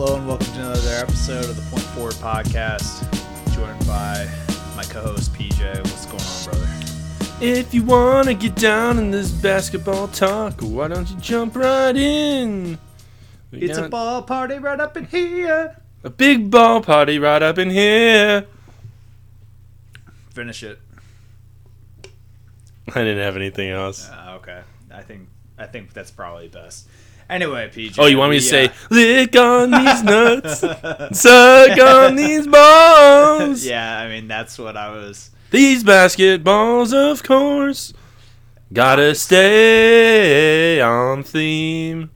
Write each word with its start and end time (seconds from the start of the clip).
Hello 0.00 0.14
and 0.16 0.28
welcome 0.28 0.46
to 0.46 0.60
another 0.60 0.94
episode 0.94 1.44
of 1.46 1.56
the 1.56 1.70
Point 1.72 1.82
Forward 1.82 2.14
Podcast. 2.14 3.02
Joined 3.52 3.84
by 3.84 4.28
my 4.76 4.84
co-host 4.84 5.32
PJ. 5.34 5.76
What's 5.78 6.06
going 6.06 6.22
on, 6.22 6.44
brother? 6.44 7.44
If 7.44 7.74
you 7.74 7.82
wanna 7.82 8.34
get 8.34 8.54
down 8.54 8.98
in 8.98 9.10
this 9.10 9.32
basketball 9.32 10.06
talk, 10.06 10.60
why 10.60 10.86
don't 10.86 11.10
you 11.10 11.16
jump 11.16 11.56
right 11.56 11.96
in? 11.96 12.78
We 13.50 13.58
It's 13.58 13.76
a 13.76 13.80
got 13.80 13.90
ball 13.90 14.22
party 14.22 14.60
right 14.60 14.78
up 14.78 14.96
in 14.96 15.06
here. 15.06 15.76
a 16.04 16.10
big 16.10 16.48
ball 16.48 16.80
party 16.80 17.18
right 17.18 17.42
up 17.42 17.58
in 17.58 17.70
here. 17.70 18.46
Finish 20.30 20.62
it. 20.62 20.78
I 22.86 23.00
didn't 23.02 23.18
have 23.24 23.34
anything 23.34 23.70
else. 23.70 24.08
Uh, 24.08 24.38
okay, 24.40 24.60
I 24.92 25.02
think 25.02 25.28
I 25.58 25.66
think 25.66 25.92
that's 25.92 26.12
probably 26.12 26.46
best. 26.46 26.86
Anyway, 27.30 27.68
PJ. 27.74 27.96
Oh, 27.98 28.06
you 28.06 28.16
want 28.16 28.30
me 28.30 28.38
to 28.38 28.44
say, 28.44 28.70
lick 28.90 29.36
on 29.36 29.70
these 29.70 30.02
nuts, 30.02 30.60
suck 31.20 31.78
on 31.78 32.16
these 32.16 32.46
balls? 32.46 33.64
yeah, 33.66 33.98
I 33.98 34.08
mean 34.08 34.28
that's 34.28 34.58
what 34.58 34.76
I 34.76 34.88
was. 34.90 35.30
These 35.50 35.84
basketballs, 35.84 36.94
of 36.94 37.22
course, 37.22 37.92
gotta 38.72 39.14
stay 39.14 40.80
on 40.80 41.22
theme. 41.22 42.10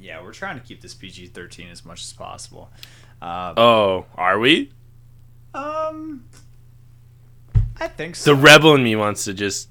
Yeah, 0.00 0.22
we're 0.22 0.32
trying 0.32 0.58
to 0.58 0.64
keep 0.64 0.80
this 0.80 0.94
PG-13 0.94 1.70
as 1.70 1.84
much 1.84 2.02
as 2.02 2.12
possible. 2.14 2.70
Uh, 3.20 3.52
Oh, 3.56 4.06
are 4.14 4.38
we? 4.38 4.70
um, 5.54 6.24
I 7.78 7.88
think 7.88 8.14
so. 8.16 8.34
The 8.34 8.40
rebel 8.40 8.74
in 8.74 8.82
me 8.84 8.94
wants 8.96 9.24
to 9.24 9.34
just 9.34 9.70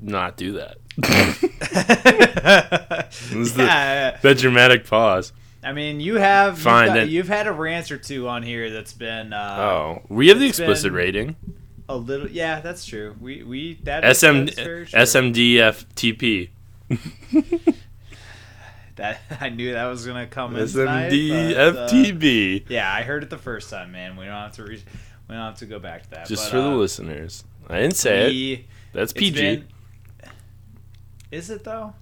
not 0.00 0.36
do 0.36 0.52
that. 0.52 0.76
Is 3.32 3.54
the- 3.54 3.62
yeah, 3.64 4.16
that 4.22 4.38
dramatic 4.38 4.86
pause. 4.86 5.32
I 5.62 5.72
mean, 5.72 5.98
you 6.00 6.14
have 6.16 6.54
you've 6.54 6.62
Fine, 6.62 6.86
got- 6.88 6.94
then- 6.94 7.08
You've 7.10 7.28
had 7.28 7.46
a 7.46 7.52
rant 7.52 7.90
or 7.90 7.98
two 7.98 8.28
on 8.28 8.42
here 8.42 8.70
that's 8.70 8.92
been 8.92 9.32
uh, 9.32 9.56
Oh, 9.58 10.02
we 10.08 10.28
have 10.28 10.38
the 10.40 10.46
explicit 10.46 10.92
rating. 10.92 11.36
a 11.88 11.96
little. 11.96 12.28
Yeah, 12.30 12.60
that's 12.60 12.84
true. 12.86 13.16
We 13.20 13.42
we 13.42 13.74
that 13.84 14.04
SM, 14.16 14.44
that's. 14.46 14.56
SMDFTP. 14.92 16.50
That 18.96 19.20
I 19.40 19.48
knew 19.48 19.72
that 19.74 19.84
was 19.86 20.04
gonna 20.06 20.26
come 20.26 20.56
in 20.56 20.66
but, 20.66 20.88
uh, 20.88 21.08
SMDFTB. 21.08 22.64
yeah, 22.68 22.92
I 22.92 23.02
heard 23.02 23.22
it 23.22 23.30
the 23.30 23.38
first 23.38 23.70
time, 23.70 23.92
man. 23.92 24.16
We 24.16 24.24
don't 24.24 24.34
have 24.34 24.52
to 24.56 24.64
re- 24.64 24.82
we 25.28 25.34
don't 25.34 25.44
have 25.44 25.58
to 25.58 25.66
go 25.66 25.78
back 25.78 26.02
to 26.04 26.10
that. 26.10 26.26
Just 26.26 26.46
but, 26.46 26.50
for 26.50 26.56
the 26.62 26.70
uh, 26.72 26.76
listeners. 26.76 27.44
I 27.68 27.78
didn't 27.80 27.96
say 27.96 28.26
it. 28.26 28.30
we- 28.30 28.66
That's 28.92 29.12
it's 29.12 29.20
PG. 29.20 29.40
been- 29.40 29.68
is 31.30 31.50
it 31.50 31.64
though, 31.64 31.94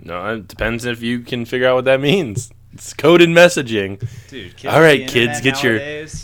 No, 0.00 0.34
it 0.34 0.48
depends 0.48 0.84
if 0.84 1.02
you 1.02 1.20
can 1.20 1.44
figure 1.44 1.68
out 1.68 1.76
what 1.76 1.84
that 1.86 2.00
means. 2.00 2.50
It's 2.72 2.92
coded 2.92 3.28
messaging. 3.28 4.00
dude? 4.28 4.66
All 4.66 4.80
right, 4.80 5.06
kids, 5.08 5.40
get 5.40 5.62
your- 5.62 5.78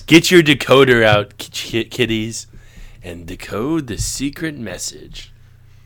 Get 0.06 0.30
your 0.32 0.42
decoder 0.42 1.04
out, 1.04 1.38
ki- 1.38 1.84
kiddies, 1.84 2.46
and 3.04 3.26
decode 3.26 3.86
the 3.86 3.96
secret 3.98 4.58
message. 4.58 5.32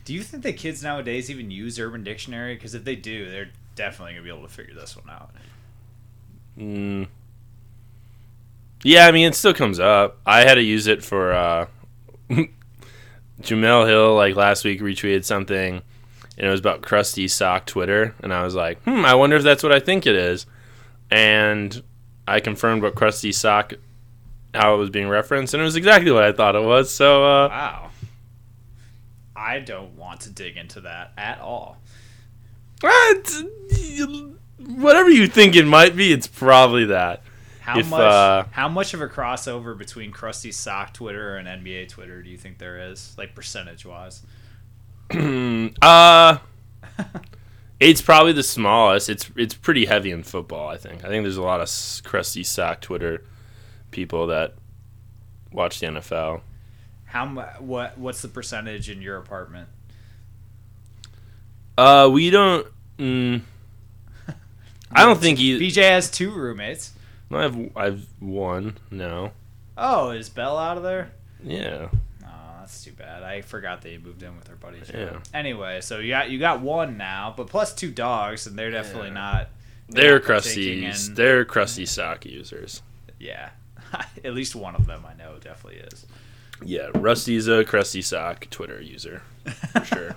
Do 0.05 0.13
you 0.13 0.21
think 0.23 0.43
that 0.43 0.57
kids 0.57 0.81
nowadays 0.83 1.29
even 1.29 1.51
use 1.51 1.79
Urban 1.79 2.03
Dictionary? 2.03 2.55
Because 2.55 2.73
if 2.75 2.83
they 2.83 2.95
do, 2.95 3.29
they're 3.29 3.49
definitely 3.75 4.13
gonna 4.13 4.23
be 4.23 4.29
able 4.29 4.47
to 4.47 4.53
figure 4.53 4.73
this 4.73 4.95
one 4.97 5.09
out. 5.09 5.31
Mm. 6.59 7.07
Yeah, 8.83 9.07
I 9.07 9.11
mean, 9.11 9.27
it 9.27 9.35
still 9.35 9.53
comes 9.53 9.79
up. 9.79 10.17
I 10.25 10.41
had 10.41 10.55
to 10.55 10.61
use 10.61 10.87
it 10.87 11.03
for 11.03 11.33
uh, 11.33 11.67
Jemele 13.41 13.87
Hill, 13.87 14.15
like 14.15 14.35
last 14.35 14.63
week, 14.63 14.79
retweeted 14.81 15.25
something, 15.25 15.81
and 16.37 16.47
it 16.47 16.49
was 16.49 16.59
about 16.59 16.81
Krusty 16.81 17.29
Sock 17.29 17.65
Twitter, 17.65 18.15
and 18.21 18.33
I 18.33 18.43
was 18.43 18.55
like, 18.55 18.81
hmm, 18.83 19.05
I 19.05 19.15
wonder 19.15 19.35
if 19.35 19.43
that's 19.43 19.63
what 19.63 19.71
I 19.71 19.79
think 19.79 20.05
it 20.05 20.15
is. 20.15 20.45
And 21.11 21.81
I 22.27 22.39
confirmed 22.39 22.81
what 22.83 22.95
Krusty 22.95 23.33
Sock, 23.33 23.73
how 24.53 24.75
it 24.75 24.77
was 24.77 24.89
being 24.89 25.07
referenced, 25.09 25.53
and 25.53 25.61
it 25.61 25.63
was 25.63 25.75
exactly 25.75 26.11
what 26.11 26.23
I 26.23 26.31
thought 26.31 26.55
it 26.55 26.63
was. 26.63 26.91
So, 26.91 27.23
uh, 27.25 27.47
Wow. 27.49 27.89
I 29.35 29.59
don't 29.59 29.95
want 29.97 30.21
to 30.21 30.29
dig 30.29 30.57
into 30.57 30.81
that 30.81 31.11
at 31.17 31.39
all. 31.39 31.77
what? 32.81 33.33
whatever 34.59 35.09
you 35.09 35.27
think 35.27 35.55
it 35.55 35.65
might 35.65 35.95
be, 35.95 36.11
it's 36.11 36.27
probably 36.27 36.85
that. 36.85 37.21
How 37.59 37.79
If, 37.79 37.89
much? 37.89 37.99
uh, 37.99 38.43
how 38.51 38.67
much 38.69 38.93
of 38.93 39.01
a 39.01 39.07
crossover 39.07 39.77
between 39.77 40.11
Krusty 40.11 40.53
Sock 40.53 40.93
Twitter 40.93 41.35
and 41.37 41.47
NBA 41.47 41.89
Twitter 41.89 42.21
do 42.21 42.29
you 42.29 42.37
think 42.37 42.57
there 42.59 42.91
is, 42.91 43.13
like 43.17 43.33
percentage 43.35 43.85
wise? 43.85 44.21
uh 45.81 46.37
it's 47.79 48.01
probably 48.01 48.33
the 48.33 48.43
smallest. 48.43 49.09
It's 49.09 49.29
it's 49.35 49.53
pretty 49.53 49.85
heavy 49.85 50.11
in 50.11 50.23
football. 50.23 50.67
I 50.69 50.77
think. 50.77 51.03
I 51.03 51.07
think 51.09 51.23
there's 51.23 51.37
a 51.37 51.43
lot 51.43 51.61
of 51.61 51.69
crusty 52.03 52.43
sock 52.43 52.81
Twitter 52.81 53.23
people 53.91 54.27
that 54.27 54.55
watch 55.51 55.79
the 55.79 55.87
NFL. 55.87 56.41
How 57.05 57.27
what 57.59 57.97
what's 57.97 58.21
the 58.21 58.27
percentage 58.27 58.89
in 58.89 59.01
your 59.01 59.17
apartment? 59.17 59.69
Uh, 61.77 62.09
we 62.11 62.29
don't. 62.29 62.67
Mm, 62.97 63.41
I 64.91 65.05
don't 65.05 65.19
think 65.19 65.39
you. 65.39 65.59
PJ 65.59 65.81
has 65.81 66.09
two 66.09 66.31
roommates. 66.31 66.93
I 67.31 67.41
have 67.41 67.69
I've 67.75 68.07
one 68.19 68.77
now. 68.89 69.33
Oh, 69.77 70.11
is 70.11 70.29
Belle 70.29 70.57
out 70.57 70.77
of 70.77 70.83
there? 70.83 71.11
Yeah. 71.43 71.89
That's 72.65 72.83
too 72.83 72.93
bad. 72.93 73.21
I 73.21 73.41
forgot 73.41 73.83
they 73.83 73.99
moved 73.99 74.23
in 74.23 74.35
with 74.35 74.47
her 74.47 74.55
buddy. 74.55 74.79
Yeah. 74.91 75.19
Anyway, 75.35 75.81
so 75.81 75.99
you 75.99 76.09
got 76.09 76.31
you 76.31 76.39
got 76.39 76.61
one 76.61 76.97
now, 76.97 77.31
but 77.37 77.45
plus 77.47 77.73
two 77.75 77.91
dogs, 77.91 78.47
and 78.47 78.57
they're 78.57 78.71
definitely 78.71 79.09
Yeah. 79.09 79.13
not. 79.13 79.49
They're 79.87 80.19
crusty. 80.19 80.83
in- 80.83 80.93
They're 81.13 81.45
crusty 81.45 81.85
sock 81.85 82.25
users. 82.25 82.81
Yeah, 83.19 83.51
at 84.23 84.33
least 84.33 84.55
one 84.55 84.73
of 84.75 84.87
them 84.87 85.05
I 85.07 85.13
know 85.13 85.35
definitely 85.39 85.81
is. 85.81 86.07
Yeah, 86.63 86.87
Rusty's 86.95 87.47
a 87.47 87.63
crusty 87.63 88.01
sock 88.01 88.49
Twitter 88.49 88.81
user 88.81 89.21
for 89.71 89.85
sure. 89.85 90.15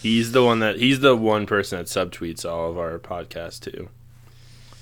He's 0.00 0.30
the 0.30 0.44
one 0.44 0.60
that 0.60 0.76
he's 0.78 1.00
the 1.00 1.16
one 1.16 1.46
person 1.46 1.78
that 1.78 1.86
subtweets 1.86 2.48
all 2.48 2.70
of 2.70 2.78
our 2.78 2.98
podcasts 3.00 3.58
too, 3.58 3.88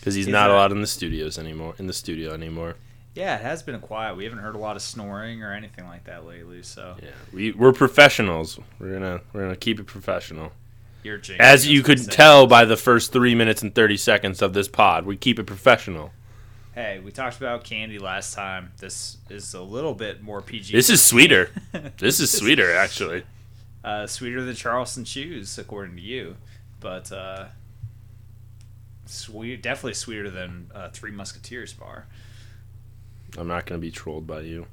because 0.00 0.14
he's 0.14 0.28
not 0.28 0.48
that- 0.48 0.54
allowed 0.54 0.72
in 0.72 0.82
the 0.82 0.86
studios 0.86 1.38
anymore. 1.38 1.74
In 1.78 1.86
the 1.86 1.92
studio 1.94 2.34
anymore. 2.34 2.74
Yeah, 3.14 3.36
it 3.36 3.42
has 3.42 3.62
been 3.62 3.78
quiet. 3.80 4.16
We 4.16 4.24
haven't 4.24 4.40
heard 4.40 4.54
a 4.56 4.58
lot 4.58 4.74
of 4.76 4.82
snoring 4.82 5.42
or 5.42 5.52
anything 5.52 5.86
like 5.86 6.04
that 6.04 6.26
lately. 6.26 6.62
So 6.62 6.96
Yeah, 7.02 7.10
we 7.32 7.52
we're 7.52 7.72
professionals. 7.72 8.58
We're 8.78 8.92
gonna 8.92 9.20
we're 9.32 9.42
gonna 9.42 9.56
keep 9.56 9.78
it 9.78 9.86
professional. 9.86 10.52
you're 11.04 11.18
jinxing 11.18 11.38
As 11.38 11.66
you 11.66 11.82
could 11.82 12.10
tell 12.10 12.46
by 12.46 12.64
the 12.64 12.76
first 12.76 13.12
three 13.12 13.34
minutes 13.34 13.62
and 13.62 13.72
thirty 13.74 13.96
seconds 13.96 14.42
of 14.42 14.52
this 14.52 14.66
pod, 14.68 15.06
we 15.06 15.16
keep 15.16 15.38
it 15.38 15.44
professional. 15.44 16.10
Hey, 16.74 16.98
we 16.98 17.12
talked 17.12 17.36
about 17.36 17.62
candy 17.62 18.00
last 18.00 18.34
time. 18.34 18.72
This 18.78 19.18
is 19.30 19.54
a 19.54 19.62
little 19.62 19.94
bit 19.94 20.20
more 20.20 20.42
PG. 20.42 20.72
This 20.72 20.90
is 20.90 21.00
sweeter. 21.02 21.50
This 21.98 22.18
is 22.18 22.32
sweeter, 22.36 22.74
actually. 22.74 23.22
uh, 23.84 24.08
sweeter 24.08 24.42
than 24.42 24.56
Charleston 24.56 25.04
Chews, 25.04 25.56
according 25.56 25.94
to 25.94 26.02
you, 26.02 26.34
but 26.80 27.12
uh, 27.12 27.46
sweet, 29.06 29.62
definitely 29.62 29.94
sweeter 29.94 30.30
than 30.30 30.70
uh, 30.74 30.88
Three 30.88 31.12
Musketeers 31.12 31.72
bar. 31.72 32.06
I'm 33.36 33.48
not 33.48 33.66
gonna 33.66 33.80
be 33.80 33.90
trolled 33.90 34.26
by 34.26 34.40
you. 34.40 34.66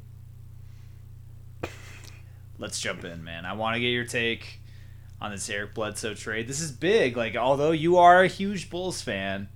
Let's 2.57 2.79
jump 2.79 3.03
in, 3.03 3.23
man. 3.23 3.45
I 3.45 3.53
want 3.53 3.75
to 3.75 3.79
get 3.79 3.87
your 3.87 4.05
take 4.05 4.59
on 5.19 5.31
this 5.31 5.49
Eric 5.49 5.73
Bledsoe 5.73 6.13
trade. 6.13 6.47
This 6.47 6.61
is 6.61 6.71
big. 6.71 7.17
Like, 7.17 7.35
although 7.35 7.71
you 7.71 7.97
are 7.97 8.23
a 8.23 8.27
huge 8.27 8.69
Bulls 8.69 9.01
fan, 9.01 9.49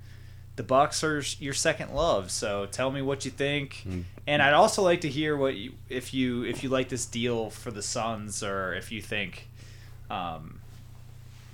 the 0.56 0.64
Bucks 0.64 1.04
are 1.04 1.22
your 1.40 1.54
second 1.54 1.94
love. 1.94 2.32
So 2.32 2.66
tell 2.66 2.92
me 2.92 3.02
what 3.02 3.26
you 3.26 3.32
think. 3.32 3.84
Mm. 3.88 4.04
And 4.26 4.42
I'd 4.42 4.54
also 4.54 4.82
like 4.82 5.02
to 5.02 5.10
hear 5.10 5.36
what 5.36 5.56
you 5.56 5.74
if 5.90 6.14
you 6.14 6.44
if 6.44 6.64
you 6.64 6.70
like 6.70 6.90
this 6.90 7.06
deal 7.06 7.50
for 7.50 7.72
the 7.72 7.82
Suns 7.82 8.42
or 8.42 8.74
if 8.74 8.92
you 8.92 9.02
think, 9.02 9.48
um, 10.10 10.60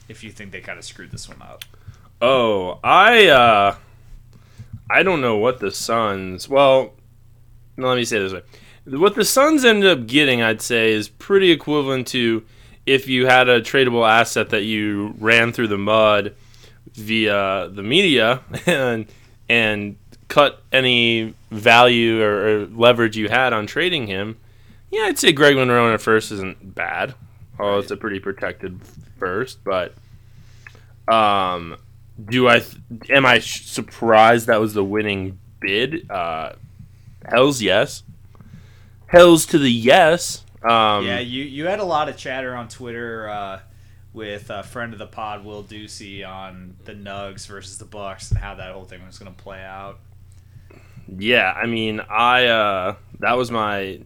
if 0.07 0.23
you 0.23 0.31
think 0.31 0.51
they 0.51 0.61
kind 0.61 0.79
of 0.79 0.85
screwed 0.85 1.11
this 1.11 1.27
one 1.27 1.41
up. 1.41 1.65
Oh, 2.21 2.79
I 2.83 3.27
uh 3.27 3.75
I 4.89 5.03
don't 5.03 5.21
know 5.21 5.37
what 5.37 5.59
the 5.59 5.71
Suns. 5.71 6.47
Well, 6.47 6.93
no, 6.93 7.00
let 7.81 7.95
me 7.95 8.05
say 8.05 8.19
this 8.19 8.33
way. 8.33 8.41
What 8.85 9.15
the 9.15 9.25
Suns 9.25 9.63
ended 9.63 9.89
up 9.89 10.07
getting, 10.07 10.41
I'd 10.41 10.61
say, 10.61 10.91
is 10.91 11.07
pretty 11.07 11.51
equivalent 11.51 12.07
to 12.07 12.43
if 12.85 13.07
you 13.07 13.27
had 13.27 13.47
a 13.47 13.61
tradable 13.61 14.07
asset 14.07 14.49
that 14.49 14.63
you 14.63 15.13
ran 15.19 15.51
through 15.53 15.67
the 15.67 15.77
mud 15.77 16.35
via 16.93 17.69
the 17.71 17.83
media 17.83 18.41
and 18.65 19.05
and 19.47 19.97
cut 20.27 20.63
any 20.71 21.33
value 21.51 22.21
or, 22.21 22.47
or 22.47 22.65
leverage 22.67 23.17
you 23.17 23.27
had 23.27 23.53
on 23.53 23.67
trading 23.67 24.07
him. 24.07 24.37
Yeah, 24.89 25.03
I'd 25.03 25.19
say 25.19 25.31
Greg 25.31 25.55
Monroe 25.55 25.93
at 25.93 26.01
first 26.01 26.31
isn't 26.31 26.73
bad. 26.73 27.15
Oh, 27.59 27.79
it's 27.79 27.91
a 27.91 27.97
pretty 27.97 28.19
protected 28.19 28.79
first, 29.19 29.63
but 29.63 29.93
um, 31.07 31.77
do 32.23 32.47
I 32.47 32.63
am 33.09 33.25
I 33.25 33.39
surprised 33.39 34.47
that 34.47 34.59
was 34.59 34.73
the 34.73 34.83
winning 34.83 35.39
bid? 35.59 36.09
Uh, 36.09 36.53
hell's 37.25 37.61
yes. 37.61 38.03
Hell's 39.07 39.45
to 39.47 39.59
the 39.59 39.71
yes. 39.71 40.45
Um, 40.63 41.05
yeah, 41.05 41.19
you 41.19 41.43
you 41.43 41.65
had 41.65 41.79
a 41.79 41.83
lot 41.83 42.07
of 42.07 42.17
chatter 42.17 42.55
on 42.55 42.67
Twitter 42.67 43.27
uh, 43.27 43.59
with 44.13 44.49
a 44.49 44.63
friend 44.63 44.93
of 44.93 44.99
the 44.99 45.07
pod, 45.07 45.43
Will 45.43 45.63
Ducey, 45.63 46.27
on 46.27 46.75
the 46.85 46.93
Nugs 46.93 47.47
versus 47.47 47.77
the 47.77 47.85
Bucks 47.85 48.29
and 48.29 48.39
how 48.39 48.55
that 48.55 48.73
whole 48.73 48.85
thing 48.85 49.05
was 49.05 49.17
going 49.17 49.33
to 49.33 49.43
play 49.43 49.61
out. 49.61 49.99
Yeah, 51.07 51.51
I 51.51 51.65
mean, 51.65 51.99
I 51.99 52.45
uh, 52.45 52.95
that 53.19 53.37
was 53.37 53.51
my 53.51 54.01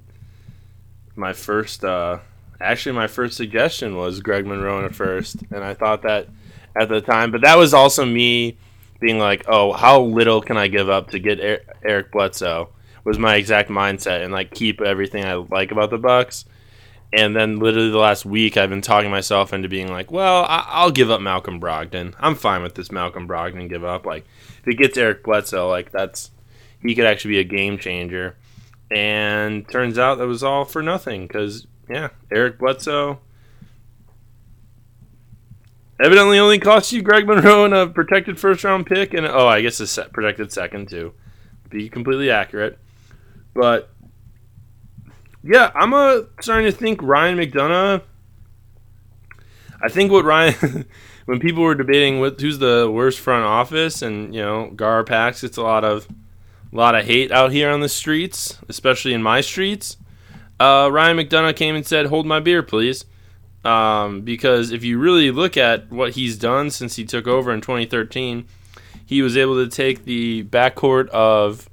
my 1.15 1.33
first. 1.33 1.83
Uh, 1.83 2.19
actually, 2.59 2.95
my 2.95 3.07
first 3.07 3.37
suggestion 3.37 3.95
was 3.95 4.21
Greg 4.21 4.45
Monroe 4.45 4.85
at 4.85 4.95
first, 4.95 5.37
and 5.51 5.63
I 5.63 5.73
thought 5.73 6.03
that 6.03 6.29
at 6.75 6.89
the 6.89 7.01
time, 7.01 7.31
but 7.31 7.41
that 7.41 7.57
was 7.57 7.73
also 7.73 8.05
me 8.05 8.57
being 8.99 9.19
like, 9.19 9.43
"Oh, 9.47 9.73
how 9.73 10.01
little 10.01 10.41
can 10.41 10.57
I 10.57 10.67
give 10.67 10.89
up 10.89 11.11
to 11.11 11.19
get 11.19 11.39
Eric 11.83 12.11
Bledsoe?" 12.11 12.69
Was 13.05 13.17
my 13.17 13.35
exact 13.35 13.69
mindset, 13.69 14.23
and 14.23 14.33
like 14.33 14.51
keep 14.51 14.81
everything 14.81 15.23
I 15.23 15.35
like 15.35 15.71
about 15.71 15.89
the 15.91 15.97
Bucks. 15.97 16.43
And 17.13 17.33
then 17.35 17.59
literally 17.59 17.91
the 17.91 17.97
last 17.97 18.25
week, 18.25 18.57
I've 18.57 18.69
been 18.69 18.81
talking 18.81 19.09
myself 19.11 19.53
into 19.53 19.69
being 19.69 19.89
like, 19.89 20.11
"Well, 20.11 20.43
I- 20.49 20.83
will 20.83 20.91
give 20.91 21.09
up 21.11 21.21
Malcolm 21.21 21.61
Brogdon. 21.61 22.13
I'm 22.19 22.35
fine 22.35 22.61
with 22.61 22.75
this 22.75 22.91
Malcolm 22.91 23.27
Brogdon 23.27 23.69
give 23.69 23.85
up. 23.85 24.05
Like, 24.05 24.25
if 24.61 24.67
it 24.67 24.77
gets 24.77 24.97
Eric 24.97 25.23
Bledsoe, 25.23 25.69
like 25.69 25.91
that's 25.91 26.31
he 26.81 26.93
could 26.95 27.05
actually 27.05 27.35
be 27.35 27.39
a 27.39 27.43
game 27.43 27.77
changer." 27.77 28.35
And 28.91 29.67
turns 29.69 29.97
out 29.97 30.17
that 30.17 30.27
was 30.27 30.43
all 30.43 30.65
for 30.65 30.81
nothing 30.81 31.27
because 31.27 31.67
yeah, 31.89 32.09
Eric 32.31 32.59
Bledsoe 32.59 33.19
evidently 35.99 36.39
only 36.39 36.59
cost 36.59 36.91
you 36.91 37.01
Greg 37.01 37.27
Monroe 37.27 37.65
and 37.65 37.73
a 37.73 37.87
protected 37.87 38.39
first 38.39 38.63
round 38.63 38.85
pick, 38.85 39.13
and 39.13 39.25
oh, 39.25 39.47
I 39.47 39.61
guess 39.61 39.79
a 39.79 39.87
set 39.87 40.11
protected 40.11 40.51
second 40.51 40.89
too. 40.89 41.13
Be 41.69 41.89
completely 41.89 42.29
accurate, 42.29 42.77
but 43.55 43.89
yeah, 45.43 45.71
I'm 45.73 45.93
uh, 45.93 46.21
starting 46.41 46.71
to 46.71 46.77
think 46.77 47.01
Ryan 47.01 47.37
McDonough. 47.37 48.03
I 49.81 49.89
think 49.89 50.11
what 50.11 50.25
Ryan, 50.25 50.85
when 51.25 51.39
people 51.39 51.63
were 51.63 51.75
debating 51.75 52.19
what 52.19 52.39
who's 52.39 52.59
the 52.59 52.91
worst 52.91 53.19
front 53.19 53.45
office, 53.45 54.01
and 54.01 54.35
you 54.35 54.41
know 54.41 54.69
Gar 54.71 55.03
Garpax 55.03 55.41
gets 55.41 55.57
a 55.57 55.63
lot 55.63 55.83
of 55.83 56.07
a 56.71 56.75
lot 56.75 56.95
of 56.95 57.05
hate 57.05 57.31
out 57.31 57.51
here 57.51 57.71
on 57.71 57.79
the 57.79 57.89
streets, 57.89 58.59
especially 58.67 59.13
in 59.13 59.23
my 59.23 59.41
streets. 59.41 59.97
Uh, 60.59 60.89
Ryan 60.91 61.17
McDonough 61.17 61.55
came 61.55 61.75
and 61.75 61.85
said, 61.85 62.07
"Hold 62.07 62.25
my 62.25 62.39
beer, 62.39 62.61
please." 62.61 63.05
Um, 63.63 64.21
because 64.21 64.71
if 64.71 64.83
you 64.83 64.99
really 64.99 65.31
look 65.31 65.57
at 65.57 65.91
what 65.91 66.13
he's 66.13 66.37
done 66.37 66.69
since 66.69 66.97
he 66.97 67.03
took 67.03 67.27
over 67.27 67.51
in 67.51 67.61
2013, 67.61 68.45
he 69.03 69.23
was 69.23 69.35
able 69.35 69.55
to 69.55 69.69
take 69.69 70.05
the 70.05 70.43
backcourt 70.43 71.07
of 71.09 71.67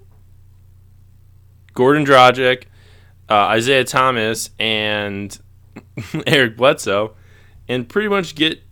Goran 1.74 2.04
Dragic, 2.06 2.64
uh, 3.28 3.34
Isaiah 3.48 3.84
Thomas, 3.84 4.50
and 4.58 5.38
Eric 6.26 6.56
Bledsoe, 6.56 7.14
and 7.68 7.88
pretty 7.88 8.08
much 8.08 8.34
get 8.34 8.62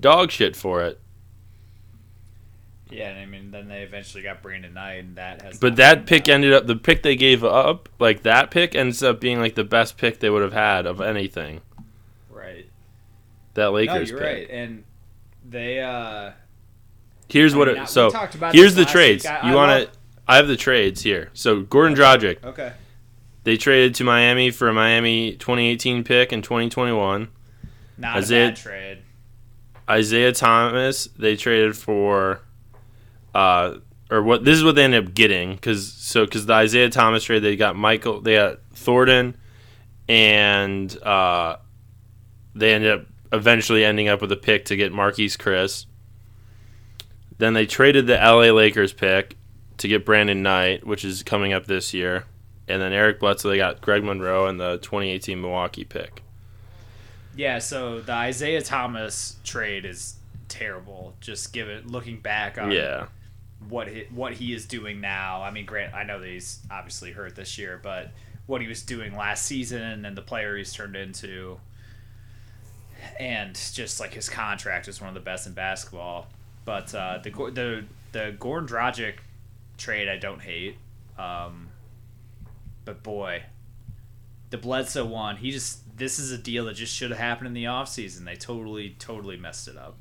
dog 0.00 0.30
shit 0.30 0.54
for 0.56 0.82
it. 0.82 0.98
Yeah, 2.90 3.08
and 3.08 3.18
I 3.20 3.24
mean, 3.26 3.50
then 3.50 3.68
they 3.68 3.82
eventually 3.82 4.22
got 4.22 4.42
Brandon 4.42 4.74
Knight, 4.74 4.98
and 5.04 5.16
that 5.16 5.40
has. 5.40 5.58
But 5.58 5.76
that 5.76 6.04
pick 6.04 6.28
ended 6.28 6.52
up 6.52 6.66
the 6.66 6.76
pick 6.76 7.02
they 7.02 7.16
gave 7.16 7.42
up, 7.42 7.88
like 7.98 8.22
that 8.24 8.50
pick 8.50 8.74
ends 8.74 9.02
up 9.02 9.18
being 9.18 9.40
like 9.40 9.54
the 9.54 9.64
best 9.64 9.96
pick 9.96 10.20
they 10.20 10.28
would 10.28 10.42
have 10.42 10.52
had 10.52 10.84
of 10.84 11.00
anything 11.00 11.62
Right. 12.28 12.66
that 13.54 13.72
Lakers 13.72 14.10
no, 14.10 14.16
you're 14.18 14.26
pick. 14.26 14.48
right, 14.48 14.50
and 14.50 14.84
they. 15.48 15.80
uh 15.80 16.32
Here's 17.30 17.54
I 17.54 17.56
what 17.56 17.68
mean, 17.68 17.76
it. 17.78 17.88
So 17.88 18.10
here's 18.52 18.74
the 18.74 18.84
trades. 18.84 19.24
I- 19.24 19.48
you 19.48 19.56
want 19.56 19.90
to? 19.90 19.98
I 20.32 20.36
have 20.36 20.48
the 20.48 20.56
trades 20.56 21.02
here. 21.02 21.28
So 21.34 21.62
Goran 21.62 21.94
Dragic, 21.94 22.42
Okay. 22.42 22.72
they 23.44 23.58
traded 23.58 23.94
to 23.96 24.04
Miami 24.04 24.50
for 24.50 24.66
a 24.68 24.72
Miami 24.72 25.32
2018 25.32 26.04
pick 26.04 26.32
in 26.32 26.40
2021. 26.40 27.28
Not 27.98 28.16
Isaiah- 28.16 28.46
a 28.46 28.48
bad 28.48 28.56
trade. 28.56 28.98
Isaiah 29.90 30.32
Thomas, 30.32 31.08
they 31.18 31.36
traded 31.36 31.76
for, 31.76 32.40
uh, 33.34 33.74
or 34.10 34.22
what? 34.22 34.44
This 34.46 34.56
is 34.56 34.64
what 34.64 34.74
they 34.74 34.84
ended 34.84 35.06
up 35.06 35.12
getting 35.14 35.52
because 35.54 35.92
so 35.92 36.24
because 36.24 36.46
the 36.46 36.54
Isaiah 36.54 36.88
Thomas 36.88 37.24
trade, 37.24 37.40
they 37.40 37.54
got 37.56 37.76
Michael, 37.76 38.22
they 38.22 38.36
got 38.36 38.60
Thornton, 38.74 39.36
and 40.08 40.96
uh, 41.02 41.56
they 42.54 42.72
ended 42.72 42.90
up 42.90 43.06
eventually 43.34 43.84
ending 43.84 44.08
up 44.08 44.22
with 44.22 44.32
a 44.32 44.36
pick 44.36 44.64
to 44.66 44.76
get 44.76 44.92
Marquese 44.94 45.36
Chriss. 45.36 45.84
Then 47.36 47.52
they 47.52 47.66
traded 47.66 48.06
the 48.06 48.14
LA 48.16 48.50
Lakers 48.50 48.92
pick 48.94 49.36
to 49.82 49.88
get 49.88 50.04
Brandon 50.04 50.42
Knight, 50.42 50.86
which 50.86 51.04
is 51.04 51.22
coming 51.22 51.52
up 51.52 51.66
this 51.66 51.92
year. 51.94 52.24
And 52.68 52.80
then 52.80 52.92
Eric 52.92 53.20
Bledsoe, 53.20 53.50
they 53.50 53.56
got 53.56 53.80
Greg 53.80 54.02
Monroe 54.04 54.46
and 54.46 54.58
the 54.58 54.78
2018 54.78 55.40
Milwaukee 55.40 55.84
pick. 55.84 56.22
Yeah, 57.36 57.58
so 57.58 58.00
the 58.00 58.12
Isaiah 58.12 58.62
Thomas 58.62 59.36
trade 59.44 59.84
is 59.84 60.16
terrible. 60.48 61.14
Just 61.20 61.52
give 61.52 61.68
it 61.68 61.86
looking 61.86 62.20
back 62.20 62.58
on 62.58 62.70
Yeah. 62.70 63.06
what 63.68 63.88
he, 63.88 64.04
what 64.10 64.34
he 64.34 64.52
is 64.52 64.66
doing 64.66 65.00
now. 65.00 65.42
I 65.42 65.50
mean, 65.50 65.66
Grant, 65.66 65.94
I 65.94 66.04
know 66.04 66.20
that 66.20 66.28
he's 66.28 66.60
obviously 66.70 67.10
hurt 67.12 67.34
this 67.34 67.58
year, 67.58 67.80
but 67.82 68.10
what 68.46 68.60
he 68.60 68.68
was 68.68 68.82
doing 68.82 69.16
last 69.16 69.44
season 69.46 70.04
and 70.04 70.16
the 70.16 70.22
player 70.22 70.56
he's 70.56 70.72
turned 70.72 70.94
into, 70.96 71.58
and 73.18 73.54
just 73.72 73.98
like 74.00 74.14
his 74.14 74.28
contract 74.28 74.88
is 74.88 75.00
one 75.00 75.08
of 75.08 75.14
the 75.14 75.20
best 75.20 75.46
in 75.46 75.52
basketball. 75.54 76.28
But 76.64 76.94
uh, 76.94 77.18
the 77.22 77.30
the 77.30 77.84
the 78.12 78.36
Goran 78.38 78.68
Dragic 78.68 79.14
trade 79.78 80.08
I 80.08 80.16
don't 80.16 80.40
hate, 80.40 80.76
um, 81.18 81.68
but 82.84 83.02
boy, 83.02 83.42
the 84.50 84.58
Bledsoe 84.58 85.04
one 85.06 85.36
he 85.36 85.50
just 85.50 85.96
this 85.96 86.18
is 86.18 86.30
a 86.32 86.38
deal 86.38 86.64
that 86.66 86.74
just 86.74 86.94
should 86.94 87.10
have 87.10 87.18
happened 87.18 87.48
in 87.48 87.54
the 87.54 87.64
offseason. 87.64 88.24
They 88.24 88.36
totally 88.36 88.96
totally 88.98 89.36
messed 89.36 89.68
it 89.68 89.76
up. 89.76 89.96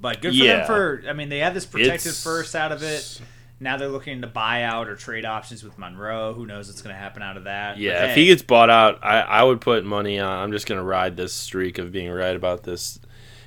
But 0.00 0.20
good 0.20 0.30
for 0.32 0.36
Yeah. 0.44 0.56
them 0.58 0.66
for 0.66 1.02
I 1.08 1.12
mean 1.12 1.28
they 1.28 1.38
had 1.38 1.54
this 1.54 1.66
protected 1.66 2.08
It's- 2.08 2.22
first 2.22 2.54
out 2.56 2.72
of 2.72 2.82
it. 2.82 3.20
Now 3.60 3.76
they're 3.76 3.88
looking 3.88 4.22
to 4.22 4.26
buy 4.26 4.64
out 4.64 4.88
or 4.88 4.96
trade 4.96 5.24
options 5.24 5.62
with 5.62 5.78
Monroe. 5.78 6.34
Who 6.34 6.46
knows 6.46 6.66
what's 6.66 6.82
going 6.82 6.92
to 6.92 6.98
happen 7.00 7.22
out 7.22 7.36
of 7.36 7.44
that? 7.44 7.74
But 7.74 7.80
Yeah, 7.80 8.06
if 8.06 8.14
hey, 8.16 8.22
he 8.22 8.26
gets 8.26 8.42
bought 8.42 8.70
out, 8.70 8.98
I, 9.04 9.20
I 9.20 9.42
would 9.44 9.60
put 9.60 9.84
money 9.84 10.18
on. 10.18 10.28
I'm 10.42 10.50
just 10.50 10.66
gonna 10.66 10.82
ride 10.82 11.16
this 11.16 11.32
streak 11.32 11.78
of 11.78 11.92
being 11.92 12.10
right 12.10 12.34
about 12.34 12.64
this. 12.64 12.98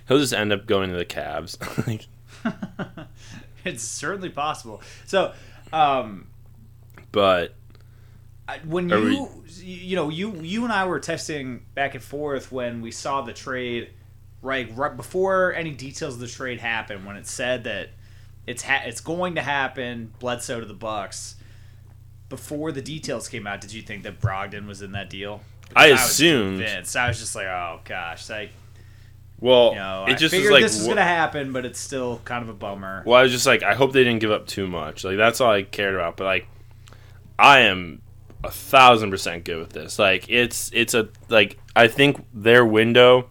He'll 0.08 0.20
just 0.20 0.32
end 0.34 0.54
up 0.54 0.66
going 0.68 0.90
to 0.90 0.96
the 0.98 1.04
Cavs. 1.06 1.58
It's 3.72 3.84
certainly 3.84 4.30
possible. 4.30 4.82
So, 5.06 5.34
um, 5.74 6.28
but 7.12 7.56
when 8.64 8.90
you 8.90 9.44
you 9.56 9.96
know 9.96 10.10
you 10.10 10.36
you 10.42 10.64
and 10.64 10.72
I 10.72 10.86
were 10.86 11.00
texting 11.00 11.62
back 11.74 11.96
and 11.96 12.04
forth 12.04 12.52
when 12.52 12.82
we 12.82 12.92
saw 12.92 13.22
the 13.22 13.34
trade, 13.34 13.90
right 14.42 14.70
right 14.76 14.96
before 14.96 15.54
any 15.54 15.72
details 15.72 16.14
of 16.14 16.20
the 16.20 16.28
trade 16.28 16.60
happened, 16.60 17.06
when 17.06 17.16
it 17.16 17.26
said 17.26 17.64
that 17.64 17.90
it's 18.46 18.62
ha- 18.62 18.84
it's 18.86 19.02
going 19.02 19.36
to 19.36 19.42
happen, 19.42 20.14
Bledsoe 20.20 20.60
to 20.60 20.66
the 20.66 20.74
Bucks. 20.74 21.36
Before 22.30 22.72
the 22.72 22.82
details 22.82 23.28
came 23.28 23.48
out, 23.48 23.62
did 23.62 23.72
you 23.74 23.82
think 23.82 24.04
that 24.04 24.20
Brogdon 24.20 24.68
was 24.68 24.82
in 24.82 24.92
that 24.92 25.10
deal? 25.10 25.42
I 25.76 25.92
was 25.92 26.02
assumed. 26.02 26.60
convinced. 26.60 26.96
I 26.96 27.08
was 27.08 27.20
just 27.20 27.36
like, 27.36 27.48
oh 27.48 27.80
gosh, 27.84 28.30
like 28.30 28.52
well, 29.40 29.72
you 29.72 29.76
know, 29.76 30.06
it 30.08 30.12
I 30.12 30.16
just 30.16 30.22
was 30.24 30.32
figured 30.32 30.54
like. 30.54 30.64
this 30.64 30.78
is 30.78 30.86
wh- 30.86 30.90
gonna 30.90 31.04
happen, 31.04 31.52
but 31.54 31.66
it's 31.66 31.80
still 31.80 32.20
kind 32.26 32.42
of 32.44 32.50
a 32.50 32.54
bummer. 32.54 33.04
Well, 33.06 33.20
I 33.20 33.24
was 33.24 33.32
just 33.32 33.46
like, 33.46 33.64
I 33.64 33.74
hope 33.76 33.94
they 33.94 34.04
didn't 34.04 34.20
give 34.20 34.32
up 34.32 34.48
too 34.48 34.68
much. 34.68 35.04
Like 35.04 35.18
that's 35.18 35.42
all 35.42 35.52
I 35.52 35.64
cared 35.64 35.96
about. 35.96 36.18
But 36.18 36.24
like, 36.26 36.48
I 37.38 37.62
am 37.62 38.02
a 38.44 38.52
thousand 38.52 39.12
percent 39.12 39.44
good 39.44 39.58
with 39.60 39.72
this. 39.74 40.00
Like 40.00 40.30
it's 40.30 40.70
it's 40.74 40.94
a 40.94 41.10
like 41.30 41.58
I 41.76 41.88
think 41.88 42.24
their 42.34 42.66
window 42.66 43.30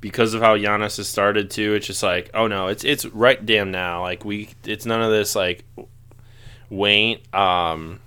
because 0.00 0.34
of 0.34 0.42
how 0.42 0.56
Giannis 0.56 0.98
has 0.98 1.08
started 1.08 1.50
too. 1.50 1.74
It's 1.74 1.86
just 1.86 2.02
like, 2.02 2.30
oh 2.34 2.46
no, 2.46 2.68
it's 2.68 2.84
it's 2.84 3.06
right 3.06 3.44
damn 3.44 3.70
now. 3.70 4.02
Like 4.02 4.24
we, 4.24 4.50
it's 4.64 4.86
none 4.86 5.02
of 5.02 5.10
this 5.10 5.34
like 5.34 5.64
wait. 6.70 7.34
Um. 7.34 8.00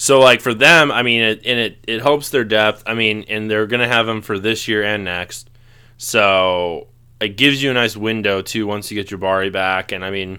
So 0.00 0.18
like 0.18 0.40
for 0.40 0.54
them, 0.54 0.90
I 0.90 1.02
mean, 1.02 1.20
it 1.20 1.42
and 1.44 1.60
it 1.60 1.84
it 1.86 2.00
helps 2.00 2.30
their 2.30 2.42
depth. 2.42 2.82
I 2.86 2.94
mean, 2.94 3.26
and 3.28 3.50
they're 3.50 3.66
gonna 3.66 3.86
have 3.86 4.06
them 4.06 4.22
for 4.22 4.38
this 4.38 4.66
year 4.66 4.82
and 4.82 5.04
next. 5.04 5.50
So 5.98 6.88
it 7.20 7.36
gives 7.36 7.62
you 7.62 7.70
a 7.70 7.74
nice 7.74 7.98
window 7.98 8.40
too 8.40 8.66
once 8.66 8.90
you 8.90 8.94
get 8.94 9.14
Jabari 9.14 9.52
back. 9.52 9.92
And 9.92 10.02
I 10.02 10.10
mean, 10.10 10.38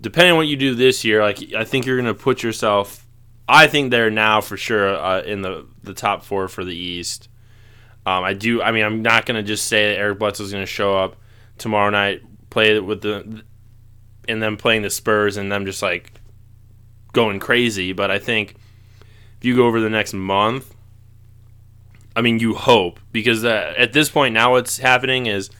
depending 0.00 0.30
on 0.30 0.38
what 0.38 0.46
you 0.46 0.56
do 0.56 0.74
this 0.74 1.04
year, 1.04 1.20
like 1.20 1.52
I 1.52 1.64
think 1.64 1.84
you're 1.84 1.98
to 2.14 2.14
put 2.14 2.42
yourself. 2.42 3.06
I 3.46 3.66
think 3.66 3.90
they're 3.90 4.10
now 4.10 4.40
for 4.40 4.56
sure 4.56 4.96
uh, 4.96 5.20
in 5.20 5.42
the 5.42 5.66
the 5.82 5.92
top 5.92 6.24
four 6.24 6.48
for 6.48 6.64
the 6.64 6.74
East. 6.74 7.28
Um, 8.06 8.24
I 8.24 8.32
do. 8.32 8.62
I 8.62 8.72
mean, 8.72 8.86
I'm 8.86 9.02
not 9.02 9.26
to 9.36 9.42
just 9.42 9.66
say 9.66 9.90
that 9.90 9.98
Eric 9.98 10.18
Bledsoe's 10.18 10.50
to 10.62 10.66
show 10.66 10.96
up 10.96 11.16
tomorrow 11.58 11.90
night, 11.90 12.22
play 12.48 12.80
with 12.80 13.02
the, 13.02 13.42
and 14.26 14.42
then 14.42 14.56
playing 14.56 14.80
the 14.80 14.88
Spurs, 14.88 15.36
and 15.36 15.52
them 15.52 15.66
just 15.66 15.82
like 15.82 16.10
going 17.12 17.38
crazy. 17.38 17.92
But 17.92 18.10
I 18.10 18.18
think 18.18 18.56
if 19.42 19.46
you 19.46 19.56
go 19.56 19.66
over 19.66 19.80
the 19.80 19.90
next 19.90 20.14
month, 20.14 20.72
I 22.14 22.20
mean, 22.20 22.38
you 22.38 22.54
hope 22.54 23.00
because 23.10 23.44
uh, 23.44 23.74
at 23.76 23.92
this 23.92 24.08
point 24.08 24.34
now, 24.34 24.52
what's 24.52 24.78
happening 24.78 25.26
is 25.26 25.50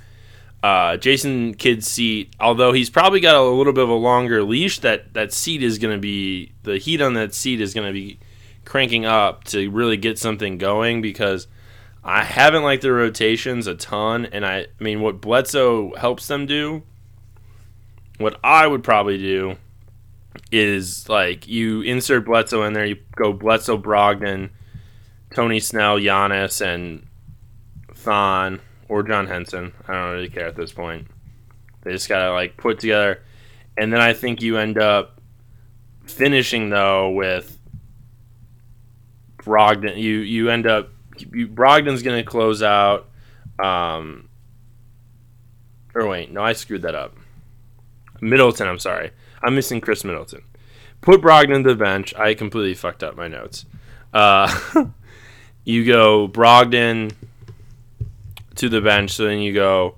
uh, 0.62 0.98
Jason 0.98 1.54
Kidd's 1.54 1.88
seat. 1.90 2.32
Although 2.38 2.72
he's 2.72 2.90
probably 2.90 3.18
got 3.18 3.34
a 3.34 3.42
little 3.42 3.72
bit 3.72 3.82
of 3.82 3.90
a 3.90 3.94
longer 3.94 4.44
leash, 4.44 4.78
that 4.78 5.14
that 5.14 5.32
seat 5.32 5.64
is 5.64 5.78
going 5.78 5.96
to 5.96 6.00
be 6.00 6.52
the 6.62 6.78
heat 6.78 7.00
on 7.00 7.14
that 7.14 7.34
seat 7.34 7.60
is 7.60 7.74
going 7.74 7.88
to 7.88 7.92
be 7.92 8.20
cranking 8.64 9.04
up 9.04 9.42
to 9.46 9.68
really 9.68 9.96
get 9.96 10.16
something 10.16 10.58
going 10.58 11.02
because 11.02 11.48
I 12.04 12.22
haven't 12.22 12.62
liked 12.62 12.82
their 12.82 12.92
rotations 12.92 13.66
a 13.66 13.74
ton, 13.74 14.26
and 14.26 14.46
I, 14.46 14.58
I 14.58 14.84
mean, 14.84 15.00
what 15.00 15.20
Bledsoe 15.20 15.92
helps 15.96 16.28
them 16.28 16.46
do, 16.46 16.84
what 18.18 18.38
I 18.44 18.64
would 18.68 18.84
probably 18.84 19.18
do 19.18 19.56
is 20.50 21.08
like 21.08 21.48
you 21.48 21.82
insert 21.82 22.26
Bledsoe 22.26 22.64
in 22.64 22.72
there, 22.72 22.84
you 22.84 22.98
go 23.16 23.32
Bledsoe, 23.32 23.78
Brogdon, 23.78 24.50
Tony 25.34 25.60
Snell, 25.60 25.98
Giannis, 25.98 26.64
and 26.64 27.06
Thon 27.94 28.60
or 28.88 29.02
John 29.02 29.26
Henson. 29.26 29.72
I 29.88 29.92
don't 29.94 30.12
really 30.12 30.28
care 30.28 30.46
at 30.46 30.56
this 30.56 30.72
point. 30.72 31.06
They 31.82 31.92
just 31.92 32.08
gotta 32.08 32.32
like 32.32 32.56
put 32.56 32.80
together, 32.80 33.22
and 33.76 33.92
then 33.92 34.00
I 34.00 34.12
think 34.12 34.42
you 34.42 34.58
end 34.58 34.78
up 34.78 35.20
finishing 36.04 36.70
though 36.70 37.10
with 37.10 37.58
Brogdon. 39.38 39.96
You 39.96 40.18
you 40.18 40.50
end 40.50 40.66
up 40.66 40.90
you, 41.18 41.48
Brogdon's 41.48 42.02
gonna 42.02 42.24
close 42.24 42.62
out. 42.62 43.08
Um, 43.58 44.28
or 45.94 46.06
wait, 46.06 46.30
no, 46.30 46.42
I 46.42 46.52
screwed 46.52 46.82
that 46.82 46.94
up. 46.94 47.16
Middleton, 48.20 48.68
I'm 48.68 48.78
sorry. 48.78 49.10
I'm 49.42 49.54
missing 49.54 49.80
Khris 49.80 50.04
Middleton. 50.04 50.42
Put 51.00 51.20
Brogdon 51.20 51.64
to 51.64 51.70
the 51.70 51.76
bench. 51.76 52.14
I 52.14 52.34
completely 52.34 52.75
fucked 52.75 53.02
up 53.02 53.16
my 53.16 53.28
notes. 53.28 53.66
Uh, 54.12 54.52
you 55.64 55.84
go 55.84 56.28
Brogdon 56.28 57.12
to 58.56 58.68
the 58.68 58.80
bench, 58.80 59.11
so 59.12 59.25
then 59.25 59.40
you 59.40 59.52
go 59.52 59.96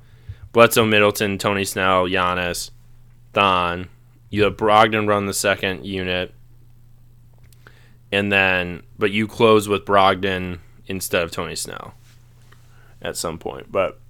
Bledsoe, 0.52 0.86
Middleton, 0.86 1.36
Tony 1.38 1.64
Snell, 1.64 2.04
Giannis, 2.04 2.70
Thon. 3.32 3.88
You 4.30 4.44
have 4.44 4.56
Brogdon 4.56 5.08
run 5.08 5.26
the 5.26 5.34
second 5.34 5.84
unit, 5.84 6.32
and 8.10 8.32
then 8.32 8.82
but 8.98 9.10
you 9.10 9.26
close 9.26 9.68
with 9.68 9.84
Brogdon 9.84 10.60
instead 10.86 11.22
of 11.22 11.30
Tony 11.30 11.56
Snell 11.56 11.94
at 13.02 13.16
some 13.16 13.38
point. 13.38 13.70
But 13.70 14.00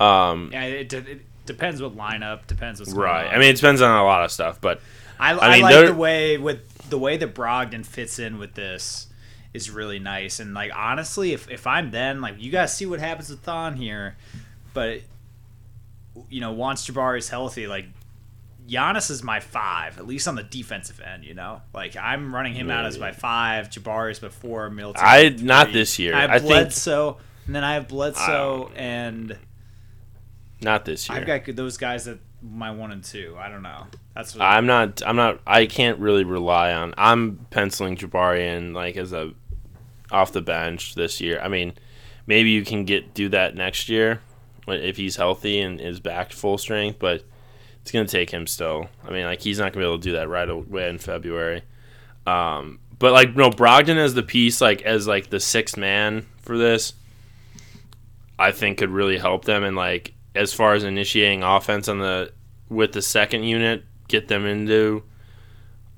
um, 0.00 0.50
Yeah, 0.52 0.64
it, 0.64 0.92
it 0.92 1.20
depends 1.46 1.82
what 1.82 1.96
lineup, 1.96 2.46
depends 2.46 2.80
what's 2.80 2.92
right, 2.92 3.22
going 3.22 3.28
on. 3.28 3.34
I 3.34 3.38
mean 3.38 3.50
it 3.50 3.56
depends 3.56 3.82
on 3.82 3.96
a 3.96 4.04
lot 4.04 4.24
of 4.24 4.30
stuff, 4.30 4.60
but 4.60 4.80
I, 5.18 5.32
I 5.32 5.38
I, 5.38 5.52
mean, 5.54 5.62
like 5.62 5.86
the 5.86 5.94
way 5.94 6.38
with 6.38 6.90
the 6.90 6.98
way 6.98 7.16
that 7.16 7.34
Brogdon 7.34 7.84
fits 7.84 8.18
in 8.18 8.38
with 8.38 8.54
this 8.54 9.06
is 9.52 9.70
really 9.70 9.98
nice. 9.98 10.40
And 10.40 10.54
like 10.54 10.72
honestly, 10.74 11.32
if 11.32 11.50
if 11.50 11.66
I'm 11.66 11.90
then 11.90 12.20
like 12.20 12.34
you 12.38 12.50
guys 12.50 12.76
see 12.76 12.86
what 12.86 13.00
happens 13.00 13.30
with 13.30 13.40
Thon 13.40 13.74
here, 13.76 14.16
but 14.72 15.00
you 16.28 16.40
know 16.40 16.52
once 16.52 16.86
Jabari's 16.86 17.28
healthy, 17.28 17.66
like 17.66 17.86
Giannis 18.68 19.10
is 19.10 19.22
my 19.22 19.40
five, 19.40 19.98
at 19.98 20.06
least 20.06 20.26
on 20.26 20.34
the 20.34 20.42
defensive 20.42 21.00
end. 21.00 21.24
You 21.24 21.34
know, 21.34 21.62
like 21.72 21.96
I'm 21.96 22.34
running 22.34 22.54
him 22.54 22.70
out 22.70 22.86
as 22.86 22.98
my 22.98 23.12
five, 23.12 23.70
Jabari's 23.70 24.20
my 24.22 24.28
four, 24.28 24.70
Middleton. 24.70 25.02
I- 25.04 25.36
not 25.40 25.72
this 25.72 25.98
year. 25.98 26.14
I 26.14 26.22
have 26.22 26.30
I 26.30 26.38
think- 26.38 26.50
Bledsoe, 26.50 27.18
and 27.46 27.54
then 27.54 27.64
I 27.64 27.74
have 27.74 27.88
Bledsoe, 27.88 28.70
and 28.74 29.36
not 30.64 30.84
this 30.84 31.08
year. 31.08 31.18
I've 31.18 31.26
got 31.26 31.54
those 31.54 31.76
guys 31.76 32.06
that 32.06 32.18
my 32.42 32.70
one 32.70 32.92
and 32.92 33.02
two. 33.02 33.36
I 33.38 33.48
don't 33.48 33.62
know. 33.62 33.86
That's 34.14 34.34
what 34.34 34.42
I'm 34.42 34.66
not. 34.66 35.02
I'm 35.06 35.16
not. 35.16 35.40
I 35.46 35.66
can't 35.66 35.98
really 35.98 36.24
rely 36.24 36.72
on. 36.72 36.94
I'm 36.98 37.46
penciling 37.50 37.96
Jabari 37.96 38.40
in 38.56 38.72
like 38.74 38.96
as 38.96 39.12
a 39.12 39.32
off 40.10 40.32
the 40.32 40.42
bench 40.42 40.94
this 40.94 41.20
year. 41.20 41.40
I 41.40 41.48
mean, 41.48 41.74
maybe 42.26 42.50
you 42.50 42.64
can 42.64 42.84
get 42.84 43.14
do 43.14 43.28
that 43.30 43.54
next 43.54 43.88
year 43.88 44.20
if 44.66 44.96
he's 44.96 45.16
healthy 45.16 45.60
and 45.60 45.80
is 45.80 46.00
back 46.00 46.32
full 46.32 46.58
strength, 46.58 46.98
but 46.98 47.24
it's 47.82 47.90
gonna 47.90 48.06
take 48.06 48.30
him 48.30 48.46
still. 48.46 48.88
I 49.06 49.10
mean, 49.10 49.24
like 49.24 49.40
he's 49.40 49.58
not 49.58 49.72
gonna 49.72 49.84
be 49.84 49.88
able 49.88 49.98
to 49.98 50.04
do 50.04 50.12
that 50.12 50.28
right 50.28 50.48
away 50.48 50.88
in 50.88 50.98
February. 50.98 51.62
Um, 52.26 52.80
but 52.98 53.12
like 53.12 53.36
no, 53.36 53.50
Brogdon 53.50 53.96
as 53.96 54.14
the 54.14 54.22
piece, 54.22 54.60
like 54.60 54.82
as 54.82 55.06
like 55.06 55.30
the 55.30 55.40
sixth 55.40 55.76
man 55.76 56.26
for 56.40 56.56
this, 56.56 56.94
I 58.38 58.52
think 58.52 58.78
could 58.78 58.90
really 58.90 59.18
help 59.18 59.44
them. 59.44 59.64
And 59.64 59.76
like 59.76 60.13
as 60.34 60.52
far 60.52 60.74
as 60.74 60.84
initiating 60.84 61.42
offense 61.42 61.88
on 61.88 61.98
the 61.98 62.32
with 62.68 62.92
the 62.92 63.02
second 63.02 63.44
unit, 63.44 63.84
get 64.08 64.28
them 64.28 64.46
into 64.46 65.02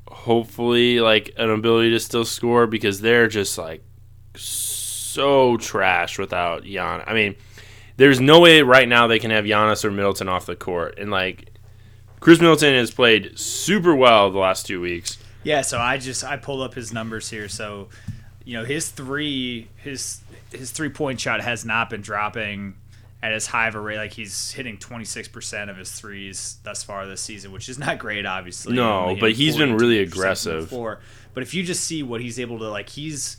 hopefully 0.08 1.00
like 1.00 1.32
an 1.36 1.50
ability 1.50 1.90
to 1.90 2.00
still 2.00 2.24
score 2.24 2.66
because 2.66 3.00
they're 3.00 3.28
just 3.28 3.58
like 3.58 3.82
so 4.34 5.56
trash 5.56 6.18
without 6.18 6.64
Gian. 6.64 7.02
I 7.06 7.14
mean, 7.14 7.36
there's 7.96 8.20
no 8.20 8.40
way 8.40 8.62
right 8.62 8.88
now 8.88 9.06
they 9.06 9.18
can 9.18 9.30
have 9.30 9.44
Giannis 9.44 9.84
or 9.84 9.90
Middleton 9.90 10.28
off 10.28 10.46
the 10.46 10.56
court. 10.56 10.98
And 10.98 11.10
like 11.10 11.52
Khris 12.20 12.40
Middleton 12.40 12.74
has 12.74 12.90
played 12.90 13.38
super 13.38 13.94
well 13.94 14.30
the 14.30 14.38
last 14.38 14.66
two 14.66 14.80
weeks. 14.80 15.18
Yeah, 15.42 15.62
so 15.62 15.78
I 15.78 15.98
just 15.98 16.24
I 16.24 16.36
pulled 16.36 16.62
up 16.62 16.74
his 16.74 16.92
numbers 16.92 17.30
here. 17.30 17.48
So, 17.48 17.88
you 18.44 18.58
know, 18.58 18.64
his 18.64 18.90
three 18.90 19.68
his 19.76 20.20
his 20.52 20.70
three 20.72 20.88
point 20.88 21.20
shot 21.20 21.40
has 21.40 21.64
not 21.64 21.88
been 21.88 22.00
dropping 22.00 22.74
at 23.26 23.32
as 23.32 23.46
high 23.46 23.68
of 23.68 23.74
a 23.74 23.80
rate. 23.80 23.98
Like 23.98 24.12
he's 24.12 24.52
hitting 24.52 24.78
twenty 24.78 25.04
six 25.04 25.28
percent 25.28 25.70
of 25.70 25.76
his 25.76 25.90
threes 25.92 26.58
thus 26.62 26.82
far 26.82 27.06
this 27.06 27.20
season, 27.20 27.52
which 27.52 27.68
is 27.68 27.78
not 27.78 27.98
great, 27.98 28.24
obviously. 28.26 28.74
No, 28.74 29.16
but 29.18 29.32
he's 29.32 29.56
been 29.56 29.76
really 29.76 29.76
42% 29.76 29.78
from 29.78 29.88
the 29.88 30.00
aggressive. 30.00 30.70
But 31.34 31.42
if 31.42 31.52
you 31.52 31.62
just 31.62 31.84
see 31.84 32.02
what 32.02 32.20
he's 32.20 32.40
able 32.40 32.58
to 32.60 32.68
like, 32.70 32.88
he's 32.88 33.36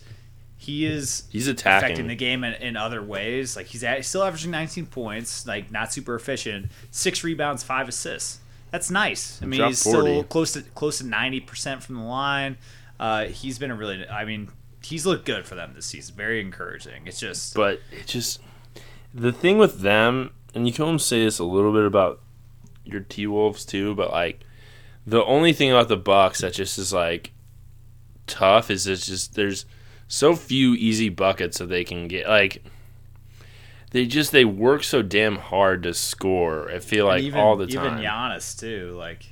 he 0.58 0.86
is 0.86 1.24
He's 1.32 1.48
affecting 1.48 1.92
attacking. 1.92 2.08
the 2.08 2.16
game 2.16 2.44
in, 2.44 2.54
in 2.56 2.76
other 2.76 3.02
ways. 3.02 3.56
Like 3.56 3.68
he's 3.68 3.84
at, 3.84 4.04
still 4.06 4.24
averaging 4.24 4.52
19 4.52 4.88
points, 4.88 5.46
like 5.46 5.72
not 5.72 5.94
super 5.94 6.16
efficient. 6.16 6.72
Six 6.92 7.24
rebounds, 7.24 7.64
five 7.64 7.88
assists. 7.88 8.40
That's 8.72 8.92
nice. 8.92 9.40
I 9.42 9.46
mean, 9.46 9.64
he's 9.64 9.82
40. 9.84 9.98
still 10.00 10.24
close 10.24 10.52
to 10.54 10.62
close 10.62 10.98
to 10.98 11.06
90 11.06 11.40
percent 11.42 11.84
from 11.84 11.96
the 11.96 12.02
line. 12.04 12.58
Uh, 13.00 13.26
he's 13.26 13.60
been 13.60 13.72
a 13.72 13.76
really, 13.76 14.08
I 14.10 14.26
mean, 14.26 14.50
he's 14.84 15.06
looked 15.06 15.26
good 15.26 15.46
for 15.46 15.56
them 15.56 15.74
this 15.76 15.86
season. 15.86 16.16
Very 16.16 16.42
encouraging. 16.42 17.06
It's 17.06 17.20
just 17.20 17.54
But 17.54 17.80
it 17.92 18.08
just 18.08 18.42
the 19.18 19.32
thing 19.32 19.58
with 19.58 19.80
them, 19.82 20.32
and 20.54 20.68
you 20.68 20.74
can 20.74 20.86
almost 20.86 21.08
say 21.08 21.24
this 21.24 21.40
a 21.40 21.44
little 21.44 21.74
bit 21.74 21.86
about 21.86 22.22
your 22.86 23.02
T 23.02 23.28
Wolves 23.28 23.66
too, 23.66 23.96
but 23.96 24.12
like 24.12 24.42
the 25.06 25.24
only 25.26 25.54
thing 25.54 25.72
about 25.72 25.88
the 25.88 25.98
Bucks 25.98 26.42
that 26.42 26.54
just 26.54 26.78
is 26.78 26.94
like 26.94 27.32
tough 28.28 28.70
is 28.70 28.86
it's 28.86 29.08
just 29.08 29.36
there's 29.36 29.66
so 30.08 30.36
few 30.36 30.74
easy 30.74 31.10
buckets 31.10 31.58
that 31.58 31.68
they 31.68 31.84
can 31.84 32.08
get. 32.08 32.28
Like 32.28 32.64
they 33.92 34.06
just 34.06 34.32
they 34.32 34.46
work 34.46 34.84
so 34.84 35.02
damn 35.02 35.38
hard 35.38 35.84
to 35.84 35.94
score. 35.94 36.70
I 36.72 36.80
feel 36.80 37.08
like 37.08 37.24
even, 37.24 37.40
all 37.40 37.56
the 37.56 37.68
time. 37.68 37.86
Even 37.86 38.06
Giannis 38.06 38.58
too. 38.60 38.96
Like 38.98 39.26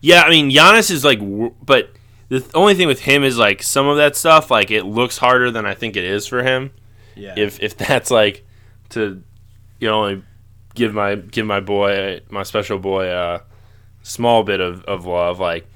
Yeah, 0.00 0.22
I 0.22 0.30
mean 0.30 0.50
Giannis 0.50 0.90
is 0.90 1.04
like, 1.04 1.20
but 1.64 1.92
the 2.28 2.44
only 2.52 2.74
thing 2.74 2.88
with 2.88 3.00
him 3.00 3.22
is 3.22 3.38
like 3.38 3.62
some 3.62 3.86
of 3.86 3.96
that 3.96 4.16
stuff. 4.16 4.50
Like 4.50 4.72
it 4.72 4.84
looks 4.84 5.18
harder 5.18 5.52
than 5.52 5.66
I 5.66 5.74
think 5.74 5.96
it 5.96 6.04
is 6.04 6.26
for 6.26 6.42
him. 6.42 6.72
yeah, 7.14 7.34
If 7.36 7.62
if 7.62 7.76
that's 7.78 8.10
like 8.10 8.44
to, 8.94 9.22
you 9.80 9.88
know, 9.88 10.22
give 10.74 10.94
my 10.94 11.14
give 11.14 11.46
my 11.46 11.60
boy 11.60 12.20
my 12.30 12.42
special 12.42 12.78
boy 12.78 13.10
a 13.10 13.42
small 14.02 14.42
bit 14.42 14.60
of 14.60 14.84
of 14.84 15.06
love. 15.06 15.38
Like 15.38 15.66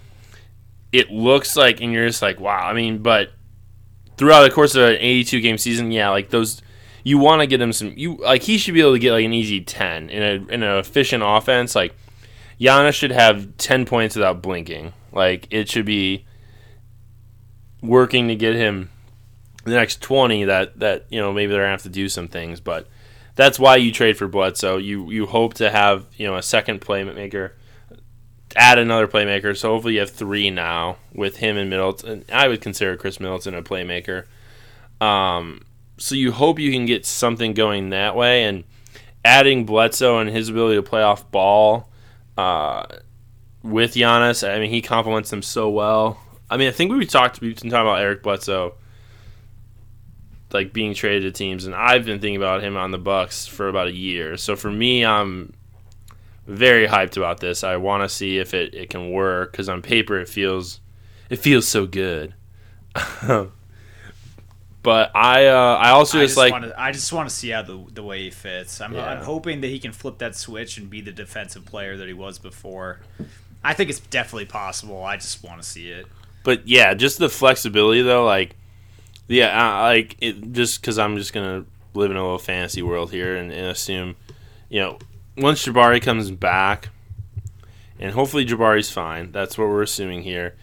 it 0.92 1.10
looks 1.10 1.56
like, 1.56 1.80
and 1.80 1.92
you're 1.92 2.06
just 2.06 2.22
like, 2.22 2.40
wow. 2.40 2.60
I 2.60 2.72
mean, 2.72 2.98
but 2.98 3.30
throughout 4.16 4.42
the 4.42 4.50
course 4.50 4.75
of 4.75 4.82
an 4.82 4.96
82 4.96 5.40
game 5.40 5.58
season, 5.58 5.92
yeah, 5.92 6.10
like 6.10 6.30
those. 6.30 6.62
You 7.04 7.16
want 7.16 7.40
to 7.40 7.46
get 7.46 7.62
him 7.62 7.72
some. 7.72 7.94
You 7.96 8.16
like 8.16 8.42
he 8.42 8.58
should 8.58 8.75
be 8.75 8.80
able 8.80 8.92
to 8.92 8.98
get 8.98 9.12
like 9.12 9.25
an 9.25 9.32
easy 9.32 9.62
ten 9.62 10.10
in 10.10 10.22
a 10.22 10.52
in 10.52 10.62
an 10.62 10.78
efficient 10.78 11.22
offense. 11.25 11.75
Like 11.75 11.94
Giannis 12.60 12.94
should 12.94 13.12
have 13.12 13.56
10 13.56 13.87
points 13.87 14.16
without 14.16 14.42
blinking. 14.42 14.92
Like, 15.12 15.46
it 15.50 15.70
should 15.70 15.87
be 15.87 16.26
working 17.80 18.28
to 18.28 18.34
get 18.34 18.56
him 18.56 18.90
the 19.64 19.72
next 19.72 20.02
20 20.02 20.44
that, 20.44 20.78
that 20.80 21.06
you 21.08 21.20
know, 21.20 21.32
maybe 21.32 21.52
they're 21.52 21.62
to 21.62 21.68
have 21.68 21.82
to 21.82 21.88
do 21.88 22.08
some 22.08 22.28
things. 22.28 22.60
But 22.60 22.88
that's 23.38 23.57
why 23.57 23.76
you 23.76 23.92
trade 23.92 24.18
for 24.18 24.26
Bledsoe. 24.26 24.78
You, 24.78 25.12
you 25.12 25.25
hope 25.25 25.54
to 25.54 25.71
have, 25.71 26.07
you 26.16 26.26
know, 26.26 26.35
a 26.35 26.42
second 26.42 26.80
playmaker, 26.80 27.52
add 28.57 28.80
another 28.80 29.07
playmaker. 29.07 29.57
So 29.57 29.71
hopefully 29.71 29.95
you 29.95 30.00
have 30.00 30.11
three 30.11 30.50
now 30.50 30.97
with 31.14 31.37
him 31.37 31.57
and 31.57 31.71
Middleton. 31.71 32.25
I 32.33 32.49
would 32.49 32.61
consider 32.61 32.97
Khris 32.97 33.21
Middleton 33.21 33.54
a 33.54 33.62
playmaker. 33.62 34.25
Um, 35.00 35.64
so 35.99 36.16
you 36.16 36.33
hope 36.33 36.59
you 36.59 36.73
can 36.73 36.85
get 36.85 37.07
something 37.07 37.54
going 37.54 37.90
that 37.90 38.16
way. 38.16 38.42
And 38.42 38.64
adding 39.25 39.64
Bledsoe 39.64 40.18
and 40.18 40.28
his 40.28 40.49
ability 40.49 40.75
to 40.75 40.83
play 40.83 41.02
off 41.02 41.30
ball 41.30 41.88
uh, 42.37 42.87
with 43.62 43.95
Giannis, 43.95 44.49
I 44.49 44.59
mean, 44.59 44.71
he 44.71 44.83
complements 44.83 45.30
them 45.30 45.42
so 45.42 45.71
well. 45.71 46.21
I 46.50 46.57
mean, 46.57 46.66
I 46.66 46.73
think 46.73 46.90
we 46.90 47.07
talked 47.07 47.38
been 47.38 47.54
talking 47.54 47.71
about 47.71 48.00
Eric 48.00 48.25
Bledsoe 48.25 48.75
like 50.52 50.72
being 50.72 50.94
traded 50.94 51.22
to 51.22 51.36
teams, 51.36 51.66
and 51.66 51.74
I've 51.74 52.04
been 52.04 52.20
thinking 52.20 52.36
about 52.36 52.62
him 52.62 52.76
on 52.76 52.90
the 52.90 52.98
Bucks 52.98 53.46
for 53.46 53.68
about 53.68 53.88
a 53.88 53.94
year. 53.94 54.36
So 54.36 54.56
for 54.56 54.70
me, 54.70 55.04
I'm 55.04 55.52
very 56.46 56.88
hyped 56.88 57.16
about 57.16 57.40
this. 57.40 57.62
I 57.62 57.76
want 57.76 58.02
to 58.02 58.08
see 58.08 58.38
if 58.38 58.54
it, 58.54 58.74
it 58.74 58.90
can 58.90 59.10
work 59.10 59.52
because 59.52 59.68
on 59.68 59.82
paper 59.82 60.18
it 60.18 60.28
feels 60.28 60.80
it 61.28 61.36
feels 61.36 61.68
so 61.68 61.86
good. 61.86 62.34
but 64.82 65.14
I 65.14 65.46
uh, 65.46 65.76
I 65.76 65.90
also 65.90 66.18
I 66.18 66.22
just, 66.22 66.30
just 66.30 66.38
like 66.38 66.52
want 66.52 66.64
to 66.64 66.80
I 66.80 66.90
just 66.92 67.12
want 67.12 67.28
to 67.28 67.34
see 67.34 67.50
how 67.50 67.62
the 67.62 67.84
the 67.92 68.02
way 68.02 68.22
he 68.24 68.30
fits. 68.30 68.80
I'm 68.80 68.94
Yeah. 68.94 69.04
I'm 69.04 69.22
hoping 69.22 69.60
that 69.60 69.68
he 69.68 69.78
can 69.78 69.92
flip 69.92 70.18
that 70.18 70.34
switch 70.34 70.78
and 70.78 70.88
be 70.88 71.02
the 71.02 71.12
defensive 71.12 71.66
player 71.66 71.96
that 71.98 72.08
he 72.08 72.14
was 72.14 72.38
before. 72.38 73.00
I 73.62 73.74
think 73.74 73.90
it's 73.90 74.00
definitely 74.00 74.46
possible. 74.46 75.04
I 75.04 75.16
just 75.16 75.44
want 75.44 75.60
to 75.60 75.68
see 75.68 75.90
it. 75.90 76.06
but 76.44 76.66
yeah, 76.66 76.94
just 76.94 77.18
the 77.18 77.28
flexibility 77.28 78.00
though, 78.00 78.24
like 78.24 78.56
yeah, 79.28 79.80
uh, 79.80 79.82
like 79.82 80.16
it 80.20 80.52
just 80.52 80.80
because 80.80 80.99
I'm 80.99 81.16
just 81.16 81.32
gonna 81.32 81.64
live 81.94 82.11
in 82.11 82.16
a 82.16 82.23
little 82.23 82.38
fantasy 82.38 82.82
world 82.82 83.12
here 83.12 83.37
and, 83.37 83.52
and 83.52 83.66
assume, 83.66 84.16
you 84.68 84.80
know, 84.80 84.99
once 85.37 85.64
Jabari 85.64 86.02
comes 86.02 86.30
back, 86.30 86.88
and 88.00 88.12
hopefully 88.12 88.44
Jabari's 88.44 88.90
fine. 88.90 89.32
That's 89.32 89.58
what 89.58 89.68
we're 89.68 89.82
assuming 89.82 90.23
here, 90.23 90.56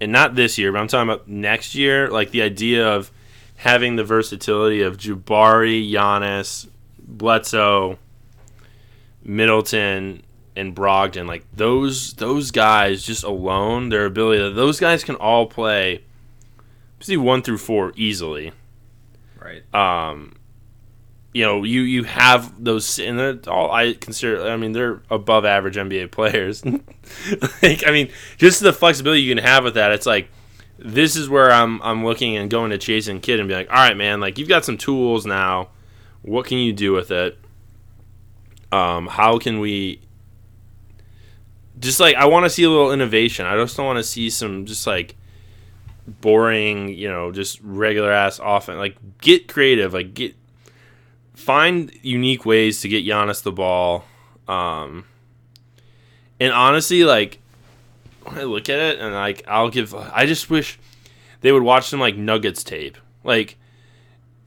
and 0.00 0.10
not 0.10 0.34
this 0.34 0.58
year, 0.58 0.72
but 0.72 0.80
I'm 0.80 0.88
talking 0.88 1.10
about 1.10 1.28
next 1.28 1.74
year. 1.74 2.08
Like 2.08 2.30
the 2.30 2.42
idea 2.42 2.88
of 2.88 3.10
having 3.56 3.96
the 3.96 4.04
versatility 4.04 4.82
of 4.82 4.96
Jabari, 4.96 5.90
Giannis, 5.90 6.68
Bledsoe, 6.98 7.98
Middleton, 9.22 10.22
and 10.56 10.74
Brogdon. 10.74 11.26
Like 11.26 11.44
those 11.52 12.14
those 12.14 12.50
guys 12.50 13.04
just 13.04 13.24
alone, 13.24 13.88
their 13.90 14.06
ability. 14.06 14.54
Those 14.54 14.80
guys 14.80 15.04
can 15.04 15.14
all 15.16 15.46
play. 15.46 16.04
See 17.00 17.16
one 17.16 17.42
through 17.42 17.58
four 17.58 17.92
easily. 17.96 18.52
Right. 19.40 19.62
Um, 19.74 20.36
you 21.32 21.44
know, 21.44 21.62
you 21.62 21.82
you 21.82 22.04
have 22.04 22.62
those, 22.62 22.98
and 22.98 23.18
they're 23.18 23.38
all 23.46 23.70
I 23.70 23.92
consider. 23.94 24.48
I 24.48 24.56
mean, 24.56 24.72
they're 24.72 25.02
above 25.10 25.44
average 25.44 25.76
NBA 25.76 26.10
players. 26.10 26.64
like, 27.62 27.86
I 27.86 27.90
mean, 27.92 28.10
just 28.38 28.60
the 28.60 28.72
flexibility 28.72 29.22
you 29.22 29.34
can 29.34 29.44
have 29.44 29.64
with 29.64 29.74
that. 29.74 29.92
It's 29.92 30.06
like 30.06 30.30
this 30.78 31.16
is 31.16 31.28
where 31.28 31.50
I'm 31.50 31.82
I'm 31.82 32.04
looking 32.04 32.36
and 32.36 32.50
going 32.50 32.70
to 32.70 32.78
Jason 32.78 33.20
Kidd 33.20 33.40
and 33.40 33.48
be 33.48 33.54
like, 33.54 33.68
all 33.70 33.76
right, 33.76 33.96
man, 33.96 34.20
like 34.20 34.38
you've 34.38 34.48
got 34.48 34.64
some 34.64 34.78
tools 34.78 35.26
now. 35.26 35.68
What 36.22 36.46
can 36.46 36.58
you 36.58 36.72
do 36.72 36.92
with 36.92 37.10
it? 37.10 37.38
Um, 38.72 39.06
how 39.06 39.38
can 39.38 39.60
we? 39.60 40.00
Just 41.78 42.00
like 42.00 42.16
I 42.16 42.26
want 42.26 42.46
to 42.46 42.50
see 42.50 42.64
a 42.64 42.70
little 42.70 42.92
innovation. 42.92 43.46
I 43.46 43.56
just 43.56 43.76
don't 43.76 43.86
want 43.86 43.98
to 43.98 44.04
see 44.04 44.30
some 44.30 44.66
just 44.66 44.86
like 44.86 45.14
boring, 46.20 46.88
you 46.88 47.08
know, 47.08 47.32
just 47.32 47.60
regular 47.62 48.10
ass 48.12 48.40
offense. 48.42 48.78
Like 48.78 48.96
get 49.20 49.48
creative. 49.48 49.94
Like 49.94 50.14
get 50.14 50.34
find 51.34 51.92
unique 52.02 52.44
ways 52.44 52.80
to 52.80 52.88
get 52.88 53.04
Giannis 53.04 53.42
the 53.42 53.52
ball. 53.52 54.04
Um, 54.46 55.04
and 56.40 56.52
honestly, 56.52 57.04
like 57.04 57.38
when 58.22 58.38
I 58.38 58.42
look 58.44 58.68
at 58.68 58.78
it 58.78 58.98
and 58.98 59.14
like 59.14 59.44
I'll 59.46 59.70
give 59.70 59.94
I 59.94 60.26
just 60.26 60.50
wish 60.50 60.78
they 61.40 61.52
would 61.52 61.62
watch 61.62 61.88
some 61.88 62.00
like 62.00 62.16
Nuggets 62.16 62.64
tape. 62.64 62.96
Like 63.24 63.56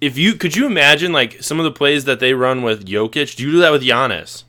if 0.02 0.18
you 0.18 0.34
could 0.34 0.56
you 0.56 0.66
imagine 0.66 1.14
like 1.14 1.42
some 1.42 1.60
of 1.60 1.64
the 1.64 1.72
plays 1.72 2.06
that 2.06 2.20
they 2.20 2.34
run 2.34 2.64
with 2.64 2.86
Jokic, 2.86 3.36
do 3.36 3.44
you 3.44 3.52
do 3.52 3.60
that 3.60 3.72
with 3.72 3.84
Giannis? 3.84 4.44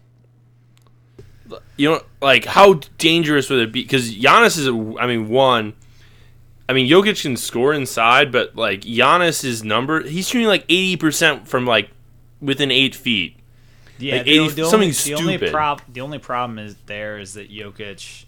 You 1.76 1.90
know, 1.90 2.02
like 2.20 2.46
how 2.46 2.80
dangerous 2.98 3.50
would 3.50 3.60
it 3.60 3.72
be? 3.72 3.82
Because 3.82 4.14
Giannis 4.14 4.58
is, 4.58 4.68
I 4.98 5.06
mean, 5.06 5.28
one. 5.28 5.74
I 6.68 6.72
mean, 6.72 6.88
Jokic 6.88 7.22
can 7.22 7.36
score 7.36 7.72
inside, 7.72 8.30
but 8.32 8.54
like 8.56 8.82
Giannis' 8.82 9.44
is 9.44 9.62
number, 9.64 10.02
he's 10.02 10.28
shooting 10.28 10.46
like 10.48 10.64
eighty 10.68 10.96
percent 10.96 11.48
from 11.48 11.66
like 11.66 11.90
within 12.40 12.70
eight 12.70 12.94
feet. 12.94 13.36
Yeah, 13.98 14.16
Like 14.16 14.26
80 14.26 14.38
the 14.48 14.64
something 14.64 14.88
only, 14.88 14.90
the 14.90 15.14
only 15.14 15.34
stupid. 15.36 15.52
prob- 15.52 15.82
the 15.88 16.00
only 16.00 16.18
problem 16.18 16.58
is 16.58 16.74
there 16.86 17.18
is 17.18 17.34
that 17.34 17.50
Jokic 17.52 18.24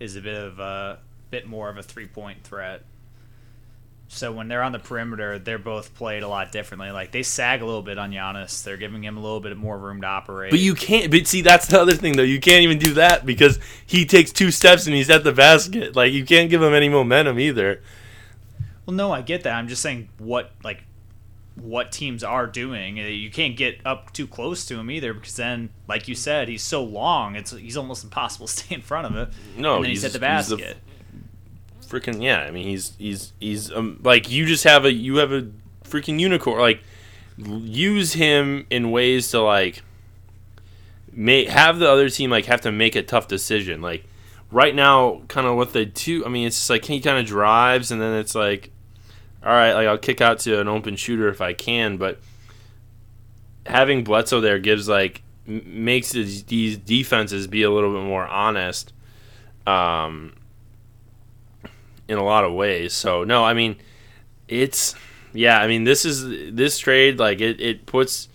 is 0.00 0.16
a 0.16 0.22
bit 0.22 0.36
of 0.36 0.58
a 0.58 1.00
bit 1.30 1.46
more 1.46 1.68
of 1.68 1.76
a 1.76 1.82
three 1.82 2.06
point 2.06 2.42
threat. 2.44 2.84
So 4.10 4.32
when 4.32 4.48
they're 4.48 4.62
on 4.62 4.72
the 4.72 4.78
perimeter, 4.78 5.38
they're 5.38 5.58
both 5.58 5.94
played 5.94 6.22
a 6.22 6.28
lot 6.28 6.50
differently. 6.50 6.90
Like 6.90 7.12
they 7.12 7.22
sag 7.22 7.60
a 7.60 7.66
little 7.66 7.82
bit 7.82 7.98
on 7.98 8.10
Giannis. 8.10 8.64
They're 8.64 8.78
giving 8.78 9.04
him 9.04 9.18
a 9.18 9.20
little 9.20 9.40
bit 9.40 9.54
more 9.56 9.78
room 9.78 10.00
to 10.00 10.06
operate. 10.06 10.50
But 10.50 10.60
you 10.60 10.74
can't. 10.74 11.10
But 11.10 11.26
see, 11.26 11.42
that's 11.42 11.66
the 11.66 11.78
other 11.78 11.94
thing, 11.94 12.16
though. 12.16 12.22
You 12.22 12.40
can't 12.40 12.62
even 12.62 12.78
do 12.78 12.94
that 12.94 13.26
because 13.26 13.60
he 13.86 14.06
takes 14.06 14.32
two 14.32 14.50
steps 14.50 14.86
and 14.86 14.96
he's 14.96 15.10
at 15.10 15.24
the 15.24 15.32
basket. 15.32 15.94
Like 15.94 16.12
you 16.12 16.24
can't 16.24 16.48
give 16.48 16.62
him 16.62 16.72
any 16.72 16.88
momentum 16.88 17.38
either. 17.38 17.82
Well, 18.86 18.96
no, 18.96 19.12
I 19.12 19.20
get 19.20 19.42
that. 19.42 19.54
I'm 19.54 19.68
just 19.68 19.82
saying 19.82 20.08
what 20.16 20.52
like 20.64 20.84
what 21.56 21.92
teams 21.92 22.24
are 22.24 22.46
doing. 22.46 22.98
Uh, 22.98 23.02
You 23.02 23.30
can't 23.30 23.56
get 23.56 23.80
up 23.84 24.14
too 24.14 24.26
close 24.26 24.64
to 24.66 24.78
him 24.78 24.90
either 24.90 25.12
because 25.12 25.36
then, 25.36 25.68
like 25.86 26.08
you 26.08 26.14
said, 26.14 26.48
he's 26.48 26.62
so 26.62 26.82
long. 26.82 27.36
It's 27.36 27.50
he's 27.50 27.76
almost 27.76 28.04
impossible 28.04 28.46
to 28.46 28.52
stay 28.52 28.74
in 28.74 28.80
front 28.80 29.06
of 29.06 29.16
it. 29.16 29.34
No, 29.58 29.82
then 29.82 29.90
he's, 29.90 30.04
at 30.04 30.08
he's 30.08 30.12
the 30.14 30.18
basket. 30.20 30.78
Freaking 31.88 32.22
yeah. 32.22 32.40
I 32.40 32.50
mean, 32.50 32.66
he's 32.66 32.94
he's 32.98 33.32
he's 33.40 33.72
um, 33.72 34.00
like 34.02 34.30
you 34.30 34.46
just 34.46 34.64
have 34.64 34.84
a 34.84 34.92
you 34.92 35.16
have 35.16 35.32
a 35.32 35.48
freaking 35.84 36.20
unicorn. 36.20 36.60
Like 36.60 36.80
use 37.38 38.12
him 38.14 38.66
in 38.70 38.90
ways 38.90 39.30
to 39.30 39.40
like 39.40 39.82
make 41.12 41.48
have 41.48 41.78
the 41.78 41.90
other 41.90 42.08
team 42.08 42.30
like 42.30 42.46
have 42.46 42.60
to 42.62 42.72
make 42.72 42.96
a 42.96 43.02
tough 43.02 43.28
decision. 43.28 43.80
Like 43.80 44.04
right 44.50 44.74
now, 44.74 45.22
kind 45.28 45.46
of 45.46 45.56
what 45.56 45.72
they 45.72 45.84
do. 45.84 46.24
I 46.24 46.28
mean, 46.28 46.46
it's 46.46 46.56
just 46.56 46.70
like 46.70 46.84
he 46.84 47.00
kind 47.00 47.18
of 47.18 47.26
drives 47.26 47.90
and 47.90 48.00
then 48.00 48.18
it's 48.18 48.34
like, 48.34 48.70
all 49.42 49.52
right, 49.52 49.72
like 49.72 49.86
I'll 49.86 49.98
kick 49.98 50.20
out 50.20 50.40
to 50.40 50.60
an 50.60 50.68
open 50.68 50.96
shooter 50.96 51.28
if 51.28 51.40
I 51.40 51.52
can, 51.52 51.96
but 51.96 52.20
having 53.66 54.04
Bledsoe 54.04 54.40
there 54.40 54.58
gives 54.58 54.88
like 54.88 55.22
makes 55.46 56.12
these 56.12 56.76
defenses 56.76 57.46
be 57.46 57.62
a 57.62 57.70
little 57.70 57.92
bit 57.92 58.06
more 58.06 58.26
honest. 58.26 58.92
Um, 59.66 60.34
in 62.08 62.18
a 62.18 62.24
lot 62.24 62.44
of 62.44 62.52
ways. 62.52 62.92
So 62.92 63.24
no, 63.24 63.44
I 63.44 63.54
mean, 63.54 63.76
it's 64.48 64.94
yeah. 65.32 65.60
I 65.60 65.66
mean, 65.66 65.84
this 65.84 66.04
is 66.04 66.54
this 66.54 66.78
trade 66.78 67.18
like 67.18 67.40
it, 67.40 67.60
it 67.60 67.86
puts 67.86 68.28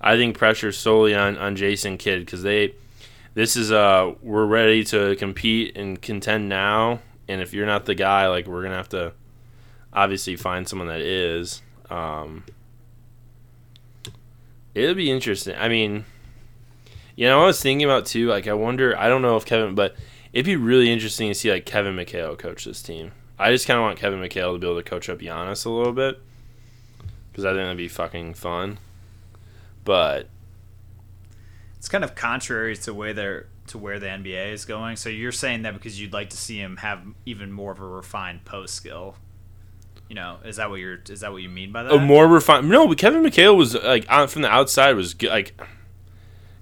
I 0.00 0.16
think 0.16 0.36
pressure 0.36 0.72
solely 0.72 1.14
on 1.14 1.38
on 1.38 1.56
Jason 1.56 1.96
Kidd 1.96 2.20
because 2.20 2.42
they 2.42 2.74
this 3.34 3.56
is 3.56 3.70
uh 3.72 4.12
we're 4.22 4.46
ready 4.46 4.84
to 4.84 5.16
compete 5.16 5.76
and 5.76 6.00
contend 6.00 6.48
now. 6.48 7.00
And 7.28 7.40
if 7.40 7.52
you're 7.54 7.66
not 7.66 7.86
the 7.86 7.94
guy, 7.94 8.26
like 8.28 8.46
we're 8.46 8.62
gonna 8.62 8.76
have 8.76 8.88
to 8.90 9.12
obviously 9.92 10.36
find 10.36 10.68
someone 10.68 10.88
that 10.88 11.00
is. 11.00 11.62
Um, 11.88 12.44
it'll 14.74 14.94
be 14.94 15.10
interesting. 15.10 15.56
I 15.56 15.68
mean, 15.68 16.04
you 17.16 17.26
know, 17.26 17.42
I 17.42 17.46
was 17.46 17.60
thinking 17.60 17.84
about 17.84 18.06
too. 18.06 18.28
Like, 18.28 18.46
I 18.46 18.54
wonder. 18.54 18.96
I 18.98 19.08
don't 19.08 19.22
know 19.22 19.36
if 19.36 19.44
Kevin, 19.44 19.74
but 19.74 19.94
it'd 20.32 20.46
be 20.46 20.56
really 20.56 20.90
interesting 20.90 21.28
to 21.28 21.34
see 21.34 21.50
like 21.50 21.66
Kevin 21.66 21.96
McHale 21.96 22.38
coach 22.38 22.64
this 22.64 22.82
team. 22.82 23.12
I 23.40 23.50
just 23.50 23.66
kind 23.66 23.78
of 23.78 23.82
want 23.82 23.98
Kevin 23.98 24.20
McHale 24.20 24.54
to 24.54 24.58
be 24.58 24.66
able 24.66 24.82
to 24.82 24.88
coach 24.88 25.08
up 25.08 25.18
Giannis 25.18 25.64
a 25.64 25.70
little 25.70 25.92
bit 25.92 26.20
because 27.32 27.44
I 27.44 27.50
think 27.50 27.60
that'd 27.60 27.76
be 27.76 27.88
fucking 27.88 28.34
fun. 28.34 28.78
But 29.84 30.28
It's 31.78 31.88
kind 31.88 32.04
of 32.04 32.14
contrary 32.14 32.76
to 32.76 32.92
where 32.92 33.14
they're 33.14 33.46
to 33.68 33.78
where 33.78 33.98
the 33.98 34.06
NBA 34.06 34.52
is 34.52 34.64
going. 34.64 34.96
So 34.96 35.08
you're 35.08 35.32
saying 35.32 35.62
that 35.62 35.74
because 35.74 36.00
you'd 36.00 36.12
like 36.12 36.30
to 36.30 36.36
see 36.36 36.58
him 36.58 36.76
have 36.78 37.02
even 37.24 37.52
more 37.52 37.72
of 37.72 37.80
a 37.80 37.86
refined 37.86 38.44
post 38.44 38.74
skill. 38.74 39.14
You 40.08 40.16
know, 40.16 40.38
is 40.44 40.56
that 40.56 40.70
what 40.70 40.80
you're? 40.80 40.98
Is 41.08 41.20
that 41.20 41.32
what 41.32 41.40
you 41.40 41.48
mean 41.48 41.72
by 41.72 41.84
that? 41.84 41.92
a 41.92 41.98
more 41.98 42.26
refined. 42.26 42.68
No, 42.68 42.88
but 42.88 42.98
Kevin 42.98 43.22
McHale 43.22 43.56
was 43.56 43.74
like 43.74 44.04
on, 44.10 44.28
from 44.28 44.42
the 44.42 44.50
outside 44.50 44.96
was 44.96 45.14
good. 45.14 45.30
Like 45.30 45.58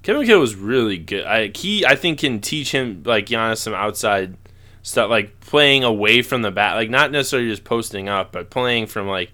Kevin 0.03 0.23
McHale 0.23 0.41
was 0.41 0.55
really 0.55 0.99
good. 0.99 1.25
I 1.25 1.49
he 1.49 1.85
I 1.85 1.97
think 1.97 2.21
can 2.21 2.41
teach 2.41 2.73
him 2.73 3.03
like 3.05 3.27
Giannis 3.27 3.59
some 3.59 3.75
outside 3.75 4.37
stuff, 4.83 5.11
like 5.11 5.41
playing 5.41 5.85
away 5.85 6.23
from 6.23 6.43
the 6.43 6.51
bat, 6.51 6.77
like 6.77 6.91
not 6.91 7.11
necessarily 7.11 7.49
just 7.49 7.65
posting 7.65 8.09
up, 8.09 8.33
but 8.33 8.51
playing 8.51 8.87
from 8.87 9.07
like 9.07 9.33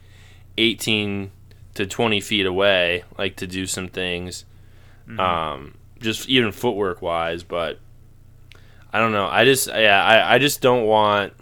eighteen 0.59 1.31
to 1.75 1.87
twenty 1.87 2.21
feet 2.21 2.47
away, 2.47 3.05
like 3.19 3.37
to 3.37 3.47
do 3.47 3.67
some 3.67 3.89
things. 3.89 4.45
Um, 5.19 5.75
just 6.01 6.29
even 6.29 6.53
footwork 6.53 7.03
wise, 7.03 7.43
but 7.43 7.79
I 8.93 8.99
don't 9.01 9.13
know. 9.13 9.27
I 9.27 9.45
just 9.45 9.67
yeah, 9.69 10.03
I, 10.03 10.35
I 10.35 10.39
just 10.39 10.61
don't 10.61 10.87
want. 10.87 11.33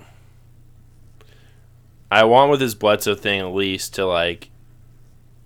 I 2.11 2.25
want 2.25 2.51
with 2.51 2.61
this 2.61 2.75
Bledsoe 2.75 3.15
thing 3.15 3.41
at 3.41 3.55
least 3.55 3.95
to 3.95 4.07
like 4.07 4.51